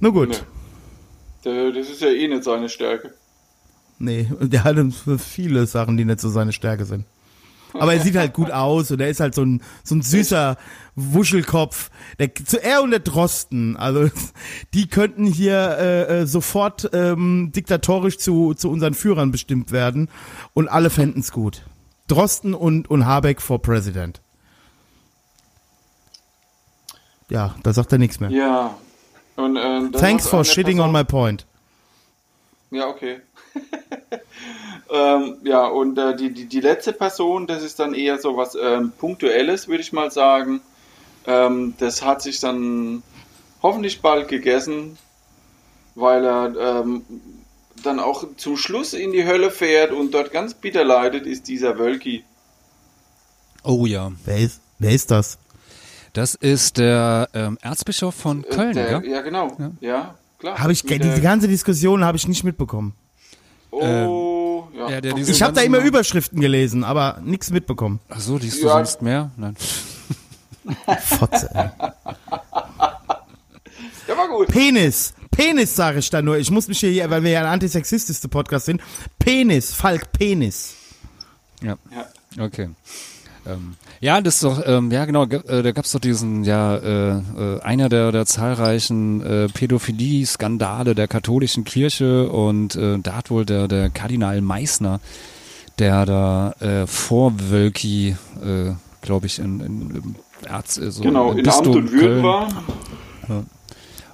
[0.00, 0.44] Na gut.
[1.44, 1.72] Nee.
[1.72, 3.14] Das ist ja eh nicht seine Stärke.
[4.00, 4.76] Nee, der hat
[5.18, 7.04] viele Sachen, die nicht so seine Stärke sind.
[7.74, 10.56] Aber er sieht halt gut aus und er ist halt so ein, so ein süßer
[10.96, 11.90] Wuschelkopf.
[12.18, 14.10] Der, zu er und der Drosten, also
[14.74, 20.08] die könnten hier äh, äh, sofort ähm, diktatorisch zu, zu unseren Führern bestimmt werden
[20.52, 21.62] und alle fänden's gut.
[22.08, 24.20] Drosten und, und Habeck for President.
[27.28, 28.30] Ja, da sagt er nichts mehr.
[28.30, 28.74] Ja.
[29.36, 31.46] Und, äh, Thanks for shitting on my point.
[32.72, 33.20] Ja, okay.
[34.92, 38.56] ähm, ja, und äh, die, die, die letzte Person, das ist dann eher so was
[38.60, 40.60] ähm, Punktuelles, würde ich mal sagen.
[41.26, 43.02] Ähm, das hat sich dann
[43.62, 44.96] hoffentlich bald gegessen,
[45.94, 47.02] weil er ähm,
[47.82, 51.78] dann auch zum Schluss in die Hölle fährt und dort ganz bitter leidet, ist dieser
[51.78, 52.24] Wölki.
[53.62, 54.10] Oh ja.
[54.24, 55.38] Wer ist, wer ist das?
[56.12, 59.10] Das ist der ähm, Erzbischof von Äh, Köln, der, gell?
[59.10, 59.56] Ja, genau.
[59.80, 60.58] Ja, klar.
[60.58, 62.94] Habe ich diese der- ganze Diskussion habe ich nicht mitbekommen.
[63.70, 64.90] Oh, ja.
[64.90, 68.00] Ja, diese- Ich habe da immer Überschriften gelesen, aber nichts mitbekommen.
[68.08, 68.72] Ach so, liest du Ja.
[68.74, 69.30] sonst mehr?
[69.36, 69.56] Nein.
[71.00, 71.48] Fotze.
[71.54, 71.70] Ey.
[74.28, 74.48] gut.
[74.48, 75.14] Penis.
[75.30, 76.38] Penis sage ich da nur.
[76.38, 78.80] Ich muss mich hier, weil wir ja ein antisexistischer Podcast sind.
[79.18, 80.74] Penis, Falk, Penis.
[81.62, 81.76] Ja.
[81.90, 82.44] Ja.
[82.44, 82.70] Okay.
[83.54, 86.76] Ähm, ja, das ist doch, ähm, ja genau, ge- äh, da gab's doch diesen, ja,
[86.76, 93.30] äh, äh, einer der, der zahlreichen äh, Pädophilie-Skandale der katholischen Kirche und äh, da hat
[93.30, 95.00] wohl der, der Kardinal Meissner,
[95.78, 98.72] der da äh, vor Wölki, äh,
[99.02, 100.14] glaube ich, in, in, im
[100.46, 102.48] Erz, äh, so Genau, im in Amt und Würden war.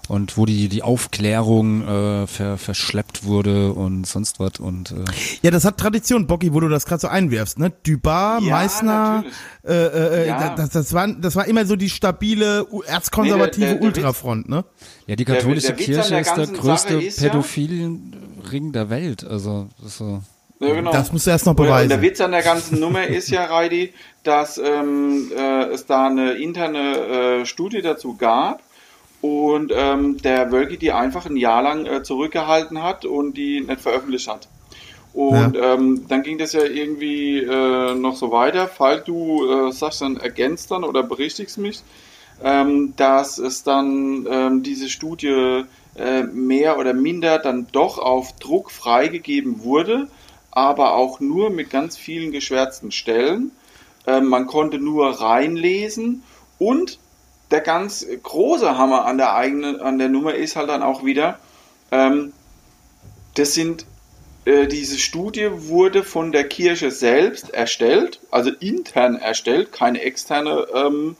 [0.09, 5.05] Und wo die, die Aufklärung äh, ver, verschleppt wurde und sonst was und äh,
[5.43, 7.71] Ja, das hat Tradition, Bocky, wo du das gerade so einwirfst, ne?
[7.85, 9.25] Dubar, Ja, Meißner,
[9.67, 10.55] äh, äh, äh, Ja.
[10.55, 14.49] das, das, war, das war immer so die stabile, erzkonservative Nee, der- der- der Ultrafront,
[14.49, 14.65] ne?
[15.07, 19.25] Ja, die katholische der Kirche der ist der größte ist ja- Pädophilenring der Welt.
[19.25, 20.23] Also, das ist so.
[20.59, 20.91] Ja, genau.
[20.91, 22.01] Das musst du erst noch Und der beweisen.
[22.03, 23.93] Witz an der ganzen Nummer ist ja, Reidi,
[24.23, 28.63] dass ähm, äh, es da eine interne äh, Studie dazu gab
[29.21, 33.81] und ähm, der Wölki die einfach ein Jahr lang äh, zurückgehalten hat und die nicht
[33.81, 34.49] veröffentlicht hat.
[35.17, 38.69] Und ähm, dann ging das ja irgendwie äh, noch so weiter.
[38.69, 41.83] Falls du äh, sagst dann, ergänzt dann oder berichtigst mich,
[42.45, 45.65] ähm, dass es dann ähm, diese Studie
[45.97, 50.09] äh, mehr oder minder dann doch auf Druck freigegeben wurde,
[50.51, 53.53] aber auch nur mit ganz vielen geschwärzten Stellen.
[54.07, 56.23] Ähm, man konnte nur reinlesen
[56.59, 56.99] und
[57.51, 61.39] der ganz große Hammer an der eigenen, an der Nummer ist halt dann auch wieder,
[61.91, 62.33] ähm,
[63.35, 63.87] das sind
[64.47, 71.17] äh, diese Studie wurde von der Kirche selbst erstellt, also intern erstellt, keine externe ähm,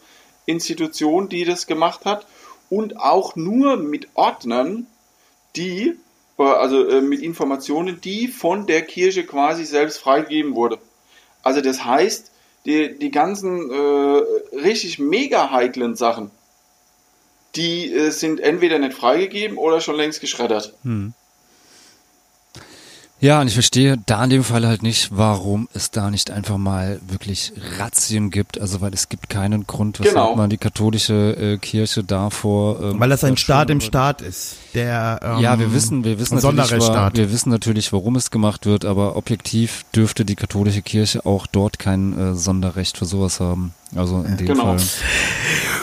[0.47, 2.27] Institution, die das gemacht hat,
[2.71, 4.87] und auch nur mit Ordnern,
[5.57, 5.97] die,
[6.39, 10.79] äh, also äh, mit Informationen, die von der Kirche quasi selbst freigegeben wurde.
[11.43, 12.31] Also das heißt,
[12.67, 16.31] die, die ganzen äh, richtig mega heiklen Sachen,
[17.55, 20.75] die äh, sind entweder nicht freigegeben oder schon längst geschreddert.
[23.27, 26.59] Ja, und ich verstehe da in dem Fall halt nicht, warum es da nicht einfach
[26.59, 28.61] mal wirklich Razzien gibt.
[28.61, 30.37] Also, weil es gibt keinen Grund, weshalb Genau.
[30.37, 32.81] man die katholische äh, Kirche davor.
[32.93, 34.57] Ähm, Weil das ein Staat im Staat ist.
[34.75, 37.17] Der, ähm, Ja, wir wissen, wir wissen natürlich, wa- Sonderrechtsstaat.
[37.17, 41.81] wir wissen natürlich, warum es gemacht wird, aber objektiv dürfte die katholische Kirche auch dort
[41.81, 43.75] kein äh, Sonderrecht für sowas haben.
[43.97, 44.77] Also in dem Genau.
[44.79, 44.87] Fall.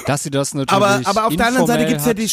[0.06, 2.30] Dass sie das natürlich aber, aber auf der anderen Seite informell gibt's ja die,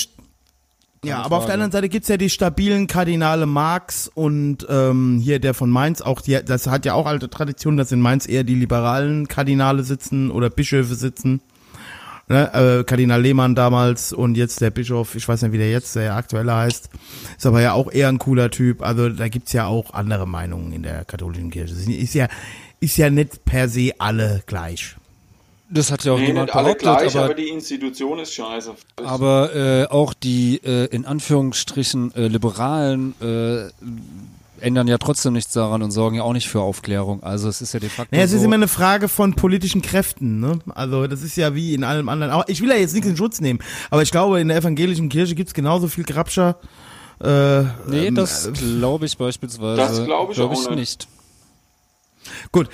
[1.04, 5.38] ja, aber auf der anderen Seite gibt's ja die stabilen Kardinale Marx und ähm, hier
[5.38, 8.44] der von Mainz, auch die, das hat ja auch alte Tradition, dass in Mainz eher
[8.44, 11.40] die liberalen Kardinale sitzen oder Bischöfe sitzen.
[12.28, 15.96] Ne, äh, Kardinal Lehmann damals und jetzt der Bischof, ich weiß nicht, wie der jetzt,
[15.96, 16.88] der aktuelle heißt,
[17.36, 18.82] ist aber ja auch eher ein cooler Typ.
[18.82, 21.74] Also da gibt's ja auch andere Meinungen in der katholischen Kirche.
[21.74, 22.28] Ist ja,
[22.78, 24.94] ist ja nicht per se alle gleich.
[25.72, 28.34] Das hat ja auch Nee, niemand nicht alle behauptet, gleich, aber aber die Institution ist
[28.34, 28.74] scheiße.
[29.04, 33.68] Aber äh, auch die äh, in Anführungsstrichen äh, Liberalen äh,
[34.60, 37.22] ändern ja trotzdem nichts daran und sorgen ja auch nicht für Aufklärung.
[37.22, 39.80] Also es ist ja de facto Naja, es so, ist immer eine Frage von politischen
[39.80, 40.58] Kräften, ne?
[40.74, 42.32] Also das ist ja wie in allem anderen.
[42.32, 43.60] Auch, ich will ja jetzt nichts in Schutz nehmen,
[43.90, 46.58] aber ich glaube, in der evangelischen Kirche gibt's genauso viel Grabscher.
[47.22, 50.76] Äh, nee, ähm, das äh, glaube ich beispielsweise Das glaub ich glaub auch nicht.
[50.76, 51.08] nicht.
[52.52, 52.68] Gut.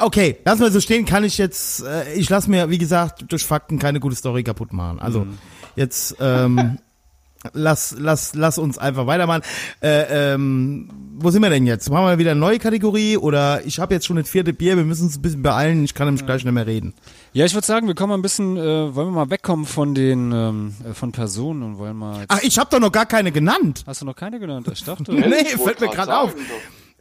[0.00, 3.44] Okay, lassen wir so stehen, kann ich jetzt, äh, ich lasse mir, wie gesagt, durch
[3.44, 4.98] Fakten keine gute Story kaputt machen.
[4.98, 5.38] Also, Mhm.
[5.76, 6.78] jetzt, ähm,
[7.52, 9.42] lass, lass, lass uns einfach weitermachen.
[9.82, 10.88] Äh, ähm,
[11.22, 11.90] wo sind wir denn jetzt?
[11.90, 14.84] Machen wir wieder eine neue Kategorie oder ich habe jetzt schon das vierte Bier, wir
[14.84, 16.94] müssen uns ein bisschen beeilen, ich kann nämlich gleich nicht mehr reden.
[17.34, 19.94] Ja, ich würde sagen, wir kommen mal ein bisschen, äh, wollen wir mal wegkommen von
[19.94, 22.24] den ähm, äh, von Personen und wollen mal.
[22.28, 23.84] Ach, ich habe doch noch gar keine genannt.
[23.86, 24.66] hast du noch keine genannt?
[24.72, 25.12] Ich dachte.
[25.12, 26.32] Nee, fällt mir gerade auf.
[26.34, 26.40] doch.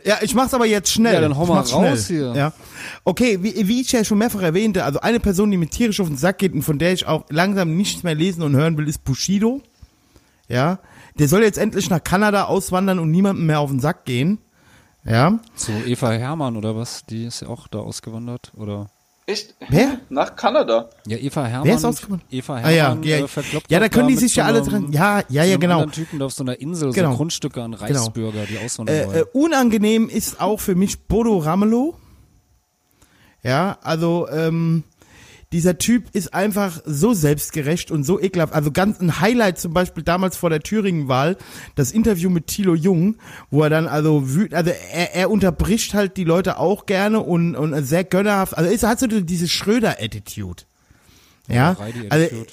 [0.04, 1.14] Ja, ich mach's aber jetzt schnell.
[1.14, 1.98] Ja, dann hau mal raus schnell.
[1.98, 2.34] hier.
[2.36, 2.54] Ja.
[3.04, 6.08] Okay, wie, wie ich ja schon mehrfach erwähnte, also eine Person, die mir tierisch auf
[6.08, 8.88] den Sack geht und von der ich auch langsam nichts mehr lesen und hören will,
[8.88, 9.62] ist Bushido.
[10.48, 10.80] Ja.
[11.18, 14.40] Der soll jetzt endlich nach Kanada auswandern und niemandem mehr auf den Sack gehen.
[15.04, 15.40] Ja.
[15.56, 17.06] Zu Eva Hermann oder was?
[17.06, 18.90] Die ist ja auch da ausgewandert oder?
[19.30, 19.54] Echt?
[19.70, 20.00] Wer?
[20.10, 20.90] Nach Kanada.
[21.06, 21.68] Ja, Eva Hermann.
[21.68, 22.28] Wer ist ausgewandert?
[22.32, 23.18] Eva Ah, ja, Hermann ja.
[23.18, 24.92] äh, verkloppt Ja, da können die sich ja so alle dran.
[24.92, 25.86] Ja, ja, ja, genau.
[25.86, 27.12] Typen, der auf so einer Insel Genau.
[27.12, 29.18] so Grundstücke an Reichsbürger, die auswandern Äh, wollen.
[29.18, 31.94] äh, unangenehm ist auch für mich Bodo Ramelow.
[33.44, 34.84] Ja, also ähm,
[35.52, 38.54] dieser Typ ist einfach so selbstgerecht und so ekelhaft.
[38.54, 41.38] Also ganz ein Highlight zum Beispiel damals vor der Thüringen-Wahl,
[41.76, 43.18] das Interview mit Thilo Jung,
[43.50, 47.56] wo er dann also wüt, also er, er unterbricht halt die Leute auch gerne und,
[47.56, 48.56] und sehr gönnerhaft.
[48.58, 50.64] Also ist, hat so diese Schröder-Attitude.
[51.48, 52.52] Ja, also, Attitude.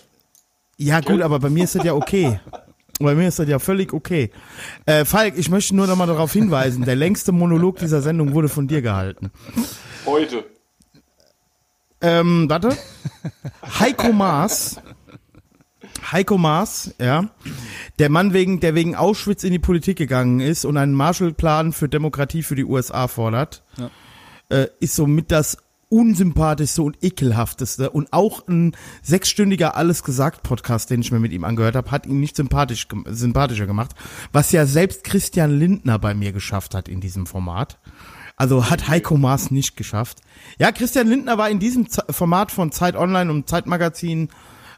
[0.78, 2.40] ja gut, aber bei mir ist das ja okay.
[2.98, 4.30] Bei mir ist das ja völlig okay.
[4.86, 8.48] Äh, Falk, ich möchte nur noch mal darauf hinweisen, der längste Monolog dieser Sendung wurde
[8.48, 9.30] von dir gehalten.
[10.06, 10.46] Heute.
[12.06, 12.76] Ähm, warte.
[13.80, 14.80] Heiko Maas
[16.12, 17.30] Heiko Maas, ja,
[17.98, 21.88] der Mann wegen, der wegen Auschwitz in die Politik gegangen ist und einen Marshallplan für
[21.88, 23.90] Demokratie für die USA fordert, Ja.
[24.50, 25.58] äh, ist somit das
[25.88, 31.44] unsympathischste und ekelhafteste und auch ein sechsstündiger Alles gesagt Podcast, den ich mir mit ihm
[31.44, 33.92] angehört habe, hat ihn nicht sympathisch, sympathischer gemacht,
[34.32, 37.78] was ja selbst Christian Lindner bei mir geschafft hat in diesem Format.
[38.36, 40.18] Also hat Heiko Maas nicht geschafft.
[40.58, 44.28] Ja, Christian Lindner war in diesem Format von Zeit Online und Zeitmagazin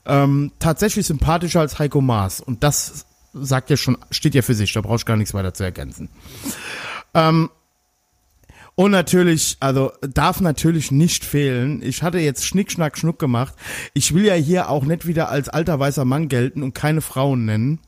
[0.06, 2.40] ähm, tatsächlich sympathischer als Heiko Maas.
[2.40, 5.54] Und das sagt ja schon, steht ja für sich, da brauchst du gar nichts weiter
[5.54, 6.08] zu ergänzen.
[7.14, 7.50] Ähm,
[8.78, 11.82] und natürlich, also darf natürlich nicht fehlen.
[11.82, 13.54] Ich hatte jetzt Schnick, Schnack, Schnuck gemacht.
[13.92, 17.44] Ich will ja hier auch nicht wieder als alter weißer Mann gelten und keine Frauen
[17.44, 17.80] nennen.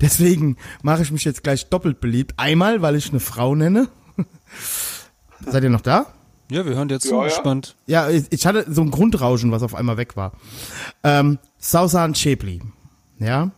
[0.00, 2.34] Deswegen mache ich mich jetzt gleich doppelt beliebt.
[2.38, 3.88] Einmal, weil ich eine Frau nenne.
[5.46, 6.06] Seid ihr noch da?
[6.50, 7.24] Ja, wir hören dir zu, Ja, ja.
[7.24, 7.76] gespannt.
[7.86, 10.32] Ja, ich ich hatte so ein Grundrauschen, was auf einmal weg war.
[11.02, 12.60] Ähm, Sausan Chepli.
[13.18, 13.50] Ja.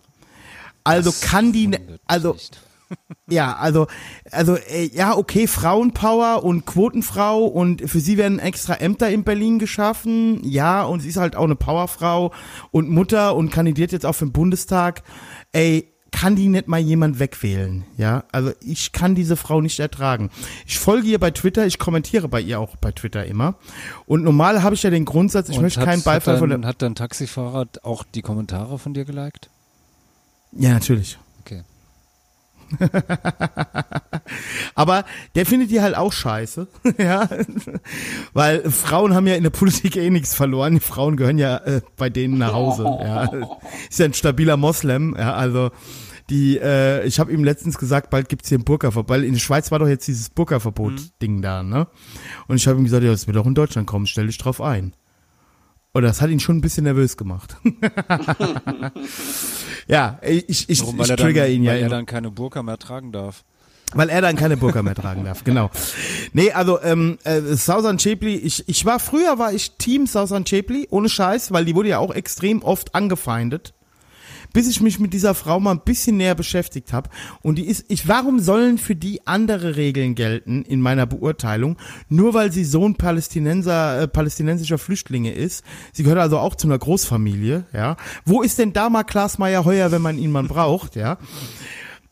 [0.84, 2.60] Also kann die, ne- also nicht.
[3.28, 3.86] ja, also,
[4.30, 9.58] also, äh, ja, okay, Frauenpower und Quotenfrau und für sie werden extra Ämter in Berlin
[9.58, 10.40] geschaffen.
[10.44, 12.32] Ja, und sie ist halt auch eine Powerfrau
[12.70, 15.02] und Mutter und kandidiert jetzt auch für den Bundestag.
[15.52, 17.84] Ey, kann die nicht mal jemand wegwählen?
[17.98, 20.30] Ja, also ich kann diese Frau nicht ertragen.
[20.66, 23.56] Ich folge ihr bei Twitter, ich kommentiere bei ihr auch bei Twitter immer.
[24.06, 26.50] Und normal habe ich ja den Grundsatz, ich Und möchte hat- keinen Beifall hat von
[26.50, 26.68] dein, der.
[26.68, 29.50] Hat dein Taxifahrer auch die Kommentare von dir geliked?
[30.52, 31.18] Ja, natürlich.
[34.74, 36.66] Aber der findet die halt auch scheiße,
[36.98, 37.28] ja,
[38.32, 40.74] weil Frauen haben ja in der Politik eh nichts verloren.
[40.74, 42.84] Die Frauen gehören ja äh, bei denen nach Hause.
[42.84, 43.30] Ja,
[43.88, 45.14] ist ja ein stabiler Moslem.
[45.18, 45.70] Ja, also
[46.30, 49.40] die, äh, ich habe ihm letztens gesagt, bald gibt's hier ein Burka-Verbot, weil in der
[49.40, 51.86] Schweiz war doch jetzt dieses Burka-Verbot-Ding da, ne?
[52.46, 54.60] Und ich habe ihm gesagt, ja, das wird auch in Deutschland kommen, stell dich drauf
[54.60, 54.94] ein.
[55.94, 57.56] Und das hat ihn schon ein bisschen nervös gemacht.
[59.86, 61.00] ja, ich, ich, Warum?
[61.00, 63.44] ich er, trigger dann, ihn ja weil er dann keine Burka mehr tragen darf.
[63.92, 65.70] Weil er dann keine Burka mehr tragen darf, genau.
[66.32, 70.88] Nee, also ähm, äh, Sausan Chepli, ich, ich war früher war ich Team Sausan Chepli,
[70.90, 73.72] ohne Scheiß, weil die wurde ja auch extrem oft angefeindet.
[74.54, 77.10] Bis ich mich mit dieser Frau mal ein bisschen näher beschäftigt habe.
[77.42, 81.76] Und die ist, ich, warum sollen für die andere Regeln gelten in meiner Beurteilung?
[82.08, 85.64] Nur weil sie Sohn Palästinenser, äh, palästinensischer Flüchtlinge ist.
[85.92, 87.96] Sie gehört also auch zu einer Großfamilie, ja.
[88.24, 91.18] Wo ist denn da mal Klaas Meyer Heuer, wenn man ihn mal braucht, ja?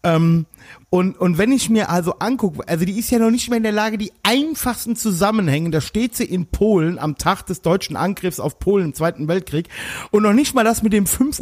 [0.04, 0.46] Ähm,
[0.90, 3.62] und, und wenn ich mir also angucke, also die ist ja noch nicht mehr in
[3.62, 8.40] der Lage, die einfachsten Zusammenhänge, da steht sie in Polen am Tag des deutschen Angriffs
[8.40, 9.68] auf Polen im Zweiten Weltkrieg
[10.10, 11.40] und noch nicht mal das mit dem 5.45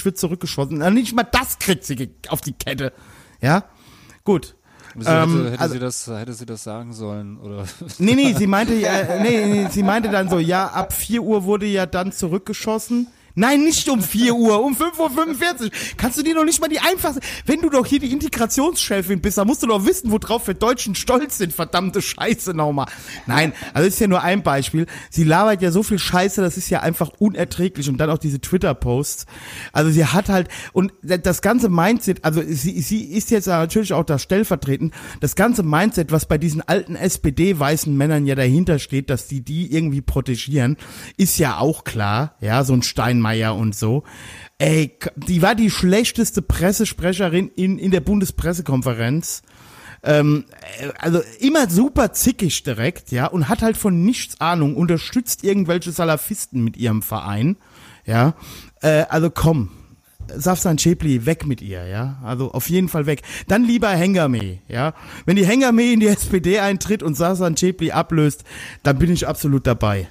[0.00, 2.92] Uhr wird zurückgeschossen, noch nicht mal das kriegt sie auf die Kette.
[3.40, 3.64] Ja,
[4.24, 4.54] gut.
[4.94, 7.64] Sie hätte, Ähm, hätte, also- sie das, hätte sie das sagen sollen, oder?
[7.98, 8.92] Nee, nee, sie meinte ja,
[9.22, 13.06] nee, nee, sie meinte dann so, ja, ab 4 Uhr wurde ja dann zurückgeschossen.
[13.34, 15.70] Nein, nicht um 4 Uhr, um 5.45 Uhr.
[15.96, 19.38] Kannst du dir noch nicht mal die einfachste, wenn du doch hier die Integrationschefin bist,
[19.38, 22.86] dann musst du doch wissen, worauf wir Deutschen stolz sind, verdammte Scheiße nochmal.
[23.26, 24.86] Nein, also ist ja nur ein Beispiel.
[25.10, 28.40] Sie labert ja so viel Scheiße, das ist ja einfach unerträglich und dann auch diese
[28.40, 29.26] Twitter-Posts.
[29.72, 34.04] Also sie hat halt, und das ganze Mindset, also sie, sie ist jetzt natürlich auch
[34.04, 39.26] da stellvertretend, das ganze Mindset, was bei diesen alten SPD-weißen Männern ja dahinter steht, dass
[39.26, 40.76] die die irgendwie protegieren,
[41.16, 42.82] ist ja auch klar, ja, so ein
[43.22, 44.02] Steinmeier und so.
[44.58, 49.42] Ey, die war die schlechteste Pressesprecherin in, in der Bundespressekonferenz.
[50.04, 50.44] Ähm,
[50.80, 55.92] äh, also immer super zickig direkt, ja, und hat halt von nichts Ahnung, unterstützt irgendwelche
[55.92, 57.56] Salafisten mit ihrem Verein,
[58.04, 58.34] ja.
[58.80, 59.70] Äh, also komm,
[60.34, 62.18] Safsan Chepli, weg mit ihr, ja.
[62.24, 63.22] Also auf jeden Fall weg.
[63.46, 64.94] Dann lieber Hengame, ja.
[65.24, 68.42] Wenn die Hengame in die SPD eintritt und Safsan Chepli ablöst,
[68.82, 70.08] dann bin ich absolut dabei.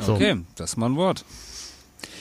[0.00, 0.14] So.
[0.14, 1.24] Okay, das ist mal ein Wort.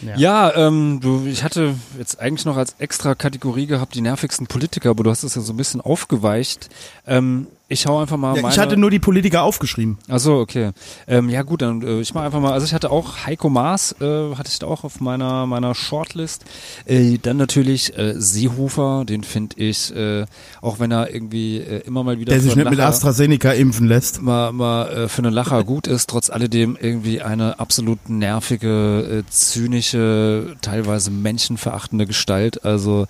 [0.06, 0.18] Ja.
[0.18, 4.92] Ja, ähm, du, ich hatte jetzt eigentlich noch als extra Kategorie gehabt die nervigsten Politiker,
[4.92, 6.70] aber du hast es ja so ein bisschen aufgeweicht.
[7.08, 8.54] Ähm, ich hau einfach mal Ja, meine...
[8.54, 9.98] ich hatte nur die Politiker aufgeschrieben.
[10.08, 10.72] Ach so, okay.
[11.08, 12.54] Ähm, ja gut, dann äh, ich mach einfach mal.
[12.54, 16.46] Also ich hatte auch Heiko Maas, äh, hatte ich da auch auf meiner meiner Shortlist.
[16.86, 20.26] Äh, dann natürlich äh, Seehofer, den finde ich, äh,
[20.62, 23.52] auch wenn er irgendwie äh, immer mal wieder Der sich nicht einen mit Lacher- AstraZeneca
[23.52, 24.22] impfen lässt.
[24.22, 29.30] mal, mal äh, für einen Lacher gut ist, trotz alledem irgendwie eine absolut nervige, äh,
[29.30, 32.64] zynische, teilweise menschenverachtende Gestalt.
[32.66, 33.08] Also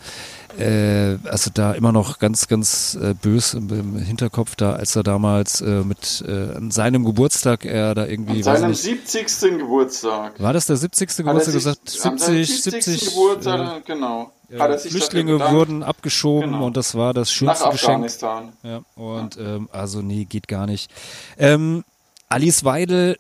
[0.58, 5.04] äh, also da immer noch ganz, ganz äh, bös im, im Hinterkopf da, als er
[5.04, 9.60] damals äh, mit äh, an seinem Geburtstag er da irgendwie An seinem nicht, 70.
[9.60, 10.40] Geburtstag.
[10.40, 11.10] war das der 70.
[11.10, 12.06] Hat Geburtstag sich gesagt?
[12.06, 12.84] an seinem 70, 70.
[12.84, 14.32] 70 Geburtstag, genau.
[14.78, 16.66] Flüchtlinge wurden abgeschoben Genau.
[16.68, 17.90] und das war das nach schönste Geschenk.
[17.90, 18.54] Afghanistan.
[18.62, 20.92] Ja, und ähm, also nee, geht gar nicht.
[21.40, 21.84] Ähm,
[22.30, 23.18] Alice Weidel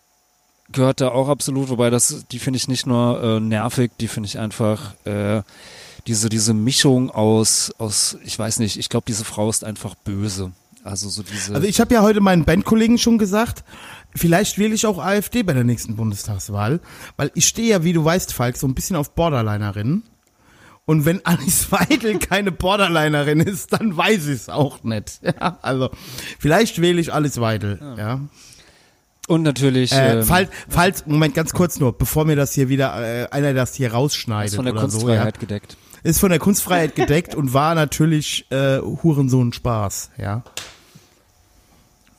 [0.72, 4.28] gehört da auch absolut, wobei das, die finde ich nicht nur äh, nervig, die finde
[4.28, 5.42] ich einfach äh,
[6.08, 10.52] diese diese Mischung aus aus, ich weiß nicht, ich glaube, diese Frau ist einfach böse.
[10.84, 11.56] Also so diese.
[11.56, 13.64] Also ich habe ja heute meinen Bandkollegen schon gesagt,
[14.16, 16.82] vielleicht wähle ich auch AfD bei der nächsten Bundestagswahl,
[17.16, 20.04] weil ich stehe ja, wie du weißt, Falk, so ein bisschen auf Borderlinerinnen.
[20.86, 25.22] Und wenn Alice Weidel keine Borderlinerin ist, dann weiß ich es auch nicht.
[25.24, 25.90] Ja, also
[26.38, 27.80] vielleicht wähle ich Alice Weidel.
[27.98, 28.20] Ja.
[29.28, 33.24] und natürlich Äh, ähm, falls, falls, Moment, ganz kurz nur, bevor mir das hier wieder
[33.24, 35.78] äh, einer das hier rausschneidet ist von der Kunstfreiheit so, gedeckt.
[36.04, 36.10] Ja.
[36.10, 40.12] ist von der Kunstfreiheit gedeckt und war natürlich äh, Hurensohn Spaß.
[40.18, 40.44] Ja.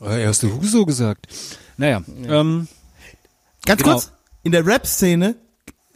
[0.01, 1.27] Äh, hast du Huso gesagt?
[1.77, 2.69] Naja, ähm,
[3.67, 3.95] Ganz Genau.
[3.95, 4.13] kurz,
[4.43, 5.37] in der Rap-Szene,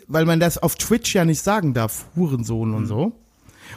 [0.06, 2.74] weil man das auf Twitch ja nicht sagen darf, Hurensohn Mhm.
[2.76, 3.12] und so.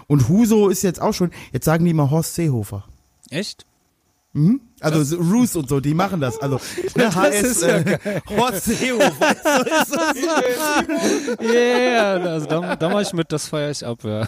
[0.07, 2.85] Und Huso ist jetzt auch schon, jetzt sagen die mal Horst Seehofer.
[3.29, 3.65] echt?
[4.81, 6.39] Also so Roos und so, die machen das.
[6.41, 6.59] Also
[6.95, 7.99] ne, HS, ist ja äh,
[8.29, 9.35] Horst Seehofer.
[9.43, 9.91] das.
[11.41, 14.27] Yeah, also da, da mach ich mit, das feiere ich ab, ja.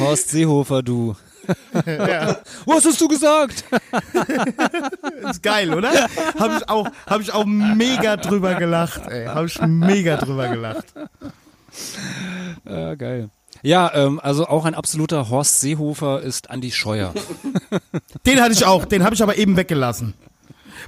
[0.00, 1.14] Horst Seehofer, du.
[2.64, 3.64] Was hast du gesagt?
[5.30, 5.90] ist geil, oder?
[6.38, 9.02] Habe ich auch, habe ich auch mega drüber gelacht.
[9.06, 10.86] Habe ich mega drüber gelacht.
[12.64, 13.30] Ja, geil.
[13.62, 17.12] Ja, ähm, also auch ein absoluter Horst Seehofer ist Andi Scheuer.
[18.26, 20.14] Den hatte ich auch, den habe ich aber eben weggelassen,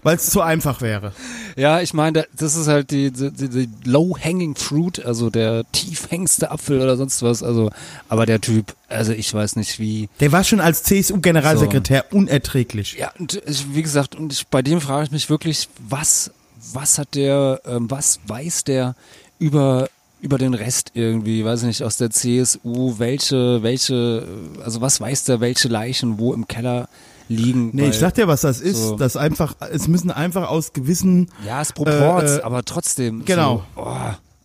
[0.02, 1.12] weil es zu einfach wäre.
[1.56, 6.80] Ja, ich meine, das ist halt die, die, die low-hanging fruit, also der tiefhängste Apfel
[6.80, 7.42] oder sonst was.
[7.42, 7.70] Also,
[8.08, 10.08] aber der Typ, also ich weiß nicht wie.
[10.20, 12.96] Der war schon als CSU-Generalsekretär unerträglich.
[12.98, 16.32] Ja, und ich, wie gesagt, und ich, bei dem frage ich mich wirklich, was,
[16.72, 18.94] was hat der, ähm, was weiß der
[19.38, 19.88] über
[20.20, 24.26] über den Rest irgendwie, weiß ich nicht, aus der CSU, welche, welche,
[24.64, 26.88] also was weiß der, welche Leichen wo im Keller
[27.28, 27.70] liegen.
[27.72, 28.78] Nee, ich sag dir, was das ist.
[28.82, 33.24] so- Das einfach, es müssen einfach aus gewissen, Ja, ist Proports, äh, aber trotzdem.
[33.24, 33.64] genau.
[33.76, 33.96] So, oh,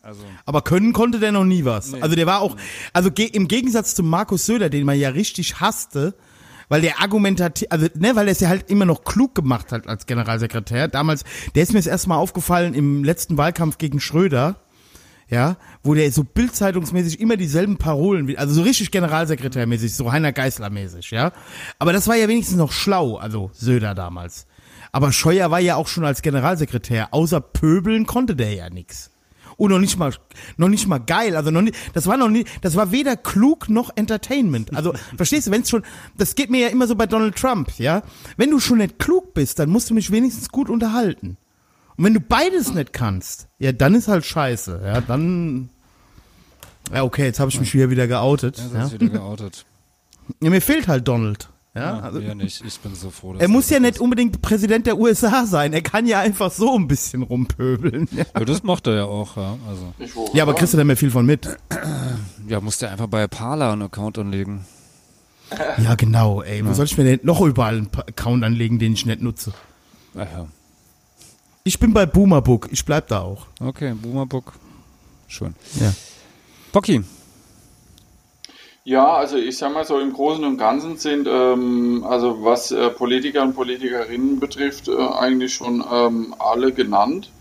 [0.03, 0.21] also.
[0.45, 1.93] aber können konnte der noch nie was.
[1.93, 2.55] Also der war auch,
[2.91, 6.13] also ge im Gegensatz zu Markus Söder, den man ja richtig hasste,
[6.69, 9.87] weil der argumentativ, also ne, weil er es ja halt immer noch klug gemacht hat
[9.87, 10.87] als Generalsekretär.
[10.89, 11.23] Damals,
[11.55, 14.57] der ist mir das erste Mal aufgefallen im letzten Wahlkampf gegen Schröder.
[15.33, 20.31] Ja, wo der so bildzeitungsmäßig immer dieselben Parolen, wie- also so richtig Generalsekretärmäßig, so Heiner
[20.31, 21.31] Geißler mäßig, ja.
[21.79, 24.45] Aber das war ja wenigstens noch schlau, also Söder damals.
[24.91, 29.09] Aber Scheuer war ja auch schon als Generalsekretär, außer Pöbeln konnte der ja nix.
[29.57, 30.13] Und noch nicht mal,
[30.57, 33.69] noch nicht mal geil, also noch nicht, das war noch nie, das war weder klug
[33.69, 34.75] noch Entertainment.
[34.75, 35.83] Also, verstehst du, wenn's schon,
[36.17, 38.03] das geht mir ja immer so bei Donald Trump, ja.
[38.37, 41.37] Wenn du schon nicht klug bist, dann musst du mich wenigstens gut unterhalten.
[41.97, 44.81] Und wenn du beides nicht kannst, ja, dann ist halt scheiße.
[44.83, 45.69] Ja, dann.
[46.93, 48.57] Ja, okay, jetzt habe ich mich wieder wieder geoutet.
[48.73, 49.65] Ja, Ja, wieder geoutet.
[50.41, 51.49] Ja, mir fehlt halt Donald.
[51.75, 52.63] Ja, Ja, also, ja nicht.
[52.65, 53.99] Ich bin so froh, dass er muss ja nicht ist.
[53.99, 55.73] unbedingt Präsident der USA sein.
[55.73, 58.07] Er kann ja einfach so ein bisschen rumpöbeln.
[58.11, 59.57] Ja, Ja, das macht er ja auch, ja.
[59.67, 59.93] Also,
[60.33, 61.49] ja aber kriegst du da mehr viel von mit?
[62.47, 64.65] ja, muss der einfach bei Parler einen Account anlegen.
[65.77, 66.65] Ja, genau, ey.
[66.65, 69.53] Wo soll ich mir denn noch überall einen Account anlegen, den ich nicht nutze?
[70.15, 70.47] Ach ja.
[71.65, 72.67] Ich bin bei Boomerbook.
[72.73, 73.45] Ich bleib da auch.
[73.65, 74.51] Okay, Boomerbook.
[75.29, 75.55] Schön.
[75.79, 75.93] Ja.
[76.73, 77.05] Bocky.
[78.83, 82.89] Ja, also ich sag mal so im Großen und Ganzen sind, ähm, also was äh,
[82.89, 87.31] Politiker und Politikerinnen betrifft, äh, eigentlich schon ähm, alle genannt,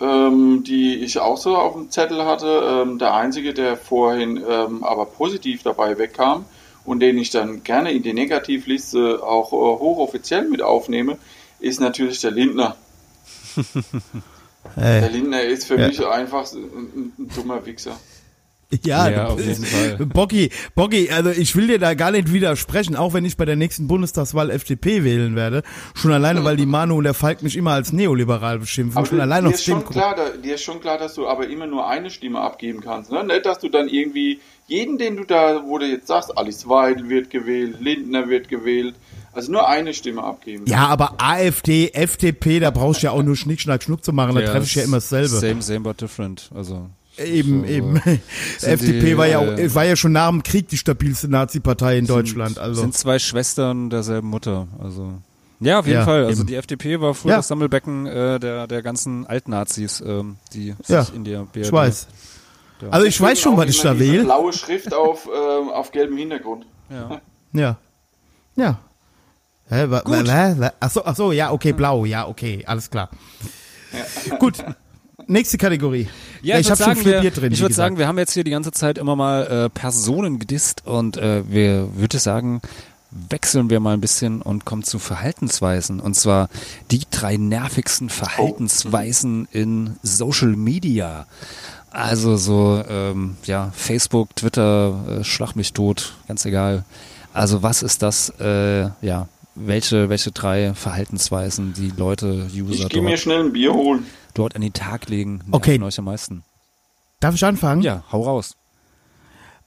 [0.00, 2.62] ähm, die ich auch so auf dem Zettel hatte.
[2.86, 6.46] Ähm, der einzige, der vorhin ähm, aber positiv dabei wegkam
[6.86, 11.18] und den ich dann gerne in die Negativliste auch äh, hochoffiziell mit aufnehme,
[11.60, 12.76] ist natürlich der Lindner.
[14.76, 15.08] Der Ey.
[15.12, 15.88] Lindner ist für Ja.
[15.88, 17.98] mich einfach ein, ein dummer Wichser.
[18.86, 19.98] Ja, Ja, auf jeden Fall.
[20.06, 23.56] Boggy, Boggy, also ich will dir da gar nicht widersprechen, auch wenn ich bei der
[23.56, 25.62] nächsten Bundestagswahl FDP wählen werde.
[25.94, 28.96] Schon alleine, weil die Manu und der Falk mich immer als neoliberal beschimpfen.
[28.96, 31.26] Aber schon dir- allein dir ist schon klar, da, dir ist schon klar, dass du
[31.28, 33.12] aber immer nur eine Stimme abgeben kannst.
[33.12, 33.22] Ne?
[33.24, 37.10] Nicht, dass du dann irgendwie jeden, den du da, wo du jetzt sagst, Alice Weidel
[37.10, 38.94] wird gewählt, Lindner wird gewählt,
[39.32, 40.64] also nur eine Stimme abgeben.
[40.66, 44.34] Ja, aber AfD, FDP, da brauchst du ja auch nur Schnick, Schnack, Schnuck zu machen,
[44.34, 45.28] da Ja, treffe ich ja immer dasselbe.
[45.28, 46.50] Same, same, but different.
[46.54, 46.88] Also.
[47.18, 47.94] Eben, so, eben.
[48.58, 51.28] Sind FDP die, war ja, äh, auch, war ja schon nach dem Krieg die stabilste
[51.28, 52.58] Nazi-Partei in Deutschland.
[52.58, 52.80] Also.
[52.80, 54.66] Sind zwei Schwestern derselben Mutter.
[54.82, 55.12] Also.
[55.60, 56.24] Ja, auf jeden Ja, Fall.
[56.24, 56.48] Also eben.
[56.48, 57.36] die FDP war früher Ja.
[57.36, 61.66] das Sammelbecken äh, der, der ganzen Altnazis, ähm, die Ja, sich in der BRD.
[61.66, 62.08] Ich weiß.
[62.80, 62.88] Ja.
[62.88, 64.24] Also ich weiß schon, was ich da wähle.
[64.24, 66.66] Blaue Schrift auf, ähm, auf gelbem Hintergrund.
[66.90, 67.20] Ja.
[67.54, 67.76] Ja.
[68.56, 68.78] Ja.
[69.72, 72.90] Hä, wa, wa, wa, wa, ach so, ach so, ja, okay, blau, ja, okay, alles
[72.90, 73.08] klar.
[74.38, 74.62] Gut.
[75.26, 76.08] Nächste Kategorie.
[76.42, 77.52] Ja, ich, ich habe schon vier wir, Bier drin.
[77.52, 80.86] ich würde sagen, wir haben jetzt hier die ganze Zeit immer mal äh, Personen gedisst
[80.86, 82.60] und äh, wir würde sagen,
[83.30, 86.00] wechseln wir mal ein bisschen und kommen zu Verhaltensweisen.
[86.00, 86.50] Und zwar
[86.90, 91.26] die drei nervigsten Verhaltensweisen in Social Media.
[91.90, 96.84] Also so, ähm, ja, Facebook, Twitter, äh, schlag mich tot, ganz egal.
[97.32, 103.02] Also was ist das, äh, ja, welche, welche drei Verhaltensweisen die Leute, User Ich gehe
[103.02, 104.06] mir dort, schnell ein Bier holen.
[104.34, 105.82] dort an den Tag legen, nerven Okay.
[105.82, 106.44] euch am meisten?
[107.20, 107.82] Darf ich anfangen?
[107.82, 108.56] Ja, hau raus.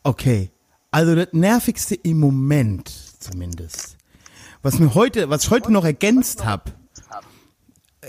[0.03, 0.52] Okay.
[0.91, 2.90] Also das nervigste im Moment
[3.20, 3.98] zumindest.
[4.62, 6.72] Was mir heute, was ich heute noch ergänzt habe.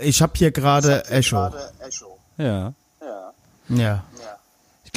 [0.01, 1.51] Ich habe hier gerade Echo.
[2.37, 2.73] Ja.
[3.69, 4.03] Ja.
[4.09, 4.21] Ich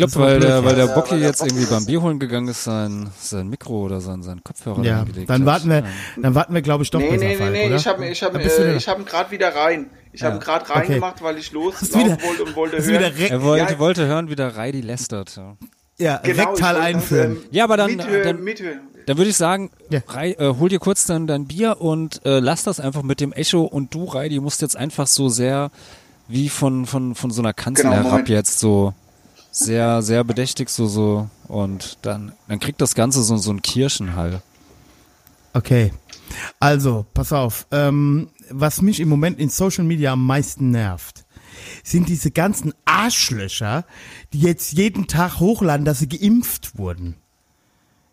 [0.06, 0.86] glaube, weil der, weil ja.
[0.86, 4.42] der Bocky jetzt irgendwie beim Bier holen gegangen ist, sein, sein Mikro oder sein, sein
[4.42, 5.46] Kopfhörer Ja, angelegt dann hat.
[5.46, 5.84] warten wir,
[6.20, 8.34] dann warten wir, glaube ich, doch Nee, besser, nee, nee, nee, ich habe ich hab,
[8.34, 9.90] äh, ich hab ihn gerade wieder rein.
[10.12, 10.72] Ich habe ihn gerade Okay.
[10.78, 13.12] reingemacht, weil ich loslaufen wieder- wollte und wollte hören.
[13.30, 13.78] Er wollte, Ja.
[13.78, 15.36] wollte hören, wie der Reidi lästert.
[15.36, 15.56] Ja.
[15.98, 17.34] ja, Genau, rektal einführen.
[17.36, 18.80] das, ähm, Ja, aber dann- mithören, dann- mithören.
[19.06, 20.00] Dann würde ich sagen, Ja.
[20.08, 23.32] Rei, äh, hol dir kurz dann dein Bier und äh, lass das einfach mit dem
[23.32, 25.70] Echo und du, Reidi, musst jetzt einfach so sehr
[26.28, 28.28] wie von, von, von so einer Kanzel Genau, herab Moment.
[28.28, 28.94] jetzt so
[29.50, 34.42] sehr, sehr bedächtig so so und dann, dann kriegt das Ganze so, so einen Kirchenhall.
[35.52, 35.92] Okay.
[36.60, 37.66] Also, pass auf.
[37.72, 41.24] Ähm, was mich im Moment in Social Media am meisten nervt,
[41.82, 43.84] sind diese ganzen Arschlöcher,
[44.32, 47.16] die jetzt jeden Tag hochladen, dass sie geimpft wurden.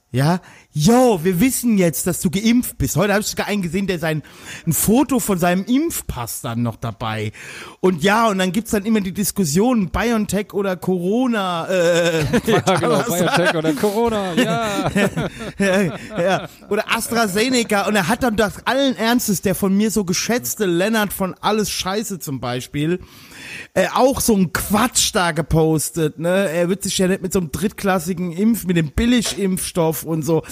[0.10, 0.40] Ja,
[0.72, 2.96] yo, wir wissen jetzt, dass du geimpft bist.
[2.96, 4.24] Heute habe ich sogar einen gesehen, der sein
[4.66, 7.34] ein Foto von seinem Impfpass dann noch dabei.
[7.82, 11.68] Und ja, und dann gibt's dann immer die Diskussion BioNTech oder Corona.
[11.68, 14.90] Äh, Ja, genau, Biotech oder Corona, ja.
[15.60, 15.82] ja,
[16.18, 16.50] ja.
[16.70, 17.88] Oder AstraZeneca.
[17.88, 21.70] Und er hat dann das allen Ernstes, der von mir so geschätzte Lennart von Alles
[21.70, 23.00] Scheiße zum Beispiel,
[23.74, 26.20] äh, auch so ein Quatsch da gepostet.
[26.20, 26.50] Ne?
[26.50, 30.44] Er wird sich ja nicht mit so einem drittklassigen Impf, mit dem Billigimpfstoff und so.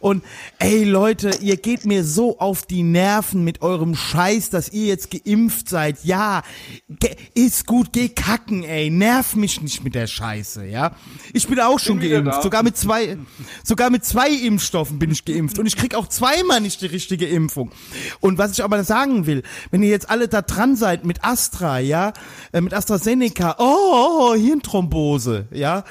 [0.00, 0.22] Und
[0.58, 5.10] ey Leute, ihr geht mir so auf die Nerven mit eurem Scheiß, dass ihr jetzt
[5.10, 6.04] geimpft seid.
[6.04, 6.42] Ja,
[7.34, 8.90] ist gut, geh kacken, ey.
[8.90, 10.94] Nerv mich nicht mit der Scheiße, ja.
[11.32, 13.16] Ich bin auch schon Bin geimpft, sogar mit zwei,
[13.64, 17.26] sogar mit zwei Impfstoffen bin ich geimpft und ich krieg auch zweimal nicht die richtige
[17.26, 17.70] Impfung.
[18.20, 21.78] Und was ich aber sagen will, wenn ihr jetzt alle da dran seid mit Astra,
[21.78, 22.12] ja,
[22.52, 25.84] äh, mit AstraZeneca, oh, Hirnthrombose, ja.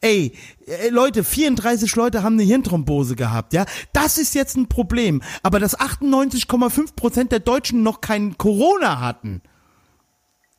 [0.00, 0.32] Ey,
[0.66, 3.66] äh, Leute, 34 Leute haben eine Hirnthrombose gehabt, ja.
[3.92, 5.22] Das ist jetzt ein Problem.
[5.42, 9.42] Aber dass 98,5 Prozent der Deutschen noch kein Corona hatten.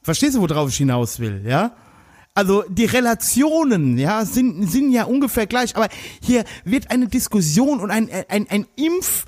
[0.03, 1.75] Verstehst du, worauf ich hinaus will, ja?
[2.33, 5.89] Also die Relationen, ja, sind, sind ja ungefähr gleich, aber
[6.21, 9.25] hier wird eine Diskussion und ein, ein, ein Impf,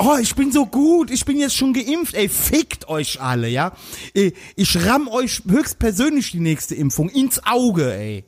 [0.00, 3.72] oh, ich bin so gut, ich bin jetzt schon geimpft, ey, fickt euch alle, ja.
[4.14, 8.24] Äh, Ich ramm euch höchstpersönlich die nächste Impfung ins Auge, ey.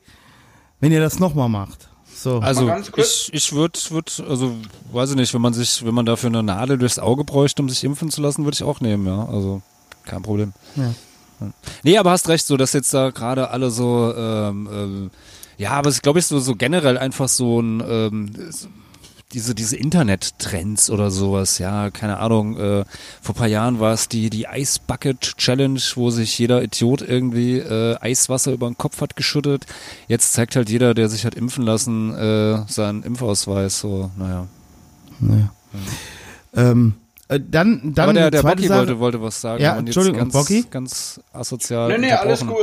[0.80, 1.88] Wenn ihr das nochmal macht.
[2.14, 2.38] So.
[2.40, 3.28] Also Mal ganz kurz.
[3.28, 4.54] ich, ich würde, würd, also
[4.92, 7.68] weiß ich nicht, wenn man sich, wenn man dafür eine Nadel durchs Auge bräuchte, um
[7.68, 9.24] sich impfen zu lassen, würde ich auch nehmen, ja.
[9.26, 9.62] Also
[10.04, 10.52] kein Problem.
[10.76, 10.94] Ja.
[11.82, 15.10] Nee, aber hast recht, so dass jetzt da gerade alle so, ähm, ähm,
[15.56, 18.30] ja, aber es ist, glaube ich, so, so generell einfach so ein, ähm,
[19.32, 22.84] diese, diese Internet-Trends oder sowas, ja, keine Ahnung, äh,
[23.22, 27.02] vor ein paar Jahren war es die, die Ice Bucket Challenge, wo sich jeder Idiot
[27.02, 29.66] irgendwie äh, Eiswasser über den Kopf hat geschüttet.
[30.08, 34.48] Jetzt zeigt halt jeder, der sich hat impfen lassen, äh, seinen Impfausweis, so, naja.
[36.56, 36.94] ähm,
[37.28, 39.62] äh, dann, dann aber der, der Bocky wollte, wollte was sagen.
[39.62, 40.64] Ja, und jetzt Entschuldigung, ganz, Bocky?
[40.68, 42.56] ganz asozial Nee, nee, alles gut.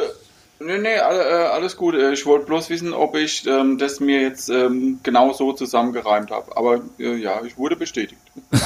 [0.60, 1.96] Nee, nee, äh, alles gut.
[1.96, 6.32] Äh, Ich wollte bloß wissen, ob ich ähm, das mir jetzt ähm, genau so zusammengereimt
[6.32, 6.56] habe.
[6.58, 8.22] Aber äh, ja, ich wurde bestätigt.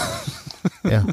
[0.84, 1.06] Ja.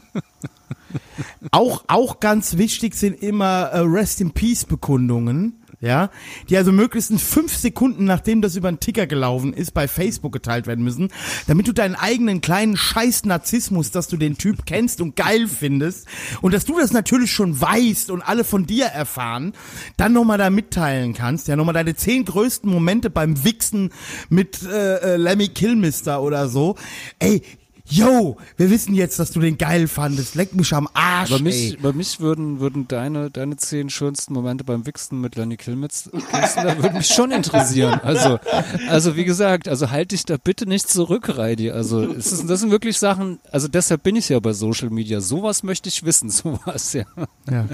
[1.52, 5.62] auch, auch ganz wichtig sind immer äh, Rest in Peace Bekundungen.
[5.80, 6.10] Ja,
[6.48, 10.66] die also möglichst fünf Sekunden, nachdem das über den Ticker gelaufen ist, bei Facebook geteilt
[10.66, 11.09] werden müssen,
[11.46, 16.09] damit du deinen eigenen kleinen Scheiß Narzissmus, dass du den Typ kennst und geil findest
[16.40, 19.52] und dass du das natürlich schon weißt und alle von dir erfahren,
[19.96, 23.90] dann nochmal da mitteilen kannst, ja, nochmal deine zehn größten Momente beim Wichsen
[24.30, 26.74] mit äh, äh, Lemmy Kilmister oder so.
[27.20, 27.40] Ey,
[27.90, 30.35] Yo, wir wissen jetzt, dass du den geil fandest.
[30.35, 31.78] Leck mich am Arsch, Bei mich, ey.
[31.81, 36.98] bei mich würden, würden deine, deine zehn schönsten Momente beim Wichsen mit Lenny Kilmitz, würden
[36.98, 37.98] mich schon interessieren.
[38.02, 38.39] Also,
[38.90, 41.70] also wie gesagt, also halt dich da bitte nicht zurück, Reidi.
[41.70, 45.23] Also, es ist, das sind wirklich Sachen, also deshalb bin ich ja bei Social Media.
[45.23, 47.05] Sowas möchte ich wissen, sowas, ja.
[47.51, 47.65] Ja.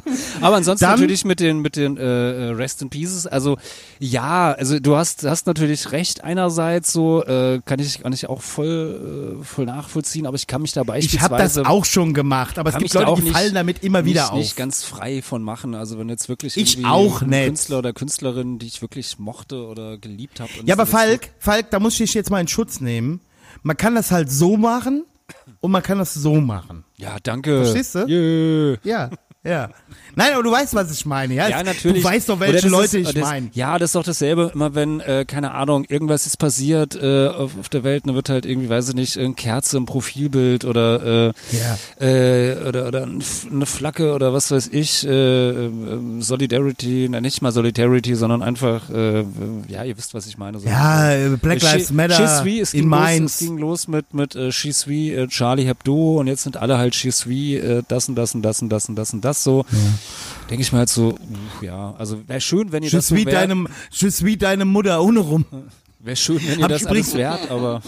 [0.40, 3.26] Aber ansonsten Dann- natürlich mit den, mit den, äh, äh, Rest in Pieces.
[3.26, 3.58] Also,
[3.98, 6.22] ja, also du hast, hast natürlich recht.
[6.22, 10.62] Einerseits so, äh, kann ich, kann ich auch voll, äh, voll nachvollziehen, aber ich kann
[10.62, 13.30] mich da Ich beispielsweise habe das auch schon gemacht, aber es gibt Leute, auch die
[13.30, 14.38] fallen damit immer wieder auf.
[14.38, 15.74] nicht ganz frei von machen.
[15.74, 17.46] Also wenn jetzt wirklich Ich auch ein nicht.
[17.46, 20.50] Künstler oder Künstlerin, die ich wirklich mochte oder geliebt habe.
[20.64, 23.20] ja, aber Falk, Falk, da muss ich dich jetzt mal in Schutz nehmen.
[23.62, 25.04] Man kann das halt so machen,
[25.60, 26.84] und man kann das so machen.
[26.96, 27.62] Ja, danke.
[27.62, 28.06] Verstehst du?
[28.06, 28.76] Jö.
[28.84, 29.10] Ja,
[29.42, 29.70] ja.
[30.16, 31.34] Nein, aber du weißt, was ich meine.
[31.34, 32.02] Ja, Ja, natürlich.
[32.02, 33.50] Du weißt doch, welche Leute ist, ich meine.
[33.52, 37.52] Ja, das ist doch dasselbe, immer wenn, äh, keine Ahnung, irgendwas ist passiert äh, auf,
[37.58, 41.28] auf der Welt, dann wird halt irgendwie, weiß ich nicht, eine Kerze im Profilbild oder,
[41.28, 41.32] äh,
[42.00, 42.06] Ja.
[42.06, 45.70] äh, oder, oder eine Flagge oder was weiß ich, äh, äh,
[46.20, 49.24] Solidarity, na nicht mal Solidarity, sondern einfach, äh,
[49.68, 50.58] ja, ihr wisst, was ich meine.
[50.58, 50.68] So.
[50.68, 53.32] Ja, äh, Black Äh, Lives She- Matter She es in ging los, Mainz.
[53.34, 56.78] Es ging los mit, mit äh, She Suis, äh, Charlie Hebdo und jetzt sind alle
[56.78, 59.42] halt She Suis, äh, das und das und das und das und das und das
[59.44, 59.64] so.
[60.50, 63.16] Denke ich mir halt so, uh, ja, also wäre schön, wenn ihr Je das so
[63.16, 65.44] wär, deinem, je suis deine Mutter ohne rum.
[66.00, 67.80] wäre schön, wenn ihr Hab das alles wärt, aber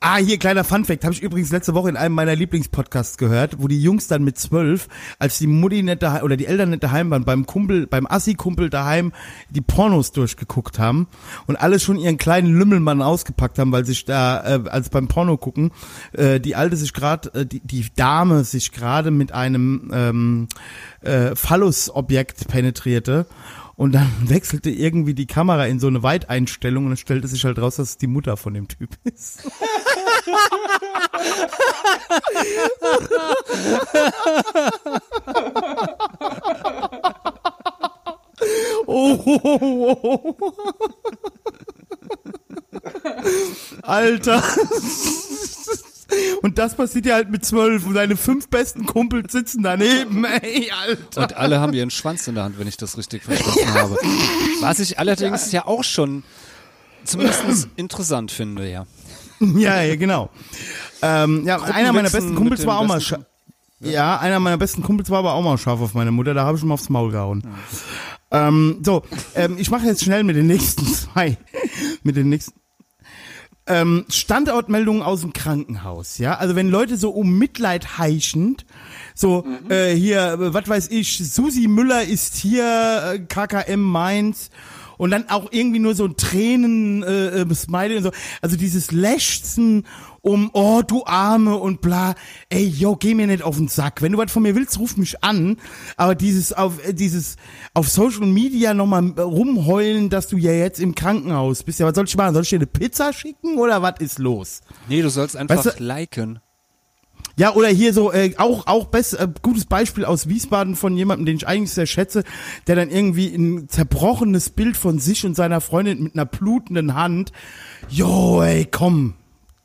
[0.00, 3.66] Ah, hier kleiner Funfact, habe ich übrigens letzte Woche in einem meiner Lieblingspodcasts gehört, wo
[3.66, 7.10] die Jungs dann mit zwölf, als die Mutti nicht daheim, oder die Eltern nicht daheim
[7.10, 9.12] waren, beim Kumpel, beim Assi-Kumpel daheim
[9.48, 11.08] die Pornos durchgeguckt haben
[11.46, 15.38] und alle schon ihren kleinen Lümmelmann ausgepackt haben, weil sich da, äh, als beim Porno
[15.38, 15.72] gucken,
[16.12, 20.48] äh, die Alte sich gerade, äh, die, die Dame sich gerade mit einem ähm,
[21.00, 23.26] äh, Phallus-Objekt penetrierte.
[23.76, 27.58] Und dann wechselte irgendwie die Kamera in so eine Weiteinstellung und es stellte sich halt
[27.58, 29.42] raus, dass es die Mutter von dem Typ ist.
[38.88, 40.52] Oh, oh, oh, oh.
[43.82, 44.42] Alter.
[46.42, 50.70] Und das passiert ja halt mit zwölf und seine fünf besten Kumpels sitzen daneben, ey,
[50.70, 51.22] Alter.
[51.22, 53.96] und alle haben ihren Schwanz in der Hand, wenn ich das richtig verstanden habe.
[54.60, 56.22] Was ich allerdings ja auch schon
[57.04, 58.86] zumindest interessant finde, ja.
[59.40, 60.30] Ja, ja, genau.
[61.02, 63.24] Ähm, ja, einer meiner besten Kumpels war auch mal scha-
[63.80, 64.18] ja.
[64.18, 66.60] einer meiner besten Kumpels war aber auch mal scharf auf meine Mutter, da habe ich
[66.60, 67.46] schon mal aufs Maul gehauen.
[68.30, 69.02] Ähm, so,
[69.34, 71.36] ähm, ich mache jetzt schnell mit den nächsten zwei.
[72.02, 72.58] mit den nächsten.
[73.68, 76.34] Ähm, Standortmeldungen aus dem Krankenhaus, ja.
[76.36, 78.64] Also wenn Leute so um Mitleid heischend,
[79.14, 84.50] so äh, hier, was weiß ich, Susi Müller ist hier, äh, KKM Mainz
[84.98, 88.10] und dann auch irgendwie nur so ein Tränen äh, äh, Smiley und so.
[88.40, 89.84] Also dieses Lächzen
[90.26, 92.16] um, oh du Arme und bla.
[92.48, 94.02] Ey, yo, geh mir nicht auf den Sack.
[94.02, 95.56] Wenn du was von mir willst, ruf mich an.
[95.96, 97.36] Aber dieses auf äh, dieses
[97.74, 101.78] auf Social Media nochmal rumheulen, dass du ja jetzt im Krankenhaus bist.
[101.78, 102.34] Ja, was soll ich machen?
[102.34, 104.62] Soll ich dir eine Pizza schicken oder was ist los?
[104.88, 106.40] Nee, du sollst einfach Weißt du- liken.
[107.38, 111.26] Ja, oder hier so, äh, auch, auch best, äh, gutes Beispiel aus Wiesbaden von jemandem,
[111.26, 112.24] den ich eigentlich sehr schätze,
[112.66, 117.32] der dann irgendwie ein zerbrochenes Bild von sich und seiner Freundin mit einer blutenden Hand,
[117.90, 119.14] jo, ey, komm,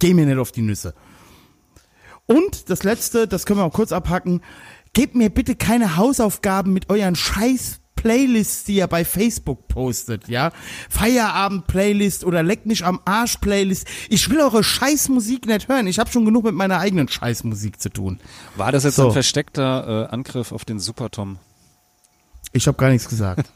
[0.01, 0.93] geh mir nicht auf die Nüsse.
[2.25, 4.41] Und das letzte, das können wir auch kurz abhacken,
[4.93, 10.51] gebt mir bitte keine Hausaufgaben mit euren scheiß Playlists, die ihr bei Facebook postet, ja?
[10.89, 13.85] Feierabend-Playlist oder Leck mich am Arsch-Playlist.
[14.09, 15.85] Ich will eure Scheißmusik nicht hören.
[15.85, 18.19] Ich habe schon genug mit meiner eigenen Scheißmusik zu tun.
[18.55, 19.07] War das jetzt So.
[19.07, 21.37] ein versteckter äh, Angriff auf den Super-Tom?
[22.53, 23.51] Ich habe gar nichts gesagt.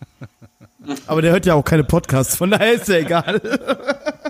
[1.08, 3.42] Aber der hört ja auch keine Podcasts, von daher ist ja egal.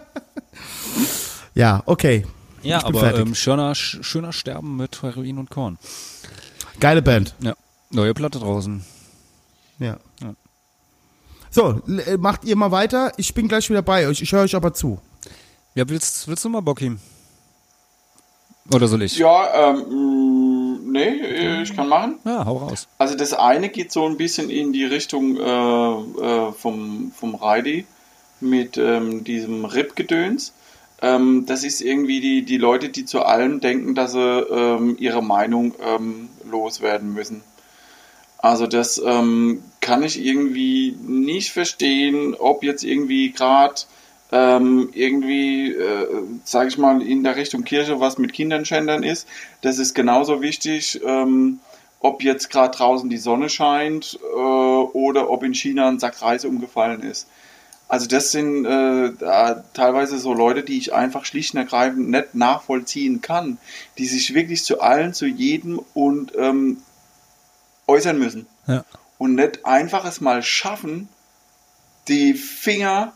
[1.56, 2.26] ja, okay.
[2.61, 5.77] Ja, Ich bin aber ähm, schöner, sch- schöner Sterben mit Heroin und Korn.
[6.80, 7.36] Geile Band.
[7.41, 7.53] Ja.
[7.91, 8.84] Neue Platte draußen.
[9.80, 9.98] Ja.
[10.22, 10.34] Ja.
[11.52, 13.11] So, äh, macht ihr mal weiter.
[13.18, 14.22] Ich bin gleich wieder bei euch.
[14.22, 14.99] Ich höre euch aber zu.
[15.76, 16.95] Ja, willst, willst du mal, Bocky?
[18.73, 19.18] Oder soll ich?
[19.18, 22.15] Ja, ähm, mh, nee, äh, ich kann machen.
[22.26, 22.88] Ja, hau raus.
[22.98, 27.86] Also das eine geht so ein bisschen in die Richtung äh, äh, vom, vom Reidi
[28.40, 30.52] mit ähm, diesem Rip-Gedöns.
[31.02, 35.22] Ähm, das ist irgendwie die, die Leute, die zu allem denken, dass sie ähm, ihre
[35.22, 37.44] Meinung ähm, loswerden müssen.
[38.38, 43.82] Also das ähm, kann ich irgendwie nicht verstehen, ob jetzt irgendwie gerade
[44.32, 46.08] ähm, irgendwie, äh,
[46.44, 49.28] sage ich mal, in der Richtung Kirche was mit Kindern schändern ist.
[49.62, 51.60] Das ist genauso wichtig, ähm,
[52.00, 56.46] ob jetzt gerade draußen die Sonne scheint äh, oder ob in China ein Sack Reis
[56.46, 57.28] umgefallen ist.
[57.88, 59.12] Also das sind äh,
[59.74, 63.60] teilweise so Leute, die ich einfach schlicht und ergreifend nicht nachvollziehen kann,
[63.98, 66.78] die sich wirklich zu allen, zu jedem und ähm,
[67.88, 68.84] äußern müssen Ja.
[69.20, 71.10] und nicht einfach es mal schaffen,
[72.07, 73.14] die Finger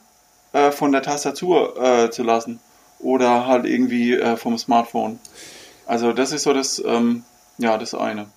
[0.54, 2.60] äh, von der Tastatur äh, zu lassen
[3.00, 5.20] oder halt irgendwie äh, vom Smartphone.
[5.88, 7.24] Also das ist so das, ähm,
[7.58, 8.28] ja, das eine.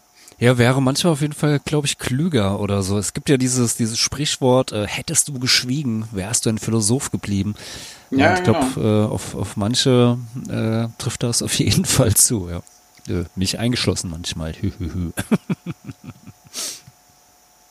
[0.43, 2.99] Ja, wäre manchmal auf jeden Fall, glaube ich, klüger oder so.
[2.99, 7.55] Es gibt ja dieses, dieses Sprichwort, äh, hättest du geschwiegen, wärst du ein Philosoph geblieben.
[8.11, 9.05] Ja, Ja, ich glaube, genau.
[9.05, 12.57] äh, auf, auf manche äh, trifft das auf jeden Fall zu, ja.
[13.09, 14.53] Äh, mich eingeschlossen manchmal.
[14.55, 15.13] Hü, hü, hü.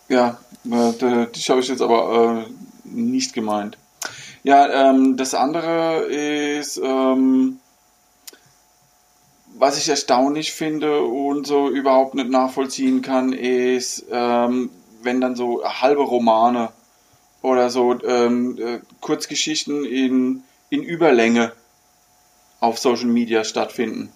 [0.07, 3.77] Ja, äh, dich habe ich jetzt aber äh, nicht gemeint.
[4.43, 7.57] Ja, ähm, das andere ist, ähm,
[9.61, 14.71] was ich erstaunlich finde und so überhaupt nicht nachvollziehen kann, ist, ähm,
[15.03, 16.69] wenn dann so halbe Romane
[17.43, 21.51] oder so ähm, äh, Kurzgeschichten in, in Überlänge
[22.59, 24.11] auf Social Media stattfinden.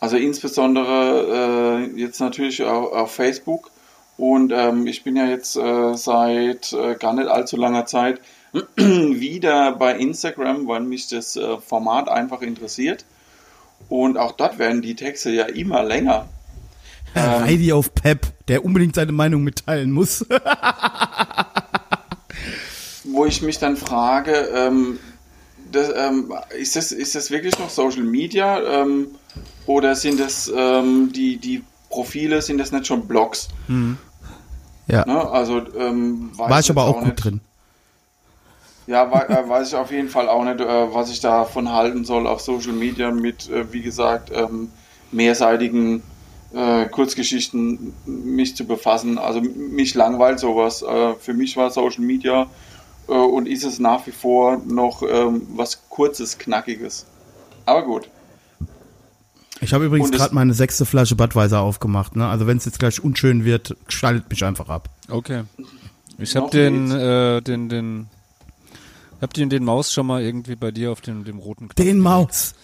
[0.00, 3.70] Also insbesondere äh, jetzt natürlich auch auf Facebook.
[4.18, 8.20] Und ähm, ich bin ja jetzt äh, seit äh, gar nicht allzu langer Zeit
[8.74, 13.04] wieder bei Instagram, weil mich das äh, Format einfach interessiert.
[13.88, 16.28] Und auch dort werden die Texte ja immer länger.
[17.14, 20.24] Herr Heidi auf Pep, der unbedingt seine Meinung mitteilen muss.
[23.16, 24.98] wo ich mich dann frage, ähm,
[25.72, 29.08] das, ähm, ist, das, ist das wirklich noch Social Media ähm,
[29.66, 33.48] oder sind das ähm, die, die Profile, sind das nicht schon Blogs?
[34.88, 35.04] Ja.
[35.06, 35.28] Ne?
[35.28, 37.24] Also, ähm, weiß War ich aber auch gut nicht.
[37.24, 37.40] drin.
[38.86, 42.26] Ja, äh, weiß ich auf jeden Fall auch nicht, äh, was ich davon halten soll
[42.26, 44.70] auf Social Media mit, äh, wie gesagt, ähm,
[45.10, 46.02] mehrseitigen
[46.92, 49.18] Kurzgeschichten mich zu befassen.
[49.18, 50.82] Also mich langweilt sowas.
[51.20, 52.46] Für mich war Social Media
[53.08, 57.04] und ist es nach wie vor noch ähm, was Kurzes, Knackiges.
[57.66, 58.08] Aber gut.
[59.60, 62.16] Ich habe übrigens gerade meine sechste Flasche Budweiser aufgemacht.
[62.16, 62.26] Ne?
[62.26, 64.88] Also wenn es jetzt gleich unschön wird, schaltet mich einfach ab.
[65.10, 65.42] Okay.
[66.18, 68.08] Ich habe den, äh, den, den,
[69.20, 71.74] hab den, den Maus schon mal irgendwie bei dir auf dem, dem roten Knopf.
[71.76, 72.54] Den Maus.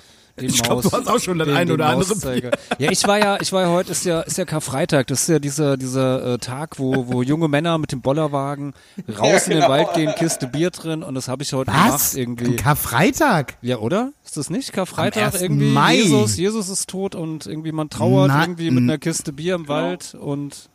[0.40, 2.52] Den ich glaube, du Maus- hast auch schon den- ein den oder andere Mauszeiger.
[2.78, 5.28] Ja, ich war ja, ich war ja heute, ist ja, ist ja Karfreitag, das ist
[5.28, 8.72] ja dieser, dieser äh, Tag, wo, wo junge Männer mit dem Bollerwagen
[9.18, 9.68] raus in den genau.
[9.68, 12.14] Wald gehen, Kiste Bier drin und das habe ich heute gemacht Was?
[12.14, 12.46] irgendwie.
[12.46, 13.58] Am Karfreitag?
[13.60, 14.12] Ja, oder?
[14.24, 14.72] Ist das nicht?
[14.72, 15.42] Karfreitag Am 1.
[15.42, 15.66] irgendwie?
[15.66, 15.96] Mai.
[15.96, 19.68] Jesus, Jesus ist tot und irgendwie man trauert Na- irgendwie mit einer Kiste Bier im
[19.68, 20.70] Wald und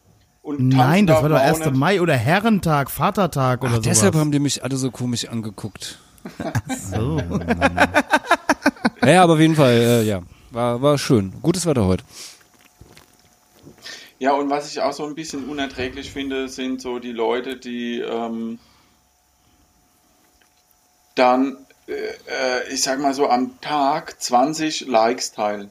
[0.48, 1.60] Und tanzen Nein, das war doch man auch 1.
[1.60, 1.76] nicht.
[1.76, 3.84] Mai oder Herrentag, Vatertag oder sowas.
[3.84, 6.00] deshalb haben die mich alle so komisch angeguckt.
[6.90, 7.22] so.
[9.02, 10.22] Ja, ja, aber auf jeden Fall, äh, ja.
[10.52, 11.34] War, war schön.
[11.42, 12.06] Gutes Wetter heute.
[14.20, 18.00] Ja, und was ich auch so ein bisschen unerträglich finde, sind so die Leute, die
[18.00, 18.58] ähm,
[21.16, 21.58] dann,
[21.90, 25.70] äh, äh, ich sag mal so, am Tag 20 Likes teilen.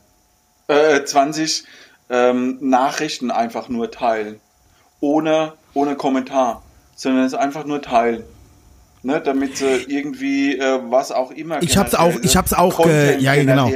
[0.68, 1.64] Äh, 20
[2.10, 4.38] ähm, Nachrichten einfach nur teilen.
[5.00, 6.62] Ohne, ohne Kommentar.
[6.94, 8.24] Sondern es einfach nur teilen.
[9.02, 13.20] Ne, damit sie irgendwie äh, was auch immer Ich hab's auch- ich hab's auch, Content
[13.22, 13.70] ja, genau.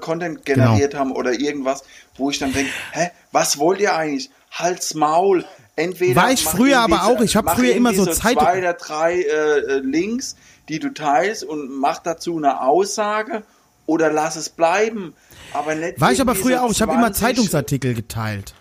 [0.00, 1.84] Content generiert haben oder irgendwas,
[2.16, 4.30] wo ich dann denke, hä, was wollt ihr eigentlich?
[4.50, 5.46] Halt's Maul.
[5.76, 7.20] Entweder War ich früher aber auch.
[7.22, 10.36] Ich hab mach früher immer so Zeitung- zwei oder drei äh, äh, Links,
[10.68, 13.44] die du teilst und mach dazu eine Aussage
[13.86, 15.14] oder lass es bleiben.
[15.54, 16.70] Aber nicht War ich aber früher auch.
[16.70, 18.52] Ich habe immer 20 Zeitungsartikel geteilt.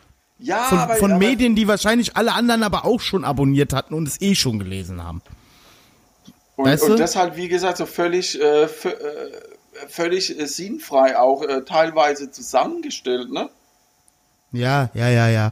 [0.42, 3.94] Ja, Von, aber, von aber, Medien, die wahrscheinlich alle anderen aber auch schon abonniert hatten
[3.94, 5.22] und es eh schon gelesen haben.
[6.56, 6.94] Und, Weißt du?
[6.94, 8.68] und das halt, wie gesagt, so völlig, äh, äh,
[9.88, 13.50] völlig äh, sinnfrei auch äh, teilweise zusammengestellt, ne?
[14.52, 15.52] Ja, ja, ja, ja.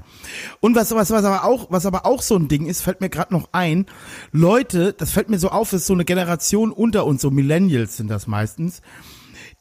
[0.60, 3.10] Und was, was, was aber auch, was aber auch so ein Ding ist, fällt mir
[3.10, 3.86] gerade noch ein.
[4.32, 8.10] Leute, das fällt mir so auf, ist so eine Generation unter uns, so Millennials sind
[8.10, 8.82] das meistens,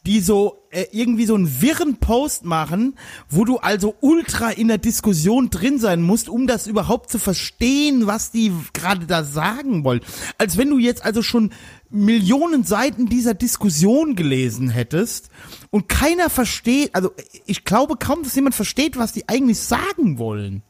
[0.08, 2.96] die so äh, irgendwie so einen wirren Post machen,
[3.28, 8.06] wo du also ultra in der Diskussion drin sein musst, um das überhaupt zu verstehen,
[8.06, 10.00] was die gerade da sagen wollen.
[10.38, 11.52] Als wenn du jetzt also schon
[11.90, 15.28] Millionen Seiten dieser Diskussion gelesen hättest
[15.68, 17.12] und keiner versteht, also
[17.44, 20.62] ich glaube kaum, dass jemand versteht, was die eigentlich sagen wollen.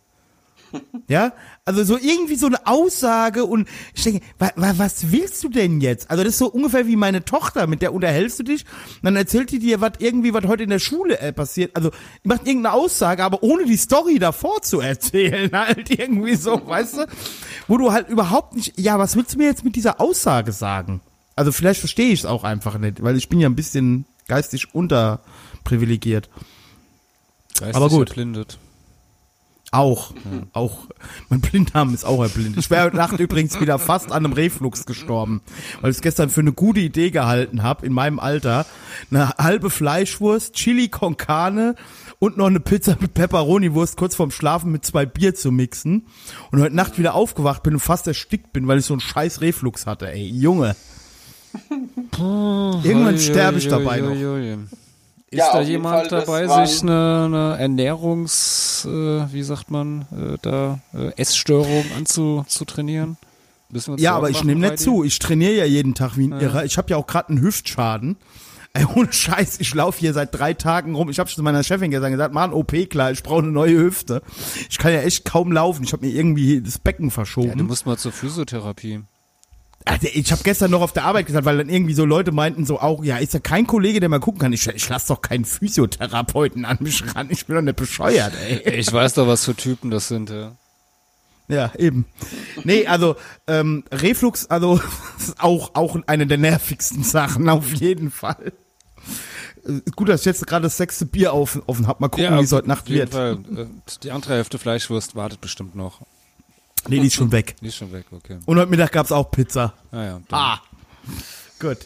[1.09, 1.33] Ja,
[1.65, 5.81] also so irgendwie so eine Aussage und ich denke, wa, wa, was willst du denn
[5.81, 6.11] jetzt?
[6.11, 9.17] Also das ist so ungefähr wie meine Tochter, mit der unterhältst du dich, und dann
[9.17, 11.75] erzählt die dir, was irgendwie, was heute in der Schule äh, passiert.
[11.75, 11.91] Also
[12.25, 16.99] die macht irgendeine Aussage, aber ohne die Story davor zu erzählen, halt irgendwie so, weißt
[16.99, 17.07] du?
[17.69, 21.01] Wo du halt überhaupt nicht, ja, was willst du mir jetzt mit dieser Aussage sagen?
[21.37, 24.75] Also vielleicht verstehe ich es auch einfach nicht, weil ich bin ja ein bisschen geistig
[24.75, 26.29] unterprivilegiert.
[27.59, 28.09] Geistig Aber gut.
[28.09, 28.59] Erblindet.
[29.71, 30.15] Auch,
[30.55, 30.87] auch,
[31.29, 32.59] mein Blinddarm ist auch erblindet.
[32.59, 35.43] Ich wäre heute Nacht übrigens wieder fast an einem Reflux gestorben,
[35.83, 38.65] weil ich es gestern für eine gute Idee gehalten habe, in meinem Alter,
[39.11, 41.75] eine halbe Fleischwurst, Chili con Carne
[42.19, 46.07] und noch eine Pizza mit Pepperoni-Wurst kurz vorm Schlafen mit zwei Bier zu mixen
[46.51, 49.43] und heute Nacht wieder aufgewacht bin und fast erstickt bin, weil ich so einen scheiß
[49.43, 50.77] Reflux hatte, ey, Junge.
[52.19, 54.15] Irgendwann sterbe ich dabei noch.
[55.31, 60.39] Ist Ja, da jemand Fall, dabei, sich eine, eine Ernährungs, äh, wie sagt man, äh,
[60.41, 63.19] da äh, Essstörung anzutrainieren?
[63.71, 65.05] Müssen wir uns Ja, aber ich nehme nicht zu.
[65.05, 66.65] Ich trainiere ja jeden Tag wie ein Irrer.
[66.65, 68.17] Ich habe ja auch gerade einen Hüftschaden.
[68.73, 71.11] Ey, ohne Scheiß, ich laufe hier seit drei Tagen rum.
[71.11, 73.51] Ich habe schon zu meiner Chefin gesagt, gesagt, mach ein OP klar, ich brauche eine
[73.51, 74.23] neue Hüfte.
[74.71, 75.85] Ich kann ja echt kaum laufen.
[75.85, 77.67] Ich habe mir irgendwie das Becken Ja, du verschoben.
[77.67, 79.01] musst mal zur Physiotherapie.
[79.89, 82.65] Also ich habe gestern noch auf der Arbeit gesagt, weil dann irgendwie so Leute meinten
[82.67, 84.53] so auch, ja, ist da kein Kollege, der mal gucken kann.
[84.53, 87.29] Ich, ich lasse doch keinen Physiotherapeuten an mich ran.
[87.31, 88.75] Ich bin doch nicht bescheuert, ey.
[88.79, 90.53] Ich weiß doch, was für Typen das sind, ja.
[91.49, 92.05] Ja, eben.
[92.65, 93.17] Nee, also
[93.47, 94.81] ähm, Reflux, also
[95.19, 98.53] ist auch, auch eine der nervigsten Sachen, auf jeden Fall.
[99.67, 102.01] Äh, Gut, dass ich jetzt gerade das sechste Bier auf, offen hab.
[102.01, 103.11] Mal gucken, wie es heute Nacht wird.
[103.11, 103.39] Fall.
[103.57, 103.65] Äh,
[104.03, 106.03] Die andere Hälfte Fleischwurst wartet bestimmt noch.
[106.89, 107.57] Nee, die ist schon weg.
[107.61, 108.39] Die ist schon weg, okay.
[108.47, 109.75] Und heute Mittag gab's auch Pizza.
[109.91, 110.41] Ah ja, dann.
[110.41, 110.61] Ah.
[111.59, 111.79] Gut.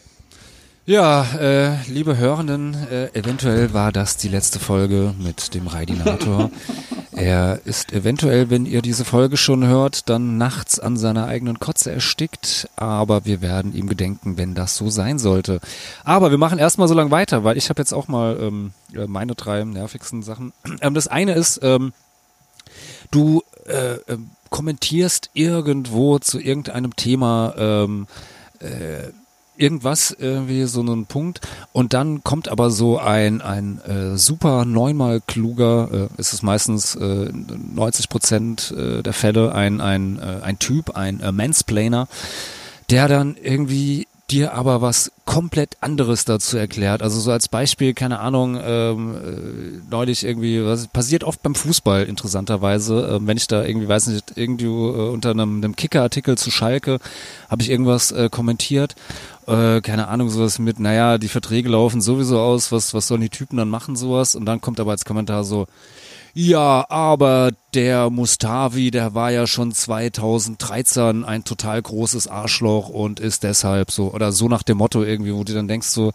[0.84, 6.50] Ja, äh, liebe Hörenden, äh, eventuell war das die letzte Folge mit dem Raidinator.
[7.12, 11.92] er ist eventuell, wenn ihr diese Folge schon hört, dann nachts an seiner eigenen Kotze
[11.92, 15.60] erstickt, aber wir werden ihm gedenken, wenn das so sein sollte.
[16.02, 19.06] Aber wir machen erstmal so lange weiter, weil ich habe jetzt auch mal ähm, äh,
[19.06, 20.52] meine drei nervigsten Sachen.
[20.80, 21.92] Ähm, das eine ist, ähm,
[23.12, 28.06] du äh, ähm, kommentierst irgendwo zu irgendeinem Thema ähm,
[28.60, 29.10] äh,
[29.56, 31.40] irgendwas irgendwie so einen Punkt
[31.72, 36.94] und dann kommt aber so ein ein äh, super neunmal kluger äh, ist es meistens
[36.94, 37.30] äh,
[37.74, 42.08] 90 Prozent äh, der Fälle ein ein äh, ein Typ ein äh, Mansplainer
[42.88, 47.02] der dann irgendwie dir aber was komplett anderes dazu erklärt.
[47.02, 52.04] Also so als Beispiel, keine Ahnung, ähm, äh, neulich irgendwie, was passiert oft beim Fußball
[52.04, 56.50] interessanterweise, ähm, wenn ich da irgendwie, weiß nicht, irgendwie äh, unter einem, einem Kicker-Artikel zu
[56.50, 56.98] Schalke
[57.48, 58.94] habe ich irgendwas äh, kommentiert,
[59.46, 63.28] äh, keine Ahnung, sowas mit, naja, die Verträge laufen sowieso aus, was, was sollen die
[63.28, 64.34] Typen dann machen, sowas?
[64.34, 65.66] Und dann kommt aber als Kommentar so,
[66.34, 73.42] ja, aber der Mustavi, der war ja schon 2013 ein total großes Arschloch und ist
[73.42, 76.12] deshalb so, oder so nach dem Motto irgendwie, wo du dann denkst so,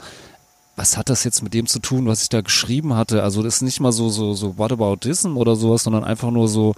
[0.75, 3.23] was hat das jetzt mit dem zu tun, was ich da geschrieben hatte?
[3.23, 6.73] Also das ist nicht mal so, so, so Whataboutism oder sowas, sondern einfach nur so,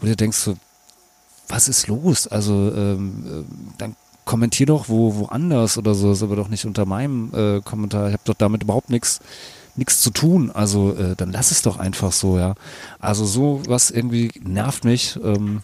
[0.00, 0.56] wo du denkst so,
[1.48, 2.28] was ist los?
[2.28, 6.86] Also ähm, äh, dann kommentier doch wo woanders oder so, ist aber doch nicht unter
[6.86, 8.08] meinem äh, Kommentar.
[8.08, 9.20] Ich habe doch damit überhaupt nichts
[9.76, 10.50] nichts zu tun.
[10.50, 12.54] Also äh, dann lass es doch einfach so, ja.
[12.98, 15.18] Also so was irgendwie nervt mich.
[15.22, 15.62] Ähm,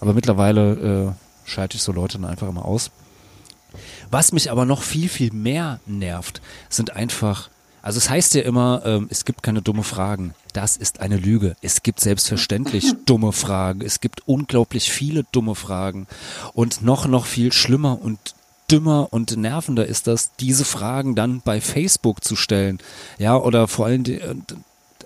[0.00, 2.90] aber mittlerweile äh, schalte ich so Leute dann einfach immer aus.
[4.10, 7.48] Was mich aber noch viel, viel mehr nervt, sind einfach,
[7.82, 10.34] also es heißt ja immer, ähm, es gibt keine dumme Fragen.
[10.52, 11.56] Das ist eine Lüge.
[11.62, 13.80] Es gibt selbstverständlich dumme Fragen.
[13.80, 16.06] Es gibt unglaublich viele dumme Fragen.
[16.52, 18.18] Und noch, noch viel schlimmer und
[18.74, 22.78] dümmer und nervender ist das, diese Fragen dann bei Facebook zu stellen.
[23.18, 24.04] Ja, oder vor allem,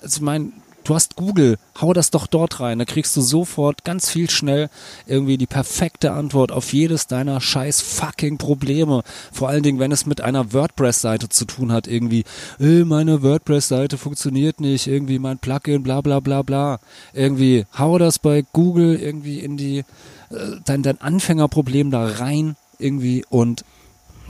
[0.03, 0.53] also ich meine,
[0.85, 4.71] du hast Google, hau das doch dort rein, da kriegst du sofort ganz viel schnell
[5.07, 9.03] irgendwie die perfekte Antwort auf jedes deiner scheiß fucking Probleme.
[9.31, 12.25] Vor allen Dingen, wenn es mit einer WordPress-Seite zu tun hat, irgendwie,
[12.59, 16.81] äh, meine WordPress-Seite funktioniert nicht, irgendwie mein Plugin, bla bla bla bla.
[17.13, 19.81] Irgendwie, hau das bei Google irgendwie in die,
[20.31, 23.65] äh, dein, dein Anfängerproblem da rein irgendwie und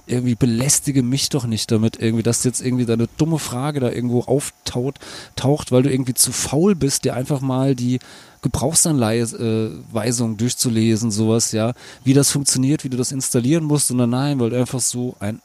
[0.09, 4.20] irgendwie belästige mich doch nicht damit, irgendwie, dass jetzt irgendwie deine dumme Frage da irgendwo
[4.23, 4.99] auftaucht,
[5.37, 7.99] taucht, weil du irgendwie zu faul bist, dir einfach mal die
[8.43, 14.51] Gebrauchsanweisung durchzulesen, sowas, ja, wie das funktioniert, wie du das installieren musst, sondern nein, weil
[14.51, 15.41] du einfach so ein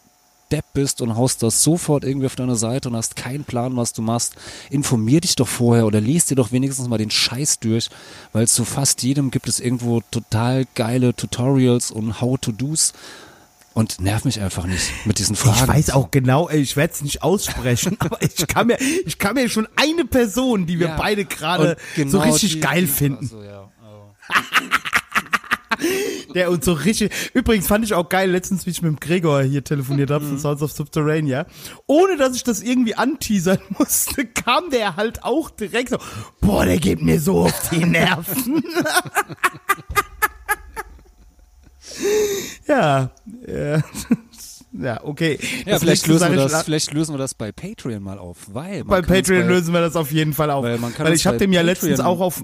[0.51, 3.93] Depp bist und haust das sofort irgendwie auf deine Seite und hast keinen Plan, was
[3.93, 4.35] du machst.
[4.69, 7.89] Informier dich doch vorher oder liest dir doch wenigstens mal den Scheiß durch,
[8.33, 12.93] weil zu fast jedem gibt es irgendwo total geile Tutorials und How-to-Dos
[13.73, 15.63] und nerv mich einfach nicht mit diesen Fragen.
[15.63, 19.33] Ich weiß auch genau, ich werde es nicht aussprechen, aber ich kann mir, ich kann
[19.33, 20.95] mir schon eine Person, die wir Ja.
[20.97, 23.71] beide gerade Und so genau richtig die- geil finden, Also, ja.
[23.81, 24.13] aber-
[26.35, 27.11] der uns so richtig.
[27.33, 30.29] Übrigens fand ich auch geil, letztens, wie ich mit dem Gregor hier telefoniert habe Mhm.
[30.29, 31.45] von Sounds of Subterranea,
[31.87, 35.97] ohne dass ich das irgendwie anteasern musste, kam der halt auch direkt so,
[36.41, 38.63] boah, der geht mir so auf die Nerven.
[42.67, 43.11] ja,
[43.47, 43.83] ja.
[44.75, 45.37] Ja, okay.
[45.67, 48.83] Ja, Das vielleicht lösen, wir das, vielleicht lösen wir das bei Patreon mal auf, weil
[48.83, 50.63] bei Patreon bei, lösen wir das auf jeden Fall auf.
[50.63, 52.43] weil man kann Weil ich habe dem ja letztens auch auf.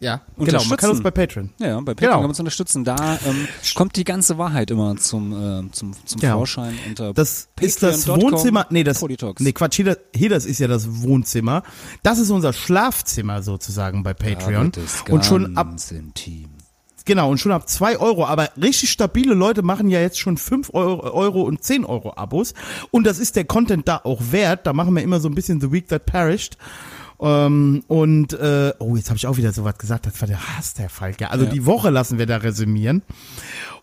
[0.00, 1.50] Ja, genau, man kann uns bei Patreon.
[1.58, 2.12] Ja, bei Patreon Genau.
[2.12, 2.84] kann man uns unterstützen.
[2.84, 6.36] Da ähm, kommt die ganze Wahrheit immer zum, äh, zum, zum Genau.
[6.38, 6.78] Vorschein.
[6.88, 8.66] Unter Das ist das Wohnzimmer.
[8.70, 9.00] Nee, das.
[9.00, 9.42] Polytalks.
[9.42, 11.64] Nee, Quatsch, hier das, hier das ist ja das Wohnzimmer.
[12.04, 14.70] Das ist unser Schlafzimmer sozusagen bei Patreon.
[14.76, 16.50] Es und schon ab, intim.
[17.04, 18.24] genau, und schon ab zwei Euro.
[18.24, 22.54] Aber richtig stabile Leute machen ja jetzt schon fünf Euro, Euro und zehn Euro Abos.
[22.92, 24.64] Und das ist der Content da auch wert.
[24.64, 26.56] Da machen wir immer so ein bisschen The Week That Perished.
[27.20, 30.56] Ähm, und äh, oh, jetzt habe ich auch wieder so was gesagt, das war der
[30.56, 31.20] Hass der Falk.
[31.20, 31.50] Ja, also Ja.
[31.50, 33.02] die Woche lassen wir da resümieren.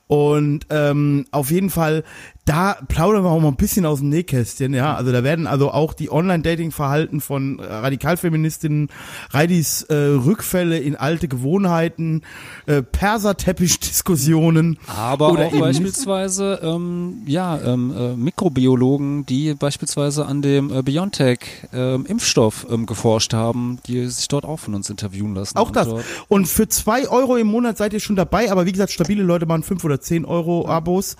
[0.07, 2.03] Und ähm, auf jeden Fall,
[2.45, 4.95] da plaudern wir auch mal ein bisschen aus dem Nähkästchen, ja.
[4.95, 8.89] Also da werden also auch die Online-Dating-Verhalten von Radikalfeministinnen,
[9.31, 12.21] Reidis äh, Rückfälle in alte Gewohnheiten,
[12.67, 14.77] äh, Perserteppich-Diskussionen.
[14.87, 22.67] Aber oder auch beispielsweise, ähm, ja, ähm, äh, Mikrobiologen, die beispielsweise an dem äh, BioNTech-Impfstoff
[22.69, 25.57] ähm, geforscht haben, die sich dort auch von uns interviewen lassen.
[25.57, 25.87] Auch Und das.
[26.27, 29.47] Und für zwei Euro im Monat seid ihr schon dabei, aber wie gesagt, stabile Leute
[29.47, 31.15] machen fünf oder zehn Euro Abos.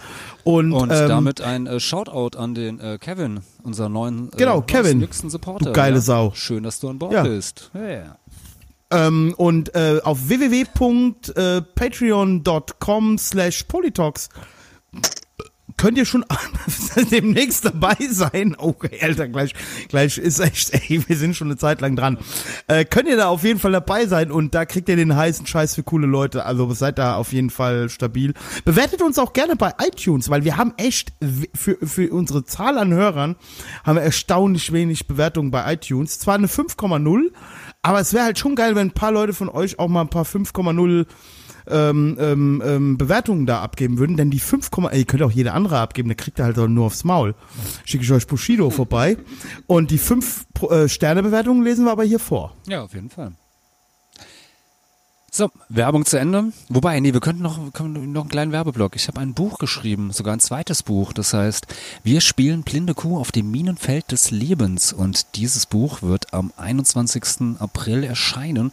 [0.46, 4.62] Und, Und ähm, damit ein äh, Shoutout an den äh, Kevin, unser neuen äh, Genau,
[4.62, 5.02] Kevin.
[5.02, 5.66] jüngsten Supporter.
[5.66, 6.02] Du geile ja.
[6.02, 6.32] Sau.
[6.36, 7.24] Schön, dass du an Bord Ja.
[7.24, 7.72] bist.
[7.74, 8.18] Ja.
[8.92, 14.30] Ähm, und äh, auf www.patreon.com slash polytalks
[15.78, 16.26] könnt ihr schon
[17.12, 18.56] demnächst dabei sein.
[18.58, 19.54] Okay, Alter, gleich,
[19.90, 22.18] gleich ist echt, ey, wir sind schon eine Zeit lang dran.
[22.68, 25.46] Äh, könnt ihr da auf jeden Fall dabei sein und da kriegt ihr den heißen
[25.46, 26.46] Scheiß für coole Leute.
[26.46, 28.34] Also seid da auf jeden Fall stabil.
[28.64, 31.14] Bewertet uns auch gerne bei iTunes, weil wir haben echt
[31.54, 33.36] für, für unsere Zahl an Hörern
[33.84, 36.20] haben wir erstaunlich wenig Bewertungen bei iTunes.
[36.20, 37.32] Zwar eine 5,0,
[37.82, 40.10] aber es wäre halt schon geil, wenn ein paar Leute von euch auch mal ein
[40.10, 41.06] paar 5,0
[41.68, 45.54] ähm, ähm, ähm, Bewertungen da abgeben würden, denn die 5, ey, ihr könnt auch jede
[45.54, 47.36] andere abgeben, der kriegt ihr halt nur aufs Maul.
[47.86, 49.18] Schicke ich euch Bushido vorbei.
[49.68, 52.56] Und die 5 äh, Sterne-Bewertungen lesen wir aber hier vor.
[52.68, 53.34] ja, auf jeden Fall.
[55.38, 56.54] So, Werbung zu Ende.
[56.70, 58.96] Wobei, nee, wir könnten noch, können noch einen kleinen Werbeblock.
[58.96, 61.12] Ich habe ein Buch geschrieben, sogar ein zweites Buch.
[61.12, 61.68] Das heißt,
[62.06, 64.94] wir spielen blinde Kuh auf dem Minenfeld des Lebens.
[64.94, 67.60] Und dieses Buch wird am 21.
[67.60, 68.72] April erscheinen.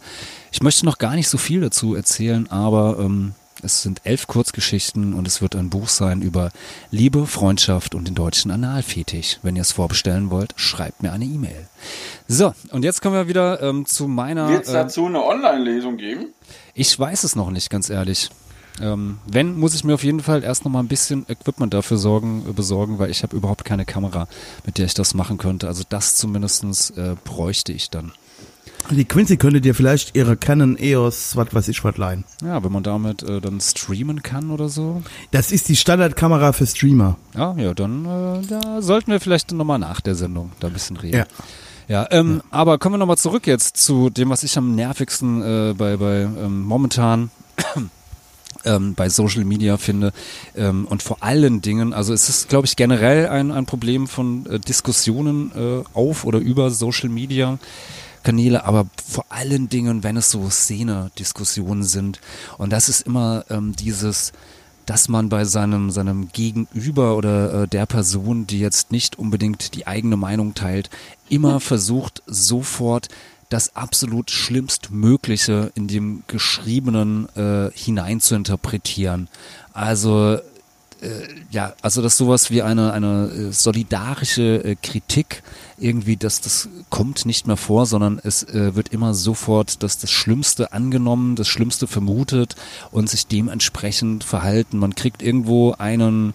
[0.53, 5.13] Ich möchte noch gar nicht so viel dazu erzählen, aber ähm, es sind elf Kurzgeschichten
[5.13, 6.51] und es wird ein Buch sein über
[6.91, 9.39] Liebe, Freundschaft und den deutschen Analfetisch.
[9.41, 11.67] Wenn ihr es vorbestellen wollt, schreibt mir eine E-Mail.
[12.27, 14.49] So, und jetzt kommen wir wieder ähm, zu meiner.
[14.49, 16.27] Wird es äh, dazu eine Online-Lesung geben?
[16.75, 18.29] ich weiß es noch nicht, ganz ehrlich.
[18.81, 21.97] Ähm, wenn, muss ich mir auf jeden Fall erst noch mal ein bisschen Equipment dafür
[21.97, 24.27] sorgen, äh, besorgen, weil ich habe überhaupt keine Kamera,
[24.65, 25.67] mit der ich das machen könnte.
[25.67, 28.13] Also das zumindestens äh, bräuchte ich dann.
[28.89, 32.25] Die Quincy könnte dir vielleicht ihre Canon EOS, was weiß ich, was leihen.
[32.43, 35.03] Ja, wenn man damit äh, dann streamen kann oder so.
[35.31, 37.17] Das ist die Standardkamera für Streamer.
[37.35, 40.97] Ja, ja, dann äh, da sollten wir vielleicht nochmal nach der Sendung da ein bisschen
[40.97, 41.17] reden.
[41.17, 41.25] Ja.
[41.87, 45.73] Ja, ähm, aber kommen wir nochmal zurück jetzt zu dem, was ich am nervigsten äh,
[45.73, 47.29] bei, bei ähm, momentan
[48.65, 50.13] ähm, bei Social Media finde.
[50.55, 54.45] Ähm, und vor allen Dingen, also es ist, glaube ich, generell ein, ein Problem von
[54.45, 57.59] äh, Diskussionen äh, auf oder über Social Media.
[58.23, 62.21] Kanäle, aber vor allen Dingen, wenn es so Szene-Diskussionen sind.
[62.57, 64.31] Und das ist immer ähm, dieses,
[64.85, 69.87] dass man bei seinem, seinem Gegenüber oder äh, der Person, die jetzt nicht unbedingt die
[69.87, 70.89] eigene Meinung teilt,
[71.29, 73.09] immer versucht, sofort
[73.49, 79.27] das absolut Schlimmstmögliche in dem Geschriebenen äh, hinein zu interpretieren.
[79.73, 80.39] Also
[81.51, 85.43] ja, also dass sowas wie eine, eine äh, solidarische äh, Kritik
[85.77, 90.11] irgendwie, dass das kommt nicht mehr vor, sondern es äh, wird immer sofort dass das
[90.11, 92.55] Schlimmste angenommen, das Schlimmste vermutet
[92.91, 94.77] und sich dementsprechend verhalten.
[94.77, 96.33] Man kriegt irgendwo einen,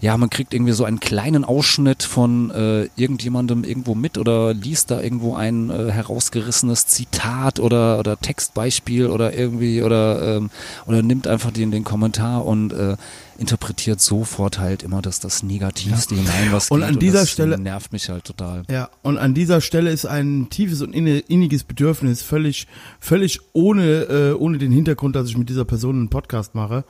[0.00, 4.90] ja, man kriegt irgendwie so einen kleinen Ausschnitt von äh, irgendjemandem irgendwo mit oder liest
[4.90, 10.50] da irgendwo ein äh, herausgerissenes Zitat oder, oder Textbeispiel oder irgendwie oder, ähm,
[10.86, 12.96] oder nimmt einfach den, den Kommentar und äh,
[13.38, 16.88] interpretiert sofort halt immer das, das Negativste hinein, was Und geht.
[16.88, 18.62] an dieser das Stelle- nervt mich halt total.
[18.70, 22.66] Ja, und an dieser Stelle ist ein tiefes und inniges Bedürfnis, völlig,
[23.00, 26.84] völlig ohne, äh, ohne den Hintergrund, dass ich mit dieser Person einen Podcast mache.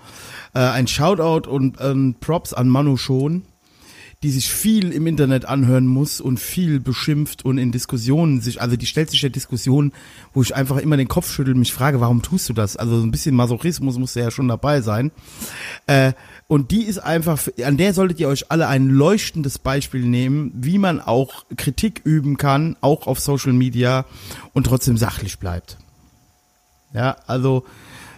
[0.55, 3.43] Äh, ein Shoutout und ähm, Props an Manu Schon,
[4.25, 8.75] die sich viel im Internet anhören muss und viel beschimpft und in Diskussionen sich, also
[8.75, 9.93] die stellt sich ja Diskussionen,
[10.33, 12.79] wo ich einfach immer den Kopf schüttel und mich frage, warum tust du das?
[12.79, 15.13] Also so ein bisschen Masochismus muss ja schon dabei sein.
[15.87, 16.15] Äh,
[16.49, 20.79] und die ist einfach, an der solltet ihr euch alle ein leuchtendes Beispiel nehmen, wie
[20.79, 24.07] man auch Kritik üben kann, auch auf Social Media
[24.55, 25.77] und trotzdem sachlich bleibt.
[26.95, 27.67] Ja, also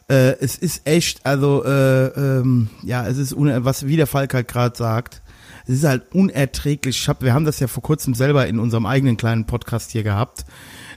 [0.08, 4.46] äh, es ist echt, also äh, ähm, ja, es ist was wie der Falk halt
[4.46, 5.22] gerade sagt.
[5.66, 7.00] Es ist halt unerträglich.
[7.00, 10.04] Ich hab, wir haben das ja vor kurzem selber in unserem eigenen kleinen Podcast hier
[10.04, 10.44] gehabt,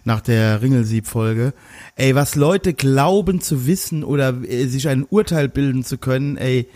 [0.03, 1.53] nach der Ringelsieb-Folge.
[1.95, 6.69] Ey, was Leute glauben zu wissen oder äh, sich ein Urteil bilden zu können, ey,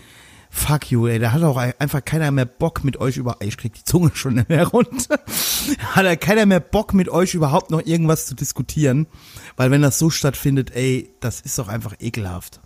[0.49, 3.57] fuck you, ey, da hat auch einfach keiner mehr Bock mit euch über, ey, ich
[3.57, 5.19] krieg die Zunge schon nicht mehr runter,
[5.79, 9.07] hat da keiner mehr Bock mit euch überhaupt noch irgendwas zu diskutieren,
[9.55, 12.59] weil wenn das so stattfindet, ey, das ist doch einfach ekelhaft.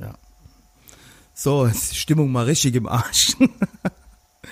[0.00, 0.14] Ja.
[1.38, 3.36] So, jetzt ist die Stimmung mal richtig im Arsch.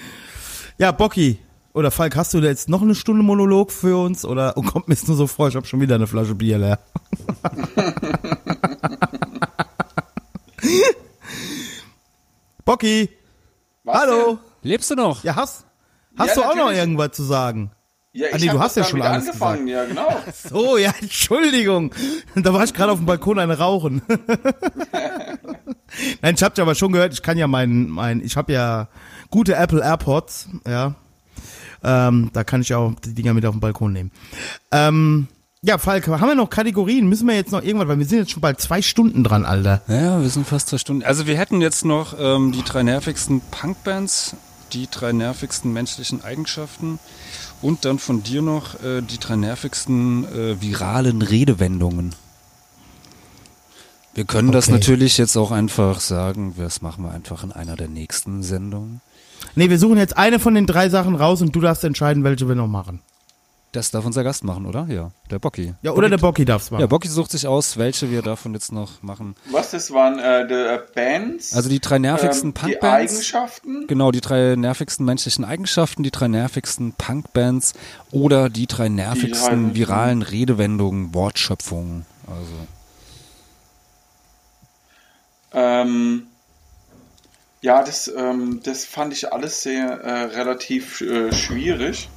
[0.79, 1.39] ja, Bocky,
[1.73, 4.89] oder Falk, hast du da jetzt noch eine Stunde Monolog für uns oder oh, kommt
[4.89, 6.79] mir jetzt nur so vor, ich habe schon wieder eine Flasche Bier leer.
[12.65, 13.11] Bocky,
[13.85, 14.27] Was hallo.
[14.63, 14.71] denn?
[14.71, 15.23] Lebst du noch?
[15.25, 15.65] Ja, hast,
[16.17, 16.79] hast Ja, du auch noch natürlich.
[16.79, 17.71] irgendwas zu sagen?
[18.13, 20.09] Ja, Ah, ich nee, du hast ja schon alles angefangen, ja, genau.
[20.49, 21.93] So, ja, Entschuldigung.
[22.37, 24.03] Da war ich gerade auf dem Balkon eine rauchen.
[26.23, 28.89] Nein, ich hab ja aber schon gehört, ich kann ja mein, mein ich habe ja
[29.31, 30.95] gute Apple AirPods, ja.
[31.83, 34.11] Ähm, da kann ich auch die Dinger mit auf den Balkon nehmen.
[34.71, 35.29] Ähm,
[35.67, 37.09] ja, Falk, haben wir noch Kategorien?
[37.09, 39.83] Müssen wir jetzt noch irgendwas, weil wir sind jetzt schon bald zwei Stunden dran, Alter.
[39.89, 41.03] Ja, wir sind fast zwei Stunden.
[41.03, 44.37] Also wir hätten jetzt noch ähm, die drei nervigsten Punkbands,
[44.75, 46.99] die drei nervigsten menschlichen Eigenschaften
[47.63, 52.15] und dann von dir noch äh, die drei nervigsten äh, viralen Redewendungen.
[54.15, 54.75] Wir können das Okay.
[54.75, 59.01] natürlich jetzt auch einfach sagen, das machen wir einfach in einer der nächsten Sendungen.
[59.57, 62.49] Nee, wir suchen jetzt eine von den drei Sachen raus und du darfst entscheiden, welche
[62.49, 63.01] wir noch machen.
[63.73, 64.87] Das darf unser Gast machen, oder?
[64.89, 65.75] Ja, der Bocki.
[65.83, 66.81] Ja, oder der Bocky darf's machen.
[66.81, 69.35] Ja, Bocki sucht sich aus, welche wir davon jetzt noch machen.
[69.51, 71.53] Was, das waren äh, die äh, Bands?
[71.55, 73.13] Also die drei nervigsten ähm, Die Punkbands.
[73.15, 73.87] Eigenschaften?
[73.89, 77.73] Genau, die drei nervigsten menschlichen Eigenschaften, die drei nervigsten Punkbands
[78.13, 82.07] oder die drei nervigsten drei- viralen Redewendungen, Wortschöpfungen.
[82.29, 82.53] Also.
[85.55, 86.27] Ähm,
[87.61, 92.09] ja, das, ähm, das fand ich alles sehr äh, relativ äh, schwierig,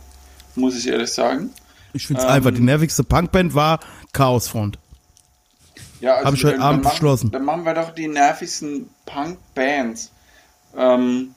[0.56, 1.52] muss ich ehrlich sagen.
[1.94, 2.52] Ich find's Ähm, einfach.
[2.52, 3.80] Die nervigste Punkband war
[4.12, 4.78] Chaosfront.
[6.02, 7.32] Ja, also Hab ich heute Abend beschlossen.
[7.32, 10.12] Dann machen wir doch die nervigsten Punk-Bands.
[10.76, 11.34] Ähm,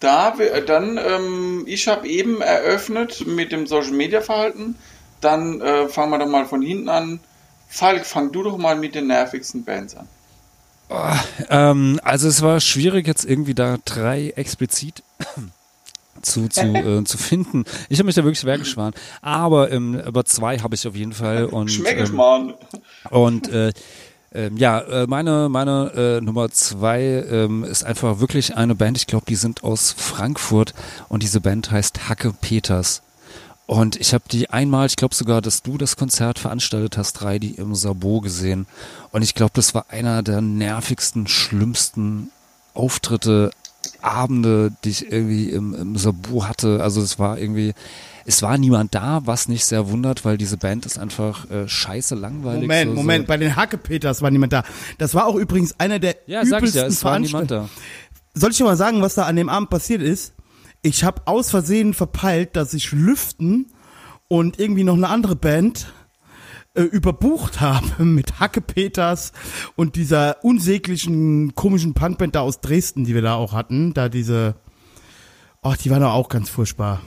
[0.00, 4.76] da, wir- dann, ähm, ich habe eben eröffnet mit dem Social Media Verhalten.
[5.20, 7.20] Dann äh, fangen wir doch mal von hinten an.
[7.68, 10.08] Falk, fang du doch mal mit den nervigsten Bands an.
[11.50, 15.02] Ähm, also es war schwierig jetzt irgendwie da drei explizit
[16.22, 17.64] zu, zu, äh, zu finden.
[17.88, 18.92] Ich habe mich da wirklich schwer geschwan.
[19.20, 21.44] Aber, ähm, aber zwei habe ich auf jeden Fall.
[21.46, 22.54] Und, Schmeck ich ähm, mal.
[23.10, 23.72] Und äh,
[24.32, 29.06] ähm, ja, äh, meine, meine äh, Nummer zwei ähm, ist einfach wirklich eine Band, ich
[29.06, 30.74] glaube, die sind aus Frankfurt
[31.08, 33.02] und diese Band heißt Hacke Peters.
[33.68, 37.38] Und ich habe die einmal, ich glaube sogar, dass du das Konzert veranstaltet hast, drei,
[37.38, 38.66] die im Sabot gesehen.
[39.12, 42.30] Und ich glaube, das war einer der nervigsten, schlimmsten
[42.72, 43.50] Auftritte,
[44.00, 46.82] Abende, die ich irgendwie im, im Sabot hatte.
[46.82, 47.74] Also es war irgendwie,
[48.24, 52.14] es war niemand da, was nicht sehr wundert, weil diese Band ist einfach äh, scheiße
[52.14, 52.62] langweilig.
[52.62, 53.28] Moment, so, Moment, So.
[53.28, 54.64] bei den Hackepeters war niemand da.
[54.96, 57.68] Das war auch übrigens einer der Ja, sag ich übelsten ja, es war niemand da.
[58.32, 60.32] Soll ich dir mal sagen, was da an dem Abend passiert ist?
[60.82, 63.66] Ich habe aus Versehen verpeilt, dass ich Lüften
[64.28, 65.92] und irgendwie noch eine andere Band
[66.74, 69.32] äh, überbucht habe mit Hacke Peters
[69.74, 73.94] und dieser unsäglichen komischen Punkband da aus Dresden, die wir da auch hatten.
[73.94, 74.54] Da diese,
[75.62, 77.00] ach, die waren doch auch ganz furchtbar.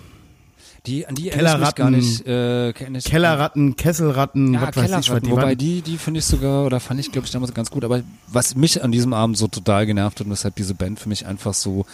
[0.88, 2.26] Die, an die Kellerratten, nicht.
[2.26, 5.58] Äh, Kellerratten, Kesselratten, Ja, was weiß ich, was die wobei waren.
[5.58, 7.86] die, die finde ich sogar, oder fand ich, glaube ich, damals ganz gut.
[7.86, 11.08] Aber was mich an diesem Abend so total genervt hat und weshalb diese Band für
[11.08, 11.86] mich einfach so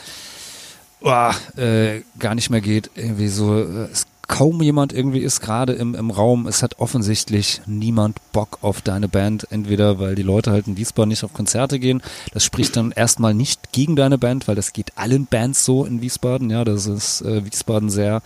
[1.01, 5.73] uah, äh, gar nicht mehr geht, irgendwie so, äh, es kaum jemand irgendwie ist gerade
[5.73, 6.47] im, im Raum.
[6.47, 9.47] Es hat offensichtlich niemand Bock auf deine Band.
[9.51, 12.01] Entweder weil die Leute halt in Wiesbaden nicht auf Konzerte gehen.
[12.33, 16.01] Das spricht dann erstmal nicht gegen deine Band, weil das geht allen Bands so in
[16.01, 16.49] Wiesbaden.
[16.49, 18.21] Ja, das ist äh, Wiesbaden sehr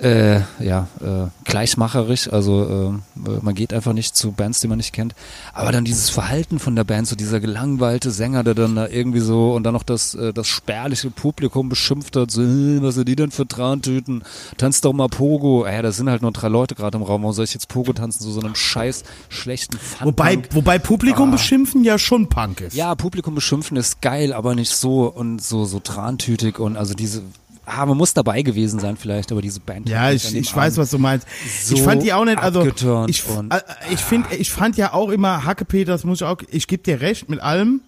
[0.00, 2.32] äh, ja, äh, gleichmacherisch.
[2.32, 5.14] Also äh, man geht einfach nicht zu Bands, die man nicht kennt.
[5.52, 9.20] Aber dann dieses Verhalten von der Band, so dieser gelangweilte Sänger, der dann da irgendwie
[9.20, 13.08] so und dann noch das, äh, das spärliche Publikum beschimpft hat, so, äh, was sind
[13.08, 14.24] die denn für Trantüten?
[14.58, 15.64] Tanz doch mal Pogo.
[15.64, 17.22] Äh, da sind halt nur drei Leute gerade im Raum.
[17.22, 18.22] Warum soll ich jetzt Pogo tanzen?
[18.24, 22.74] So so einem scheiß schlechten Fun Wobei, wobei Publikum beschimpfen ja schon Punk ist.
[22.74, 22.78] Ah.
[22.78, 27.22] ja, Publikum beschimpfen ist geil, aber nicht so und so so trantütig und also diese
[27.66, 29.88] Ah, man muss dabei gewesen sein vielleicht, aber diese Band.
[29.88, 31.26] Ja, ich, ich weiß, was du meinst.
[31.62, 32.62] so ich fand die auch nicht, also
[33.06, 33.60] ich, und- äh,
[33.90, 37.00] ich finde, ich fand ja auch immer Hacke Peters muss ich auch, ich gebe dir
[37.00, 37.80] recht mit allem.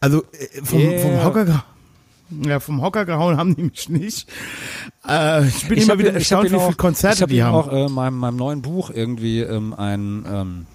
[0.00, 0.98] Also äh, vom, Yeah.
[1.00, 1.64] vom Hocker,
[2.46, 4.28] ja, vom Hocker gehauen haben die mich nicht.
[5.06, 7.28] Äh, ich bin immer hab wieder ich hab erstaunt, wie auch- viele Konzerte ich hab
[7.30, 7.54] die haben.
[7.54, 10.66] auch äh, meinem, meinem neuen Buch irgendwie ähm, ein, ähm,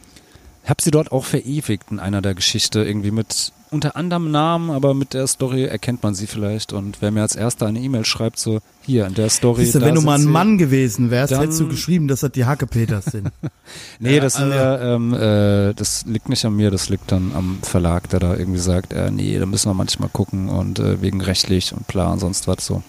[0.65, 4.94] hab sie dort auch verewigt in einer der Geschichte irgendwie mit unter anderem Namen, aber
[4.94, 8.40] mit der Story erkennt man sie vielleicht und wer mir als erster eine E-Mail schreibt
[8.40, 9.64] so hier in der Story.
[9.64, 10.26] Siehst du, da wenn du mal ein.
[10.26, 13.30] Mann gewesen wärst, hättest du geschrieben, dass das die Hacke Peters sind.
[14.00, 17.32] Nee, das sind also- ja, ähm, äh, das liegt nicht an mir, das liegt dann
[17.36, 21.02] am Verlag, der da irgendwie sagt, äh, nee, da müssen wir manchmal gucken und äh,
[21.02, 22.82] wegen rechtlich und bla und sonst was so.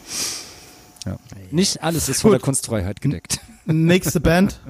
[1.06, 1.16] Ja.
[1.50, 2.40] Nicht alles ist von Gut.
[2.40, 3.40] der Kunstfreiheit gedeckt.
[3.66, 4.60] Nächste Band.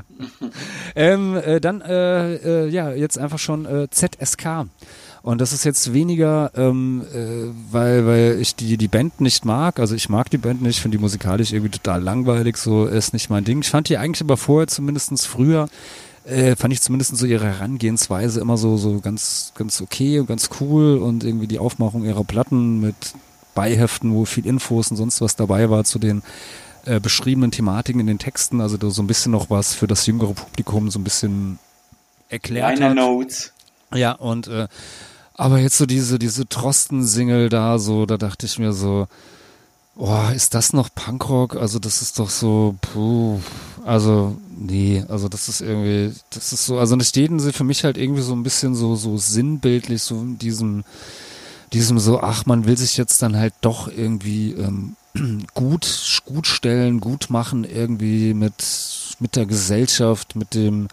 [0.95, 4.67] Ähm, äh, dann, äh, äh, ja, jetzt einfach schon äh, ZSK.
[5.23, 9.79] Und das ist jetzt weniger, ähm, äh, weil, weil ich die, die Band nicht mag.
[9.79, 13.29] Also ich mag die Band nicht, finde die musikalisch irgendwie total langweilig, so ist nicht
[13.29, 13.61] mein Ding.
[13.61, 15.69] Ich fand die eigentlich aber vorher, zumindestens früher,
[16.25, 20.49] äh, fand ich zumindest so ihre Herangehensweise immer so, so ganz, ganz okay und ganz
[20.61, 23.15] cool und irgendwie die Aufmachung ihrer Platten mit
[23.55, 26.23] Beiheften, wo viel Infos und sonst was dabei war zu den
[26.87, 30.07] äh, beschriebenen Thematiken in den Texten, also da so ein bisschen noch was für das
[30.07, 31.59] jüngere Publikum so ein bisschen
[32.29, 32.95] erklärt Liner.
[32.95, 33.53] Notes.
[33.95, 34.69] Ja, und äh,
[35.41, 39.09] aber jetzt so diese, diese Trosten-Single da, so, da dachte ich mir so,
[39.95, 41.57] boah, ist das noch Punkrock?
[41.57, 43.41] Also das ist doch so, puh,
[43.87, 47.85] also nee, also das ist irgendwie, das ist so, also da stehen sie für mich
[47.85, 50.85] halt irgendwie so ein bisschen so, so sinnbildlich, so in diesem,
[51.73, 54.95] diesem so, ach, man will sich jetzt dann halt doch irgendwie ähm,
[55.55, 58.63] gut, gut stellen, gut machen, irgendwie mit,
[59.21, 60.89] mit der Gesellschaft, mit dem,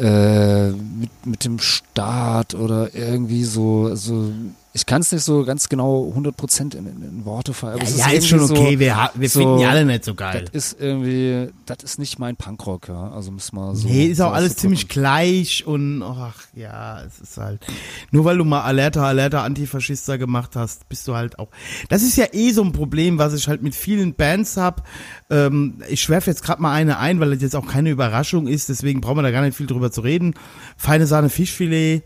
[0.00, 4.32] äh, mit, mit dem Staat oder irgendwie so, also
[4.72, 7.74] ich kann es nicht so ganz genau 100% in, in, in Worte fassen.
[7.80, 10.14] aber es ja, ist schon okay, So, wir, wir so- finden die alle nicht so
[10.14, 10.44] geil.
[10.52, 13.10] das ist irgendwie, das ist nicht mein Punkrock, ja.
[13.10, 13.88] Also muss man so.
[13.88, 17.66] Nee, ist auch so alles ziemlich gleich und ach ja, es ist halt.
[18.12, 21.48] Nur weil du mal Alerta, Alerta Antifaschister gemacht hast, bist du halt auch.
[21.88, 24.86] Das ist ja eh so ein Problem, was ich halt mit vielen Bands hab.
[25.30, 28.68] Ähm, ich schwerfe jetzt gerade mal eine ein, weil das jetzt auch keine Überraschung ist,
[28.68, 30.34] deswegen brauchen wir da gar nicht viel drüber zu reden.
[30.76, 32.02] Feine Sahne Fischfilet.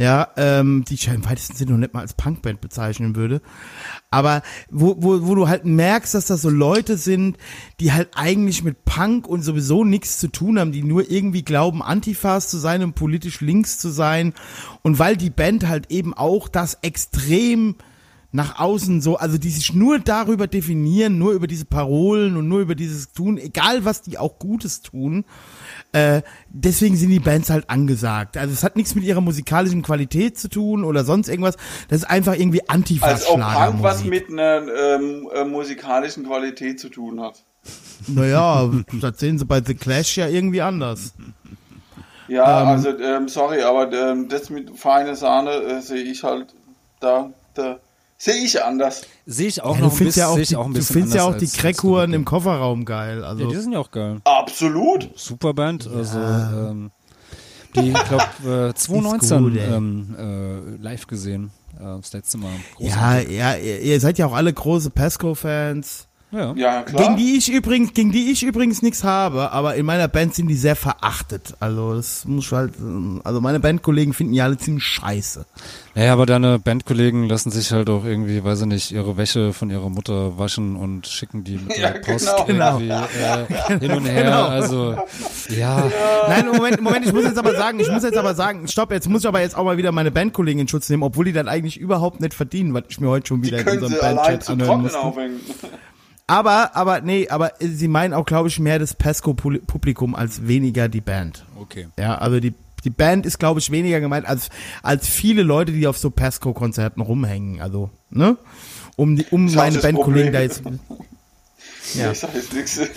[0.00, 3.42] Ja, ähm, die ich ja im weitesten Sinne noch nicht mal als Punkband bezeichnen würde.
[4.12, 7.36] Aber wo, wo, wo du halt merkst, dass das so Leute sind,
[7.80, 11.82] die halt eigentlich mit Punk und sowieso nichts zu tun haben, die nur irgendwie glauben,
[11.82, 14.34] Antifas zu sein und politisch links zu sein.
[14.82, 17.74] Und weil die Band halt eben auch das extrem
[18.30, 22.60] nach außen so, also die sich nur darüber definieren, nur über diese Parolen und nur
[22.60, 25.24] über dieses Tun, egal was die auch Gutes tun,
[25.92, 28.36] äh, deswegen sind die Bands halt angesagt.
[28.36, 31.56] Also es hat nichts mit ihrer musikalischen Qualität zu tun oder sonst irgendwas.
[31.88, 36.88] Das ist einfach irgendwie Als ob Punk was mit einer ähm, äh, musikalischen Qualität zu
[36.90, 37.42] tun hat.
[38.06, 38.70] Naja,
[39.00, 41.14] das sehen sie bei The Clash ja irgendwie anders.
[42.28, 46.54] Ja, Ähm, also ähm, sorry, aber ähm, das mit feine Sahne äh, sehe ich halt
[47.00, 47.78] da, da
[48.18, 49.06] sehe ich anders.
[49.30, 50.78] Sehe ich auch Ja, noch du ein findest bisschen, ja auch, die, auch ein du
[50.78, 51.46] bisschen findest ja auch die
[52.12, 52.16] du.
[52.16, 53.20] im Kofferraum geil.
[53.20, 54.20] Ja, Also die sind ja auch geil.
[54.24, 55.10] Absolut.
[55.16, 56.90] Super Band, also ähm,
[57.76, 61.50] die, ich glaube, äh, 2019 gut, ähm, äh, live gesehen.
[61.78, 62.52] Äh, das letzte Mal.
[62.78, 63.36] ja, Großartig.
[63.36, 66.07] ja, ihr, ihr seid ja auch alle große Pesco-Fans.
[66.30, 66.52] Ja.
[66.56, 67.02] Ja, klar.
[67.02, 70.48] Gegen die ich übrigens, gegen die ich übrigens nichts habe, aber in meiner Band sind
[70.48, 71.54] die sehr verachtet.
[71.58, 72.74] Also das muss ich halt,
[73.24, 75.46] also meine Bandkollegen finden die alle ziemlich scheiße.
[75.94, 79.70] Naja, aber deine Bandkollegen lassen sich halt auch irgendwie, weiß ich nicht, ihre Wäsche von
[79.70, 82.78] ihrer Mutter waschen und schicken die mit Ja, der Post genau.
[82.78, 84.24] irgendwie äh, hin und her.
[84.24, 84.44] Genau.
[84.44, 84.96] Also,
[85.48, 85.90] ja.
[86.28, 89.08] Nein, Moment, Moment, ich muss jetzt aber sagen, ich muss jetzt aber sagen, stopp, jetzt
[89.08, 91.46] muss ich aber jetzt auch mal wieder meine Bandkollegen in Schutz nehmen, obwohl die das
[91.46, 94.50] eigentlich überhaupt nicht verdienen, was ich mir heute schon Die wieder in können unserem Bandchat
[94.50, 95.40] anhören aufhängen.
[96.28, 101.00] Aber, aber, nee, aber sie meinen auch, glaube ich, mehr das Pesco-Publikum als weniger die
[101.00, 101.46] Band.
[101.58, 101.88] Okay.
[101.98, 102.52] Ja, also die,
[102.84, 104.50] die Band ist, glaube ich, weniger gemeint als,
[104.82, 107.62] als viele Leute, die auf so Pesco-Konzerten rumhängen.
[107.62, 108.36] Also, ne?
[108.96, 110.60] Um, die, um meine Bandkollegen da jetzt.
[111.94, 112.12] Ja.
[112.12, 112.78] Ich sag jetzt nichts.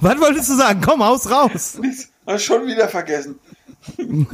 [0.00, 0.80] Was wolltest du sagen?
[0.80, 1.78] Komm, haus raus.
[1.82, 2.08] Ich
[2.42, 3.38] schon wieder vergessen.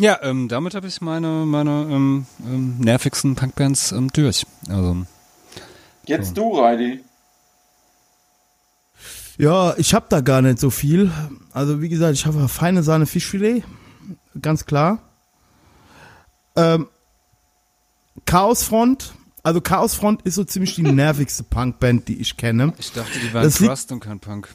[0.00, 4.46] Ja, ähm, damit habe ich meine, meine ähm, ähm, nervigsten Punkbands ähm, durch.
[4.68, 5.04] Also,
[6.06, 7.04] Jetzt du, Reidi.
[9.36, 11.12] Ja, ich hab da gar nicht so viel.
[11.52, 13.62] Also, wie gesagt, ich habe feine Sahne Fischfilet.
[14.40, 15.00] Ganz klar.
[16.56, 16.88] Ähm,
[18.24, 19.12] Chaosfront.
[19.42, 22.72] Also, Chaosfront ist so ziemlich die nervigste Punkband, die ich kenne.
[22.78, 24.48] ich dachte, die waren Das Crust und kein Punk.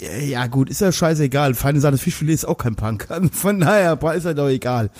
[0.00, 1.54] Ja, gut, ist ja scheißegal.
[1.54, 3.08] Feine Sahne Fischfilet ist auch kein Punk.
[3.32, 4.90] Von daher ist ja doch egal.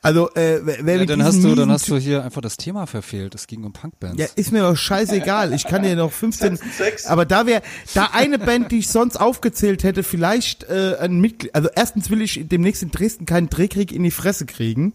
[0.00, 2.86] Also, äh, wer wer Ja, dann hast du, dann hast du hier einfach das Thema
[2.86, 3.34] verfehlt.
[3.34, 4.18] Es ging um Punkbands.
[4.18, 5.52] Ja, ist mir doch scheißegal.
[5.52, 6.56] Ich kann dir noch 15.
[6.56, 7.06] Sechs.
[7.06, 7.62] Aber da wäre,
[7.94, 11.54] da eine Band, die ich sonst aufgezählt hätte, vielleicht äh, ein Mitglied.
[11.54, 14.94] Also erstens will ich demnächst in Dresden keinen Drehkrieg in die Fresse kriegen.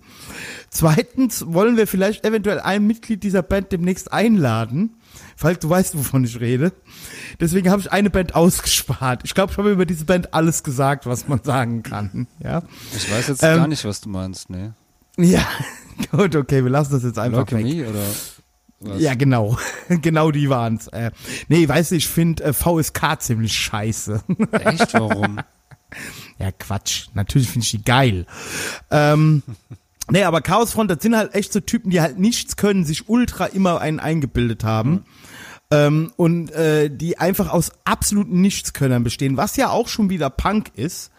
[0.70, 4.97] Zweitens wollen wir vielleicht eventuell ein Mitglied dieser Band demnächst einladen.
[5.40, 6.74] Falls du weißt, wovon ich rede.
[7.40, 9.22] Deswegen habe ich eine Band ausgespart.
[9.24, 12.26] Ich glaube, ich habe über diese Band alles gesagt, was man sagen kann.
[12.44, 12.64] Ja,
[12.96, 14.74] Ich weiß jetzt Ähm, gar nicht, was du meinst, ne?
[15.18, 15.48] ja.
[16.12, 17.52] Gut, okay, wir lassen das jetzt einfach weg.
[17.52, 18.00] Leukämie oder
[18.80, 19.02] was?
[19.02, 19.58] Ja, genau.
[20.02, 20.88] genau die waren's.
[20.88, 21.12] Äh,
[21.48, 24.22] nee, weißt du, ich finde äh, VSK ziemlich scheiße.
[24.52, 24.94] Echt?
[24.94, 25.40] Warum?
[26.40, 27.08] ja, Quatsch.
[27.14, 28.26] Natürlich finde ich die geil.
[28.92, 29.44] Ähm,
[30.12, 33.46] nee, aber Chaosfront, das sind halt echt so Typen, die halt nichts können, sich ultra
[33.46, 35.06] immer einen eingebildet haben.
[35.70, 40.72] Ähm, und äh, die einfach aus absoluten Nichtskönnern bestehen, was ja auch schon wieder Punk
[40.76, 41.12] ist.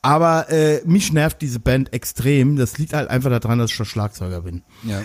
[0.00, 2.56] Aber äh, mich nervt diese Band extrem.
[2.56, 4.62] Das liegt halt einfach daran, dass ich der Schlagzeuger bin.
[4.84, 5.02] Ja.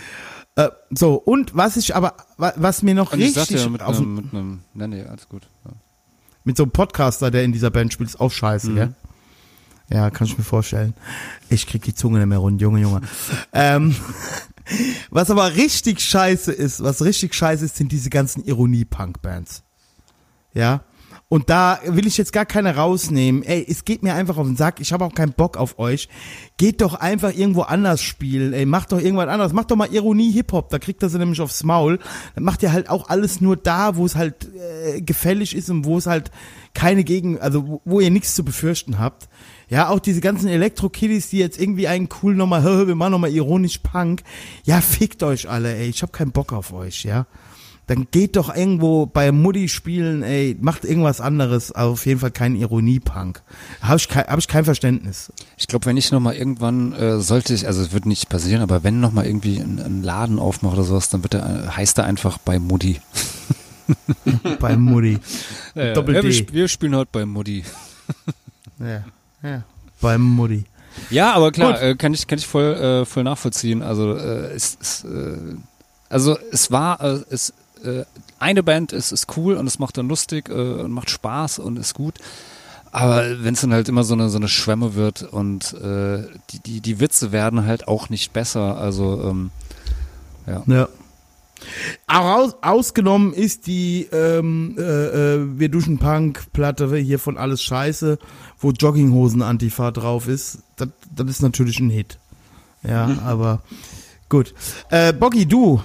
[0.56, 3.70] Äh, so, und was ich aber, wa- was mir noch Und ich richtig sagte ja
[3.70, 5.48] mit auf, einem, mit einem, nee, nee, alles gut.
[5.66, 5.72] Ja.
[6.44, 8.36] mit so einem Podcaster, der in dieser Band spielt, ist auch Mhm.
[8.36, 8.94] scheiße, gell?
[9.92, 10.94] Ja, kann ich mir vorstellen.
[11.50, 13.02] Ich krieg die Zunge nicht mehr rund, Junge, Junge.
[13.54, 13.96] ähm,
[15.10, 19.64] was aber richtig scheiße ist, was richtig scheiße ist, sind diese ganzen Ironie-Punk-Bands.
[20.54, 20.84] Ja.
[21.32, 23.44] Und da will ich jetzt gar keine rausnehmen.
[23.44, 24.80] Ey, es geht mir einfach auf den Sack.
[24.80, 26.10] Ich habe auch keinen Bock auf euch.
[26.58, 28.52] Geht doch einfach irgendwo anders spielen.
[28.52, 29.54] Ey, macht doch irgendwas anderes.
[29.54, 30.70] Macht doch mal Ironie Hip-Hop.
[30.70, 32.00] Da kriegt er sie nämlich aufs Maul.
[32.34, 35.86] Dann macht ihr halt auch alles nur da, wo es halt äh, gefällig ist und
[35.86, 36.32] wo es halt
[36.74, 39.30] keine Gegen, also wo, wo ihr nichts zu befürchten habt.
[39.70, 43.12] Ja, auch diese ganzen Elektro-Kiddies, die jetzt irgendwie einen cool nochmal, hör, hör, wir machen
[43.12, 44.24] nochmal ironisch Punk.
[44.64, 45.90] Ja, fickt euch alle, ey.
[45.90, 47.26] Ich hab keinen Bock auf euch, ja
[47.90, 52.30] dann geht doch irgendwo bei Mutti spielen, ey, macht irgendwas anderes, aber auf jeden Fall
[52.30, 53.42] kein Ironie-Punk.
[53.82, 55.34] Habe ich, kein, hab ich kein Verständnis.
[55.58, 58.84] Ich glaube, wenn ich nochmal irgendwann, äh, sollte ich, also es wird nicht passieren, aber
[58.84, 62.04] wenn nochmal irgendwie ein, ein Laden aufmache oder sowas, dann wird er, äh, heißt er
[62.04, 63.02] einfach bei Mutti.
[64.60, 65.18] bei Mutti.
[65.74, 66.36] Ja, Doppel ja, wir, D.
[66.38, 67.64] sp- wir spielen heute bei Mutti.
[68.80, 69.04] Ja,
[69.44, 69.64] ja.
[70.02, 70.66] Bei Mutti.
[71.10, 73.82] Ja, aber klar, äh, kann ich kann ich voll äh, voll nachvollziehen.
[73.84, 75.38] Also äh, es, es äh,
[76.10, 77.54] also es war äh, es
[77.84, 78.04] äh,
[78.40, 81.78] eine Band ist ist cool und es macht dann lustig äh, und macht Spaß und
[81.78, 82.16] ist gut.
[82.92, 86.60] Aber wenn es dann halt immer so eine so eine Schwemme wird und äh, die
[86.66, 88.78] die die Witze werden halt auch nicht besser.
[88.78, 89.52] Also ähm,
[90.68, 90.88] Ja.
[92.08, 94.82] Aus, ausgenommen ist die ähm, äh,
[95.36, 98.18] äh, Wir duschen Punk-Platte hier von Alles Scheiße,
[98.60, 100.60] wo Jogginghosen-Antifa drauf ist.
[100.78, 102.18] Das, das ist natürlich ein Hit.
[102.84, 103.62] Ja, aber
[104.30, 104.54] gut.
[104.90, 105.82] Äh, Boggy, du.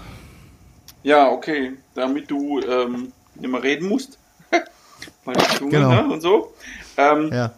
[1.02, 4.18] Ja, okay, damit du ähm, nicht mehr reden musst.
[5.26, 5.90] Der Zunge, Genau.
[5.90, 6.54] ne, und so.
[6.96, 7.52] Ähm, Ja.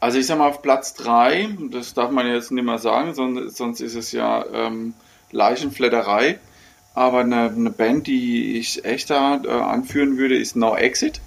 [0.00, 3.56] Also ich sag mal auf Platz 3, das darf man jetzt nicht mehr sagen, sonst,
[3.56, 4.94] sonst ist es ja ähm,
[5.32, 6.38] Leichenflatterei.
[6.98, 11.20] Aber eine, eine Band, die ich echt da äh, anführen würde, ist No Exit.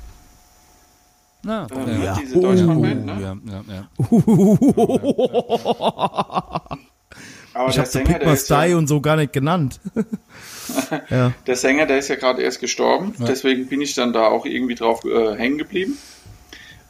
[1.44, 2.20] na, Ähm, ja.
[2.22, 3.22] Diese Deutschlandband, Oh, ne?
[3.22, 3.88] ja, ja, ja.
[7.54, 9.80] Aber Ich der habe so My ist, ja, Style und so gar nicht genannt.
[11.10, 11.32] ja.
[11.48, 13.16] der Sänger, der ist ja gerade erst gestorben.
[13.20, 15.98] Deswegen bin ich dann da auch irgendwie drauf äh, hängen geblieben.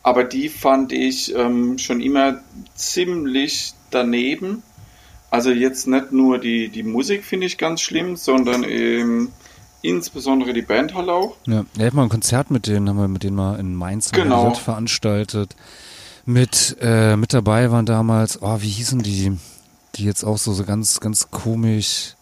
[0.02, 2.42] Aber die fand ich ähm, schon immer
[2.74, 4.64] ziemlich daneben.
[5.32, 9.32] Also jetzt nicht nur die, die Musik finde ich ganz schlimm, sondern eben
[9.82, 11.36] insbesondere die Band halt auch.
[11.48, 14.12] Ja, wir hatten mal ein Konzert mit denen, haben wir mit denen mal in Mainz
[14.12, 14.54] Genau.
[14.54, 15.56] veranstaltet.
[16.26, 19.32] Mit, äh, mit dabei waren damals, oh, wie hießen die?
[19.96, 22.16] Die jetzt auch so, so ganz, ganz komisch.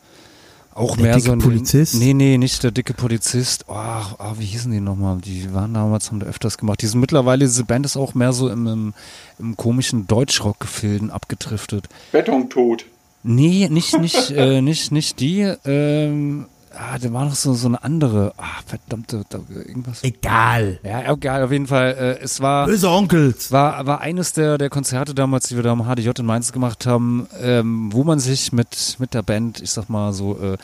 [0.73, 1.39] Auch Der mehr dicke so ein.
[1.39, 1.95] Polizist?
[1.95, 3.65] Nee, nee, nicht der dicke Polizist.
[3.67, 3.73] Oh,
[4.19, 5.17] oh, wie hießen die nochmal?
[5.17, 6.81] Die waren damals, haben da öfters gemacht.
[6.81, 8.93] Die sind mittlerweile, diese Band ist auch mehr so im, im,
[9.39, 11.89] im komischen Deutschrock-Gefilden abgedriftet.
[12.13, 12.85] Betontod.
[13.23, 15.41] Nee, nicht, nicht, äh, nicht, nicht die.
[15.65, 18.33] Ähm, ah, da war noch so, so eine andere.
[18.37, 20.03] Ah, verdammte, da, irgendwas.
[20.03, 20.79] Egal.
[20.83, 22.17] Ja, egal, auf jeden Fall.
[22.19, 23.51] Äh, es war, Böse Onkels.
[23.51, 26.85] war, war eines der, der Konzerte damals, die wir da am HDJ in Mainz gemacht
[26.85, 30.57] haben, ähm, wo man sich mit, mit der Band, ich sag mal so, äh,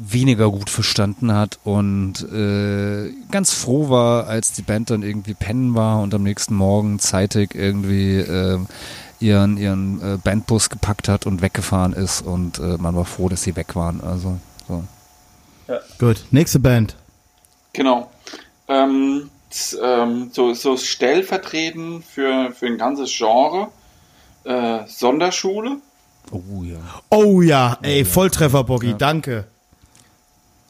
[0.00, 5.74] weniger gut verstanden hat und äh, ganz froh war, als die Band dann irgendwie pennen
[5.74, 8.58] war und am nächsten Morgen zeitig irgendwie äh,
[9.20, 13.42] ihren, ihren äh, Bandbus gepackt hat und weggefahren ist und äh, man war froh, dass
[13.42, 14.00] sie weg waren.
[14.00, 14.84] Also so.
[15.98, 16.96] Gut, nächste Band.
[17.72, 18.10] Genau.
[18.68, 19.30] Ähm,
[19.82, 23.68] ähm, so, so stellvertretend für, für ein ganzes Genre.
[24.44, 25.76] Äh, Sonderschule.
[26.30, 26.78] Oh ja.
[27.10, 29.46] Oh ja, ey, Volltreffer, Boggy, danke.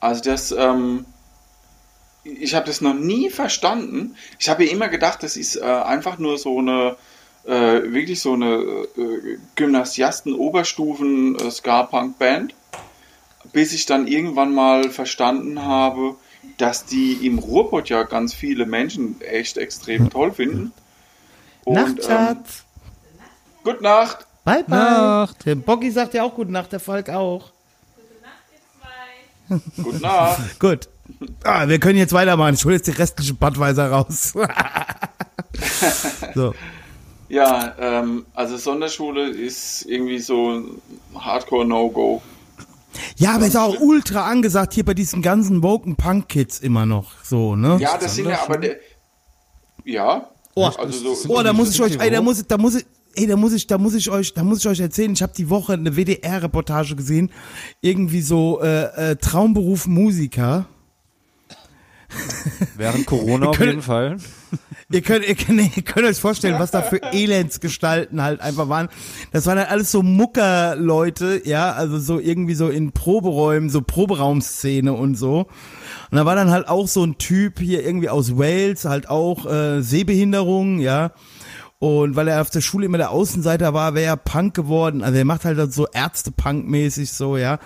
[0.01, 1.05] Also das, ähm,
[2.25, 4.17] ich habe das noch nie verstanden.
[4.39, 6.97] Ich habe ja immer gedacht, das ist äh, einfach nur so eine,
[7.45, 12.55] äh, wirklich so eine äh, Gymnasiasten-Oberstufen-Ska-Punk-Band,
[13.53, 16.15] bis ich dann irgendwann mal verstanden habe,
[16.59, 20.73] dass die im Ruhrpott ja ganz viele Menschen echt extrem toll finden.
[21.65, 22.65] Und, Nacht, ähm, Schatz.
[23.65, 24.27] Gute Nacht.
[24.45, 24.79] Bye, bye.
[24.79, 25.47] Nacht.
[25.47, 27.53] Der Boggy sagt ja auch Gute Nacht, der Falk auch.
[29.77, 30.41] Gute Nacht.
[30.61, 30.89] Gut.
[31.45, 32.55] Ah, wir können jetzt weitermachen.
[32.55, 34.33] Ich hole jetzt die restliche Badweiser raus.
[36.35, 36.55] so.
[37.31, 40.83] Ja, ähm, also Sonderschule ist irgendwie so ein
[41.15, 42.21] Hardcore-No-Go.
[43.17, 47.13] Ja, aber ist auch ultra angesagt hier bei diesen ganzen Woken Punk Kids immer noch
[47.23, 47.79] so, ne?
[47.81, 48.79] Ja, das sind ja aber der.
[49.85, 50.29] Ja.
[50.57, 51.33] Oh, also so.
[51.33, 52.85] oh, da muss ich euch, die ey, da muss ich, da muss ich,
[53.15, 55.13] ey, da muss ich, da muss ich euch, da muss ich euch erzählen.
[55.13, 57.31] Ich habe die Woche eine WDR-Reportage gesehen,
[57.81, 60.67] irgendwie so äh, äh, Traumberuf Musiker.
[62.77, 64.17] Während Corona auf könnt- jeden Fall.
[64.93, 68.89] Ihr könnt, ihr, könnt, ihr könnt euch vorstellen, was da für Elendsgestalten halt einfach waren.
[69.31, 74.93] Das waren halt alles so Muckerleute, ja, also so irgendwie so in Proberäumen, so Proberaumszene
[74.93, 75.47] und so.
[76.11, 79.47] Und da war dann halt auch so ein Typ hier irgendwie aus Wales, halt auch
[79.47, 81.13] äh, Sehbehinderung, ja.
[81.83, 85.03] Und weil er auf der Schule immer der Außenseiter war, wäre er Punk geworden.
[85.03, 87.59] Also er macht halt so Ärzte-Punk-mäßig so, ja.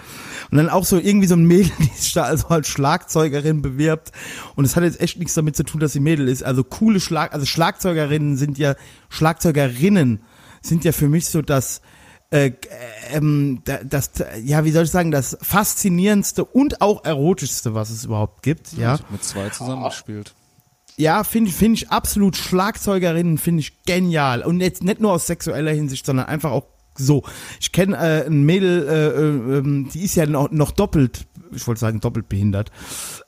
[0.52, 4.12] Und dann auch so irgendwie so ein Mädel, die sich da also als Schlagzeugerin bewirbt.
[4.54, 6.44] Und es hat jetzt echt nichts damit zu tun, dass sie Mädel ist.
[6.44, 8.76] Also coole Schlag, also Schlagzeugerinnen sind ja,
[9.08, 10.22] Schlagzeugerinnen
[10.62, 11.80] sind ja für mich so das,
[12.30, 12.52] äh,
[13.10, 14.12] ähm, da- das,
[14.44, 18.94] ja, wie soll ich sagen, das faszinierendste und auch erotischste, was es überhaupt gibt, ja.
[18.94, 20.34] Ich hab mit zwei zusammengespielt.
[20.96, 24.42] Ja, finde ich, finde ich absolut Schlagzeugerinnen, finde ich genial.
[24.42, 26.66] Und jetzt nicht nur aus sexueller Hinsicht, sondern einfach auch
[26.96, 27.24] so.
[27.60, 31.66] Ich kenne äh, ein Mädel, äh, äh, ähm, die ist ja noch, noch doppelt, ich
[31.66, 32.70] wollte sagen doppelt behindert.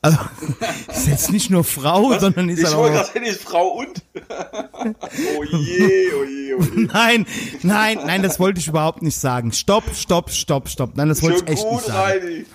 [0.02, 0.18] Also
[0.88, 3.42] ist jetzt nicht nur Frau, sondern ist Ich halt wollte auch gerade sagen, die ist
[3.42, 4.02] Frau und.
[5.36, 6.86] oh je, oh je, oh je.
[6.92, 7.26] Nein,
[7.62, 9.52] nein, nein, das wollte ich überhaupt nicht sagen.
[9.52, 10.96] Stopp, stopp, stopp, stopp.
[10.96, 12.20] Nein, das wollte ich echt nicht gut, sagen.
[12.20, 12.46] Reini.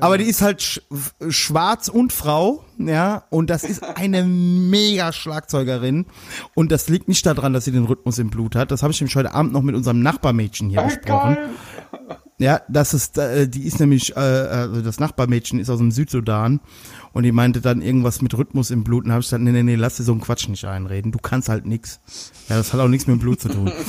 [0.00, 0.80] Aber die ist halt sch
[1.28, 6.06] schwarz und Frau, ja, und das ist eine mega Schlagzeugerin.
[6.54, 8.70] Und das liegt nicht daran, dass sie den Rhythmus im Blut hat.
[8.70, 11.36] Das habe ich nämlich heute Abend noch mit unserem Nachbarmädchen hier besprochen.
[12.38, 16.60] Ja, das ist, äh, die ist nämlich, äh, also das Nachbarmädchen ist aus dem Südsudan
[17.12, 19.62] und die meinte dann irgendwas mit Rhythmus im Blut und habe ich gesagt, nee, nee,
[19.62, 21.12] nee, lass dir so einen Quatsch nicht einreden.
[21.12, 22.00] Du kannst halt nix.
[22.50, 23.72] Ja, das hat auch nichts mit dem Blut zu tun.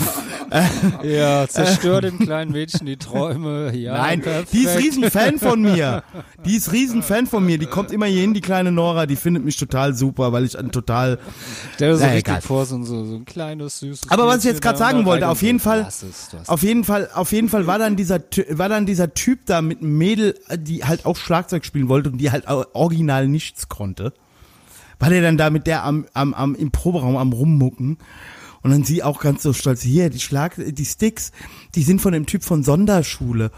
[1.01, 3.73] Ja, zerstör dem kleinen Mädchen die Träume.
[3.73, 4.51] Ja, Nein, perfekt.
[4.51, 6.03] die ist riesen Fan von mir.
[6.45, 7.57] Die ist riesen Fan von mir.
[7.57, 9.05] Die kommt immer hier hin, die kleine Nora.
[9.05, 11.19] Die findet mich total super, weil ich ein total.
[11.75, 12.41] Stell dir so richtig egal.
[12.41, 15.29] vor, so, ein- so, ein kleines, süßes Aber was ich jetzt gerade da sagen wollte,
[15.29, 15.87] auf jeden Fall,
[16.47, 18.19] auf jeden Fall, auf jeden Fall war dann dieser,
[18.49, 22.17] war dann dieser Typ da mit einem Mädel, die halt auch Schlagzeug spielen wollte und
[22.17, 24.11] die halt original nichts konnte.
[24.99, 27.99] War der dann da mit der am, am, am, im Proberaum am Rummucken.
[28.63, 31.31] Und dann sie auch ganz so stolz, hier, die Schlag, die Sticks,
[31.75, 33.51] die sind von dem Typ von Sonderschule.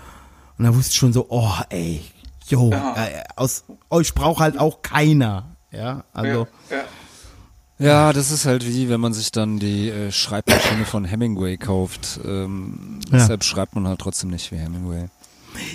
[0.57, 2.01] Und da wusste ich schon so, oh, ey,
[2.47, 5.55] jo, äh, aus euch braucht halt auch keiner.
[5.71, 6.47] Ja, also.
[6.69, 6.83] Ja, ja.
[7.79, 12.19] Ja, das ist halt wie, wenn man sich dann die äh, Schreibmaschine von Hemingway kauft.
[12.23, 13.17] Ähm, Ja.
[13.17, 15.09] Deshalb schreibt man halt trotzdem nicht wie Hemingway.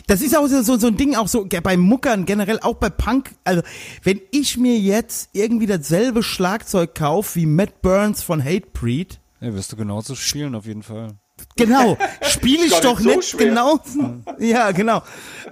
[0.06, 2.90] Das ist auch so, so, so ein Ding, auch so bei Muckern, generell auch bei
[2.90, 3.34] Punk.
[3.44, 3.62] Also,
[4.02, 9.72] wenn ich mir jetzt irgendwie dasselbe Schlagzeug kaufe wie Matt Burns von Hatebreed, Ja, wirst
[9.72, 11.14] du genauso spielen, auf jeden Fall.
[11.56, 13.78] genau, spiele ich doch nicht so nicht genau.
[14.38, 15.02] Ja, genau.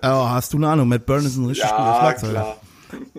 [0.02, 2.32] Oh, hast du eine Ahnung, Matt Burns ist ein richtig guter Ja, Schlagzeuger.
[2.32, 2.56] klar.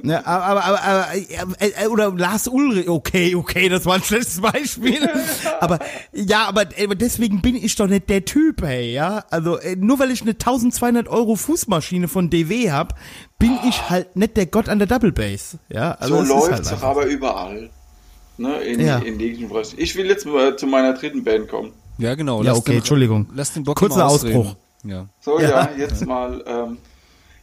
[0.03, 4.03] Ja, aber, aber, aber, aber äh, äh, oder Lars Ulrich, okay, okay, das war ein
[4.03, 5.10] schlechtes Beispiel.
[5.60, 5.80] aber
[6.14, 9.26] ja, aber, aber deswegen bin ich doch nicht der Typ, hey, ja.
[9.30, 12.95] Also äh, nur weil ich eine 1200 Euro Fußmaschine von DW hab,
[13.39, 15.91] bin ich halt nicht der Gott an der Double Bass, ja.
[15.94, 16.88] Also so halt es doch einfach.
[16.89, 17.69] aber überall.
[18.38, 18.99] Ne, in, Ja.
[18.99, 19.76] in jeglichen Bereichen.
[19.80, 21.72] Ich will jetzt mal zu meiner dritten Band kommen.
[21.98, 22.44] Ja, genau.
[22.44, 23.27] Ja, lass okay, den, Entschuldigung.
[23.34, 24.06] Lass den Bock Kurzer.
[24.06, 24.56] Ausbruch.
[24.84, 25.07] Ja.
[25.19, 25.49] So, Ja.
[25.49, 26.44] ja, jetzt mal.
[26.45, 26.77] Ähm,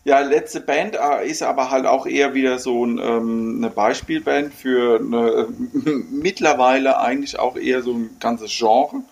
[0.05, 4.52] ja, letzte Band äh, ist aber halt auch eher wieder so ein, ähm, eine Beispielband
[4.52, 5.48] für eine,
[6.10, 9.02] mittlerweile eigentlich auch eher so ein ganzes Genre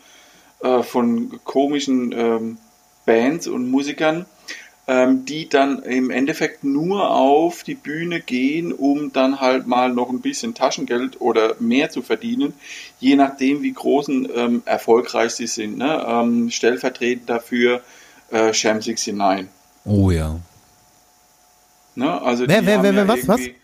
[0.62, 2.58] äh, von komischen ähm,
[3.06, 4.26] Bands und Musikern,
[4.86, 10.10] ähm, die dann im Endeffekt nur auf die Bühne gehen, um dann halt mal noch
[10.10, 12.52] ein bisschen Taschengeld oder mehr zu verdienen,
[13.00, 15.78] je nachdem, wie großen ähm, erfolgreich sie sind.
[15.78, 16.04] Ne?
[16.06, 17.80] Ähm, stellvertretend dafür
[18.30, 19.46] äh, Sham 69.
[19.86, 20.38] Oh ja.
[21.94, 22.20] Ne?
[22.22, 23.40] Also Wer, die wer, haben wer, ja wer, was, was?
[23.40, 23.56] irgendwie-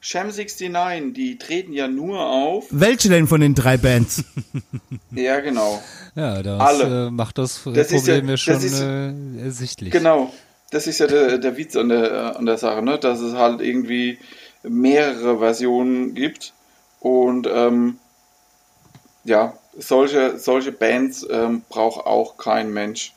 [0.00, 2.66] Sham 69, die treten ja nur auf.
[2.70, 4.22] Welche denn von den drei Bands?
[5.12, 5.80] Ja, genau.
[6.14, 7.06] Ja, das Alle.
[7.06, 9.12] Äh, macht das, Das ist Problem ja- ja, schon das ist- äh,
[9.42, 9.92] ersichtlich.
[9.92, 10.32] Genau.
[10.70, 12.98] Das ist ja der, der Witz an der, an der Sache, ne?
[12.98, 14.18] dass es halt irgendwie
[14.62, 16.52] mehrere Versionen gibt.
[17.00, 17.98] Und ähm,
[19.24, 23.12] ja, solche, solche Bands ähm, braucht auch kein Mensch.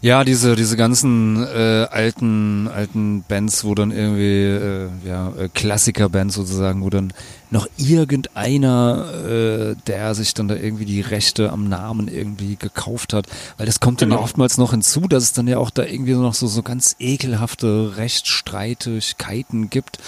[0.00, 6.34] Ja, diese, diese ganzen äh, alten, alten Bands, wo dann irgendwie, äh, ja, äh, Klassiker-Bands
[6.34, 7.14] sozusagen, wo dann
[7.50, 13.28] noch irgendeiner, äh, der sich dann da irgendwie die Rechte am Namen irgendwie gekauft hat,
[13.56, 14.24] weil das kommt dann ja Genau.
[14.24, 17.96] oftmals noch hinzu, dass es dann ja auch da irgendwie noch so, so ganz ekelhafte
[17.96, 19.98] Rechtsstreitigkeiten gibt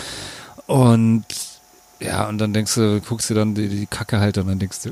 [0.67, 1.25] und
[2.01, 4.59] ja, und dann denkst du, guckst dir dann die, die Kacke halt an und dann
[4.59, 4.91] denkst du,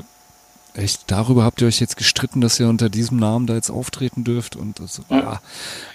[0.75, 4.25] Echt, darüber habt ihr euch jetzt gestritten, dass ihr unter diesem Namen da jetzt auftreten
[4.25, 5.39] dürft und das, ja.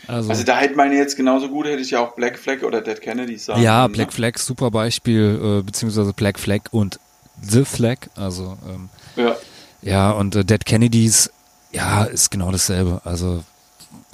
[0.07, 2.81] also, Also da hätte man jetzt genauso gut, hätte ich ja auch Black Flag oder
[2.81, 4.13] Dead Kennedy sagen ja, können, Black ne?
[4.13, 6.99] Flag, super Beispiel, äh, beziehungsweise Black Flag und
[7.43, 9.37] The Flag, also ähm, Ja.
[9.83, 11.31] ja, und äh, Dead Kennedys,
[11.73, 13.45] ja, ist genau dasselbe, also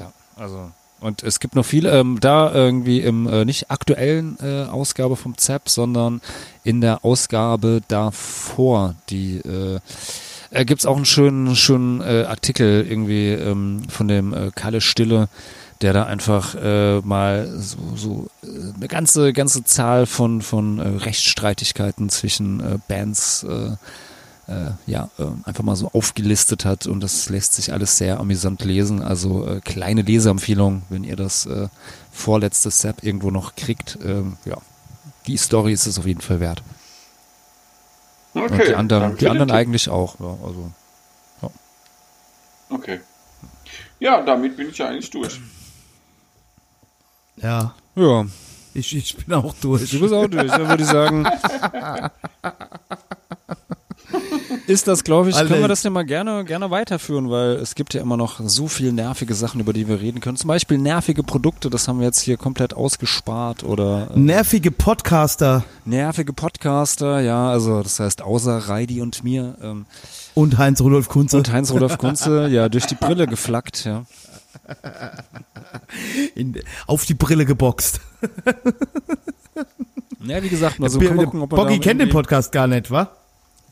[0.01, 4.65] ja, also Und es gibt noch viele, ähm, da irgendwie im äh, nicht aktuellen äh,
[4.65, 6.21] Ausgabe vom ZAP, sondern
[6.65, 9.79] in der Ausgabe davor, die äh,
[10.51, 14.81] äh, gibt es auch einen schönen, schönen äh, Artikel irgendwie ähm, von dem äh, Kalle
[14.81, 15.29] Stille,
[15.81, 20.89] der da einfach äh, mal so, so äh, eine ganze, ganze Zahl von, von äh,
[21.05, 23.77] Rechtsstreitigkeiten zwischen äh, Bands äh,
[24.49, 28.65] äh, ja, äh, einfach mal so aufgelistet hat und das lässt sich alles sehr amüsant
[28.65, 29.03] lesen.
[29.03, 31.69] Also äh, kleine Leseempfehlung, wenn ihr das äh,
[32.13, 33.99] vorletzte Sap irgendwo noch kriegt.
[34.05, 34.59] Ähm, ja,
[35.27, 36.63] die Story ist es auf jeden Fall wert.
[38.37, 38.53] Okay.
[38.53, 40.21] und die anderen, die anderen eigentlich auch.
[40.21, 40.73] Ja, also
[42.69, 43.01] Okay.
[44.01, 45.41] Ja, damit bin ich ja eigentlich durch.
[47.37, 48.27] Ja, ja,
[48.75, 49.91] ich, ich bin auch durch.
[49.91, 50.51] du bist auch durch.
[50.51, 51.27] Dann würde ich sagen,
[54.67, 55.49] ist das, glaube ich, Alter.
[55.49, 58.69] können wir das ja mal gerne, gerne weiterführen, weil es gibt ja immer noch so
[58.69, 60.37] viel nervige Sachen, über die wir reden können.
[60.37, 65.65] Zum Beispiel nervige Produkte, das haben wir jetzt hier komplett ausgespart oder äh, Nervige Podcaster
[65.87, 69.87] nervige Podcaster, ja, also das heißt außer Reidi und mir ähm,
[70.35, 71.39] und Heinz-Rudolf Kunze.
[71.39, 74.05] und Heinz-Rudolf Kunze, ja, durch die Brille geflackt, ja.
[76.35, 78.01] in, auf die Brille geboxt.
[80.25, 83.11] Ja, wie gesagt, mal so gucken, ob man Boggy kennt den Podcast gar nicht, wa?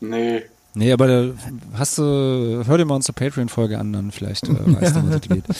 [0.09, 0.43] Nee.
[0.73, 1.29] Nee, aber da
[1.77, 5.21] hast du, hör dir mal unsere Patreon-Folge an, dann vielleicht äh, weißt du, was es
[5.21, 5.43] geht.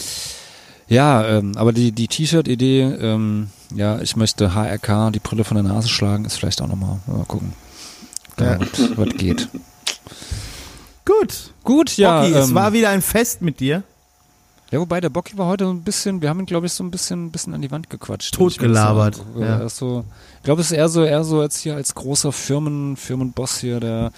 [0.88, 5.64] Ja, ähm, aber die, die T-Shirt-Idee, ähm, ja, ich möchte HRK die Brille von der
[5.64, 7.54] Nase schlagen, ist vielleicht auch nochmal, mal gucken,
[8.40, 8.54] Ja.
[8.54, 8.60] ja.
[8.60, 9.50] was, was geht.
[11.06, 11.54] Gut.
[11.64, 12.26] Gut, ja.
[12.28, 13.82] Es ähm, war wieder ein Fest mit dir.
[14.72, 16.84] Ja, wobei der Bocky war heute so ein bisschen, wir haben ihn, glaube ich, so
[16.84, 18.34] ein bisschen, ein bisschen an die Wand gequatscht.
[18.34, 19.60] Totgelabert, Ich ja.
[19.60, 20.04] Er ist so,
[20.38, 23.80] ich glaube, es ist eher so, eher so jetzt hier als großer Firmen, Firmenboss hier,
[23.80, 24.12] der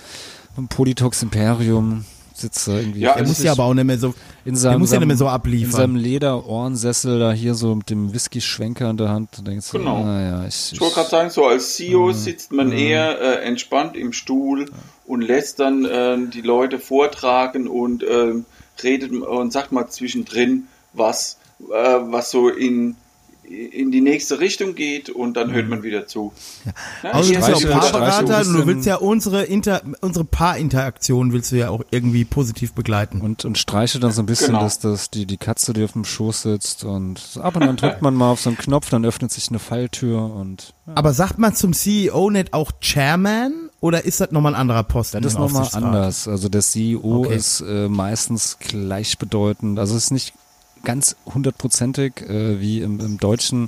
[0.55, 2.99] vom Politox Imperium sitzt irgendwie.
[3.01, 4.13] Ja, Er muss ja aber auch nicht mehr so,
[4.45, 5.95] in seinem, muss ja nicht mehr so in seinem abliefern.
[5.95, 9.29] Lederohrensessel da hier so mit dem Whisky-Schwenker in der Hand.
[9.37, 10.03] Da denkst du, Genau.
[10.03, 14.13] naja, ich, Ich wollte gerade sagen, so als CEO sitzt man eher äh, entspannt im
[14.13, 14.69] Stuhl
[15.05, 18.45] und lässt dann äh, die Leute vortragen und ähm,
[18.83, 21.37] redet und sagt mal zwischendrin, was,
[21.69, 22.95] äh, was so in,
[23.49, 26.33] in die nächste Richtung geht und dann hört man wieder zu.
[27.01, 31.31] Ja, Also du bist ja auch Paarberater und du willst ja unsere Inter, unsere Paarinteraktion
[31.31, 33.21] willst du ja auch irgendwie positiv begleiten.
[33.21, 34.59] und, und streiche dann so ein bisschen, Genau.
[34.61, 38.01] dass das die, die Katze, die auf dem Schoß sitzt und ab und dann drückt
[38.01, 41.37] man mal auf so einen Knopf, dann öffnet sich eine Falltür und ja, Aber sagt
[41.39, 45.21] man zum CEO nicht auch Chairman oder ist das nochmal ein anderer Posten?
[45.21, 46.27] das ist nochmal anders.
[46.27, 47.35] Also der CEO Okay.
[47.35, 50.33] ist äh, meistens gleichbedeutend, also es ist nicht
[50.83, 53.67] ganz hundertprozentig äh, wie im, im deutschen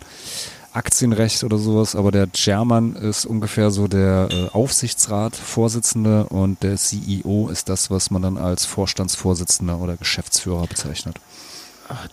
[0.72, 7.49] Aktienrecht oder sowas, aber der Chairman ist ungefähr so der äh, Aufsichtsrat-Vorsitzende und der CEO
[7.52, 11.18] ist das, was man dann als Vorstandsvorsitzender oder Geschäftsführer bezeichnet.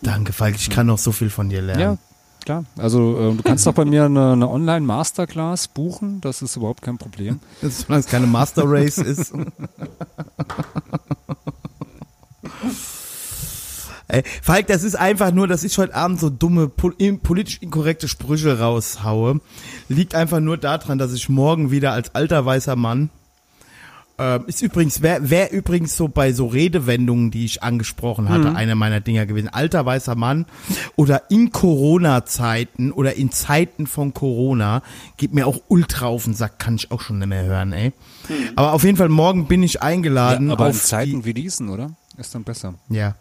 [0.03, 1.81] Danke, Falk, ich kann noch so viel von dir lernen.
[1.83, 1.99] Ja,
[2.47, 2.65] klar.
[2.79, 6.97] Also äh, du kannst auch bei mir eine, eine Online-Masterclass buchen, das ist überhaupt kein
[6.97, 7.41] Problem.
[7.63, 9.35] Solange es keine Master Race ist.
[14.09, 18.61] Ey, Falk, das ist einfach nur, dass ich heute Abend so dumme, politisch inkorrekte Sprüche
[18.61, 19.41] raushaue.
[19.89, 23.11] Liegt einfach nur daran, dass ich morgen wieder als alter weißer Mann
[24.19, 28.57] ähm, ist übrigens, wer, wer übrigens so bei so Redewendungen, die ich angesprochen hatte, Mhm.
[28.57, 29.49] einer meiner Dinger gewesen.
[29.49, 30.47] Alter weißer Mann
[30.97, 34.83] oder in Corona-Zeiten oder in Zeiten von Corona
[35.17, 37.93] geht mir auch ultra auf den Sack, kann ich auch schon nicht mehr hören, ey.
[38.57, 40.51] Aber auf jeden Fall morgen bin ich eingeladen.
[40.51, 41.91] aber in Zeiten die, wie diesen, oder?
[42.17, 42.75] Ist dann besser.
[42.89, 43.15] Ja.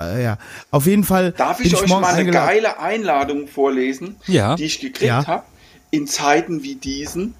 [0.00, 0.38] Äh, ja.
[0.70, 1.32] Auf jeden Fall.
[1.32, 2.46] Darf bin ich euch mal eine eingeladen.
[2.46, 4.56] geile Einladung vorlesen, Ja.
[4.56, 5.26] die ich gekriegt Ja.
[5.26, 5.44] habe
[5.90, 7.34] in Zeiten wie diesen?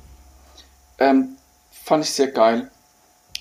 [0.99, 1.31] Ähm,
[1.89, 2.71] fand ich sehr geil.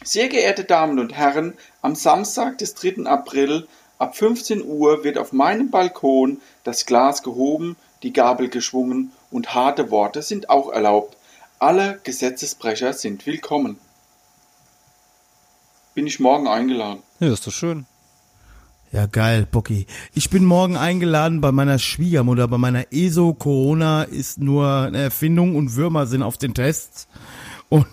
[0.04, 3.06] Sehr geehrte Damen und Herren, am Samstag des 3.
[3.06, 3.68] April
[3.98, 9.92] ab 15 Uhr wird auf meinem Balkon das Glas gehoben, die Gabel geschwungen und harte
[9.92, 11.18] Worte sind auch erlaubt.
[11.60, 13.78] Alle Gesetzesbrecher sind willkommen.
[15.94, 17.04] Bin ich morgen eingeladen.
[17.20, 17.86] Ja, ist doch schön.
[18.94, 19.88] Ja, geil, Bocky.
[20.14, 23.34] Ich bin morgen eingeladen bei meiner Schwiegermutter, bei meiner ESO.
[23.34, 27.10] Corona ist nur eine Erfindung und Würmer sind auf den Tests.
[27.70, 27.86] Und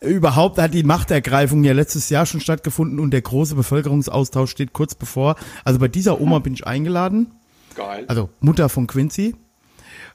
[0.00, 4.94] überhaupt hat die Machtergreifung ja letztes Jahr schon stattgefunden und der große Bevölkerungsaustausch steht kurz
[4.94, 5.34] bevor.
[5.64, 7.32] Also bei dieser Oma bin ich eingeladen,
[7.74, 8.04] Geil.
[8.06, 9.34] also Mutter von Quincy,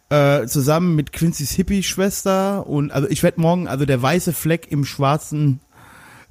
[0.09, 2.67] äh, zusammen mit Quincy's Hippie-Schwester.
[2.67, 5.59] Und also ich werde morgen also der weiße Fleck im schwarzen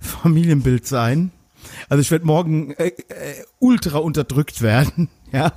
[0.00, 1.32] Familienbild sein.
[1.89, 2.94] Also ich werde morgen äh, äh,
[3.58, 5.52] ultra unterdrückt werden, ja.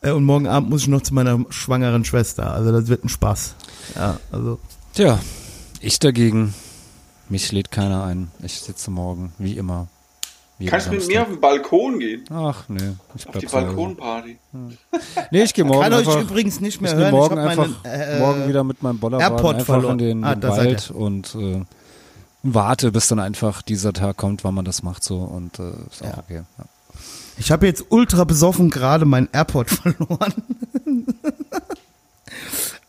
[0.00, 2.52] Äh, Und morgen Abend muss ich noch zu meiner schwangeren Schwester.
[2.52, 3.54] Also das wird ein Spaß.
[3.96, 4.58] Ja, also
[4.94, 5.18] Tja,
[5.82, 6.54] ich dagegen,
[7.28, 8.30] mich lädt keiner ein.
[8.42, 9.88] Ich sitze morgen, wie immer,
[10.58, 12.24] Jeden Kannst du mit mir auf den Balkon gehen?
[12.30, 12.92] Ach, nee.
[13.16, 13.66] Ich Auf die zu Hause.
[13.66, 14.38] Balkonparty.
[15.32, 17.10] Nee, ich gehe morgen Kann euch einfach, übrigens nicht mehr ich geh hören.
[17.14, 19.98] morgen ich einfach meinen, äh, morgen wieder mit meinem Bollerwagen einfach verloren.
[19.98, 21.62] in den, Ah, den Wald und äh,
[22.44, 26.02] warte, bis dann einfach dieser Tag kommt, wann man das macht so und äh, ist
[26.02, 26.18] auch Ja.
[26.18, 26.42] okay.
[26.58, 26.64] Ja.
[27.38, 30.34] Ich habe jetzt ultra besoffen gerade meinen AirPod verloren.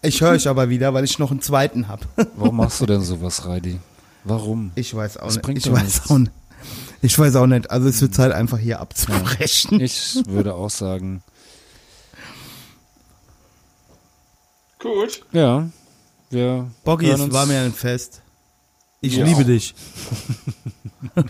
[0.03, 2.05] Ich höre euch aber wieder, weil ich noch einen zweiten habe.
[2.35, 3.79] Warum machst du denn sowas, Reidi?
[4.23, 4.71] Warum?
[4.75, 5.43] Ich weiß auch Das nicht.
[5.43, 6.09] bringt Ich weiß nichts.
[6.11, 6.31] auch nicht.
[7.01, 7.69] Ich weiß auch nicht.
[7.71, 9.79] Also es wird Zeit einfach hier abzubrechen.
[9.81, 11.21] Ich würde auch sagen,
[14.79, 15.23] Gut.
[15.31, 15.69] ja,
[16.29, 18.21] wir Boggy, es war mir ein Fest.
[19.01, 19.25] Ich Ja.
[19.25, 19.73] liebe dich.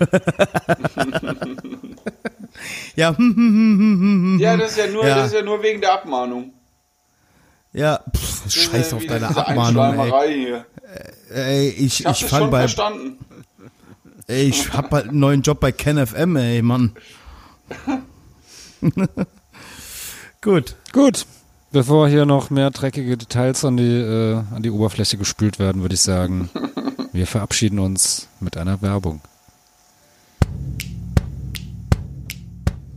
[2.96, 3.16] ja,
[4.38, 5.16] Ja, das ist ja nur, Ja.
[5.18, 6.54] das ist ja nur wegen der Abmahnung.
[7.74, 10.34] Ja, pff, scheiß auf deine Abmahnung, ey.
[10.34, 10.66] Hier.
[11.34, 13.18] ey ich, Ich hab ich fang bei, verstanden.
[14.28, 16.92] ey, ich hab bald einen neuen Job bei KenFM, ey, Mann.
[20.42, 20.76] Gut.
[20.92, 21.26] Gut.
[21.72, 25.96] Bevor hier noch mehr dreckige Details an die, äh, an die Oberfläche gespült werden, würde
[25.96, 26.50] ich sagen,
[27.14, 29.22] wir verabschieden uns mit einer Werbung.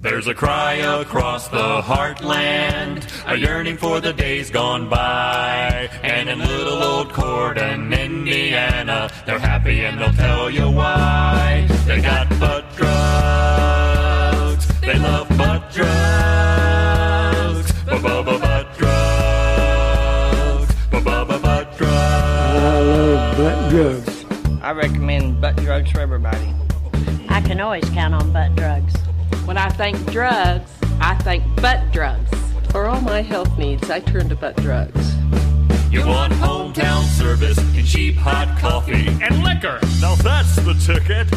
[0.07, 5.91] There's a cry across the heartland, a yearning for the days gone by.
[6.05, 11.67] And in little old Corden, Indiana, they're happy and they'll tell you why.
[11.86, 21.76] They got butt drugs, they love butt drugs, ba-ba-ba butt drugs, ba-ba-ba butt
[23.70, 24.25] drugs.
[24.62, 26.55] I recommend butt drugs for everybody.
[27.28, 28.94] I can always count on butt drugs.
[29.47, 30.68] When I think drugs,
[31.00, 32.28] I think butt drugs.
[32.70, 35.15] For all my health needs, I turn to butt drugs.
[35.89, 39.78] You want hometown service and cheap hot coffee and liquor.
[40.00, 41.28] Now that's the ticket.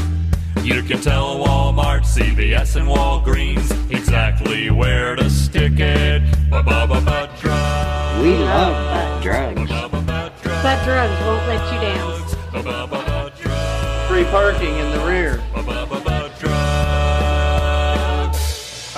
[0.66, 6.24] You can tell Walmart, CVS, and Walgreens exactly where to stick it.
[6.50, 8.24] Ba-ba-ba-ba drugs.
[8.24, 9.70] We love butt drugs.
[9.70, 12.10] Butt drugs won't let you down.
[14.08, 16.19] Free parking in the rear.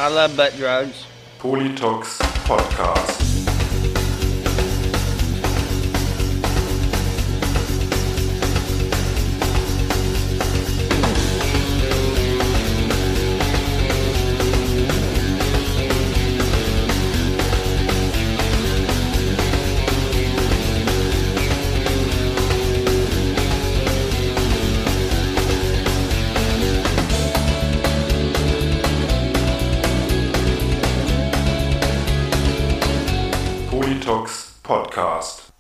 [0.02, 1.06] I love butt drugs.
[1.38, 3.51] Politox Podcast.
[34.72, 35.51] Podcast.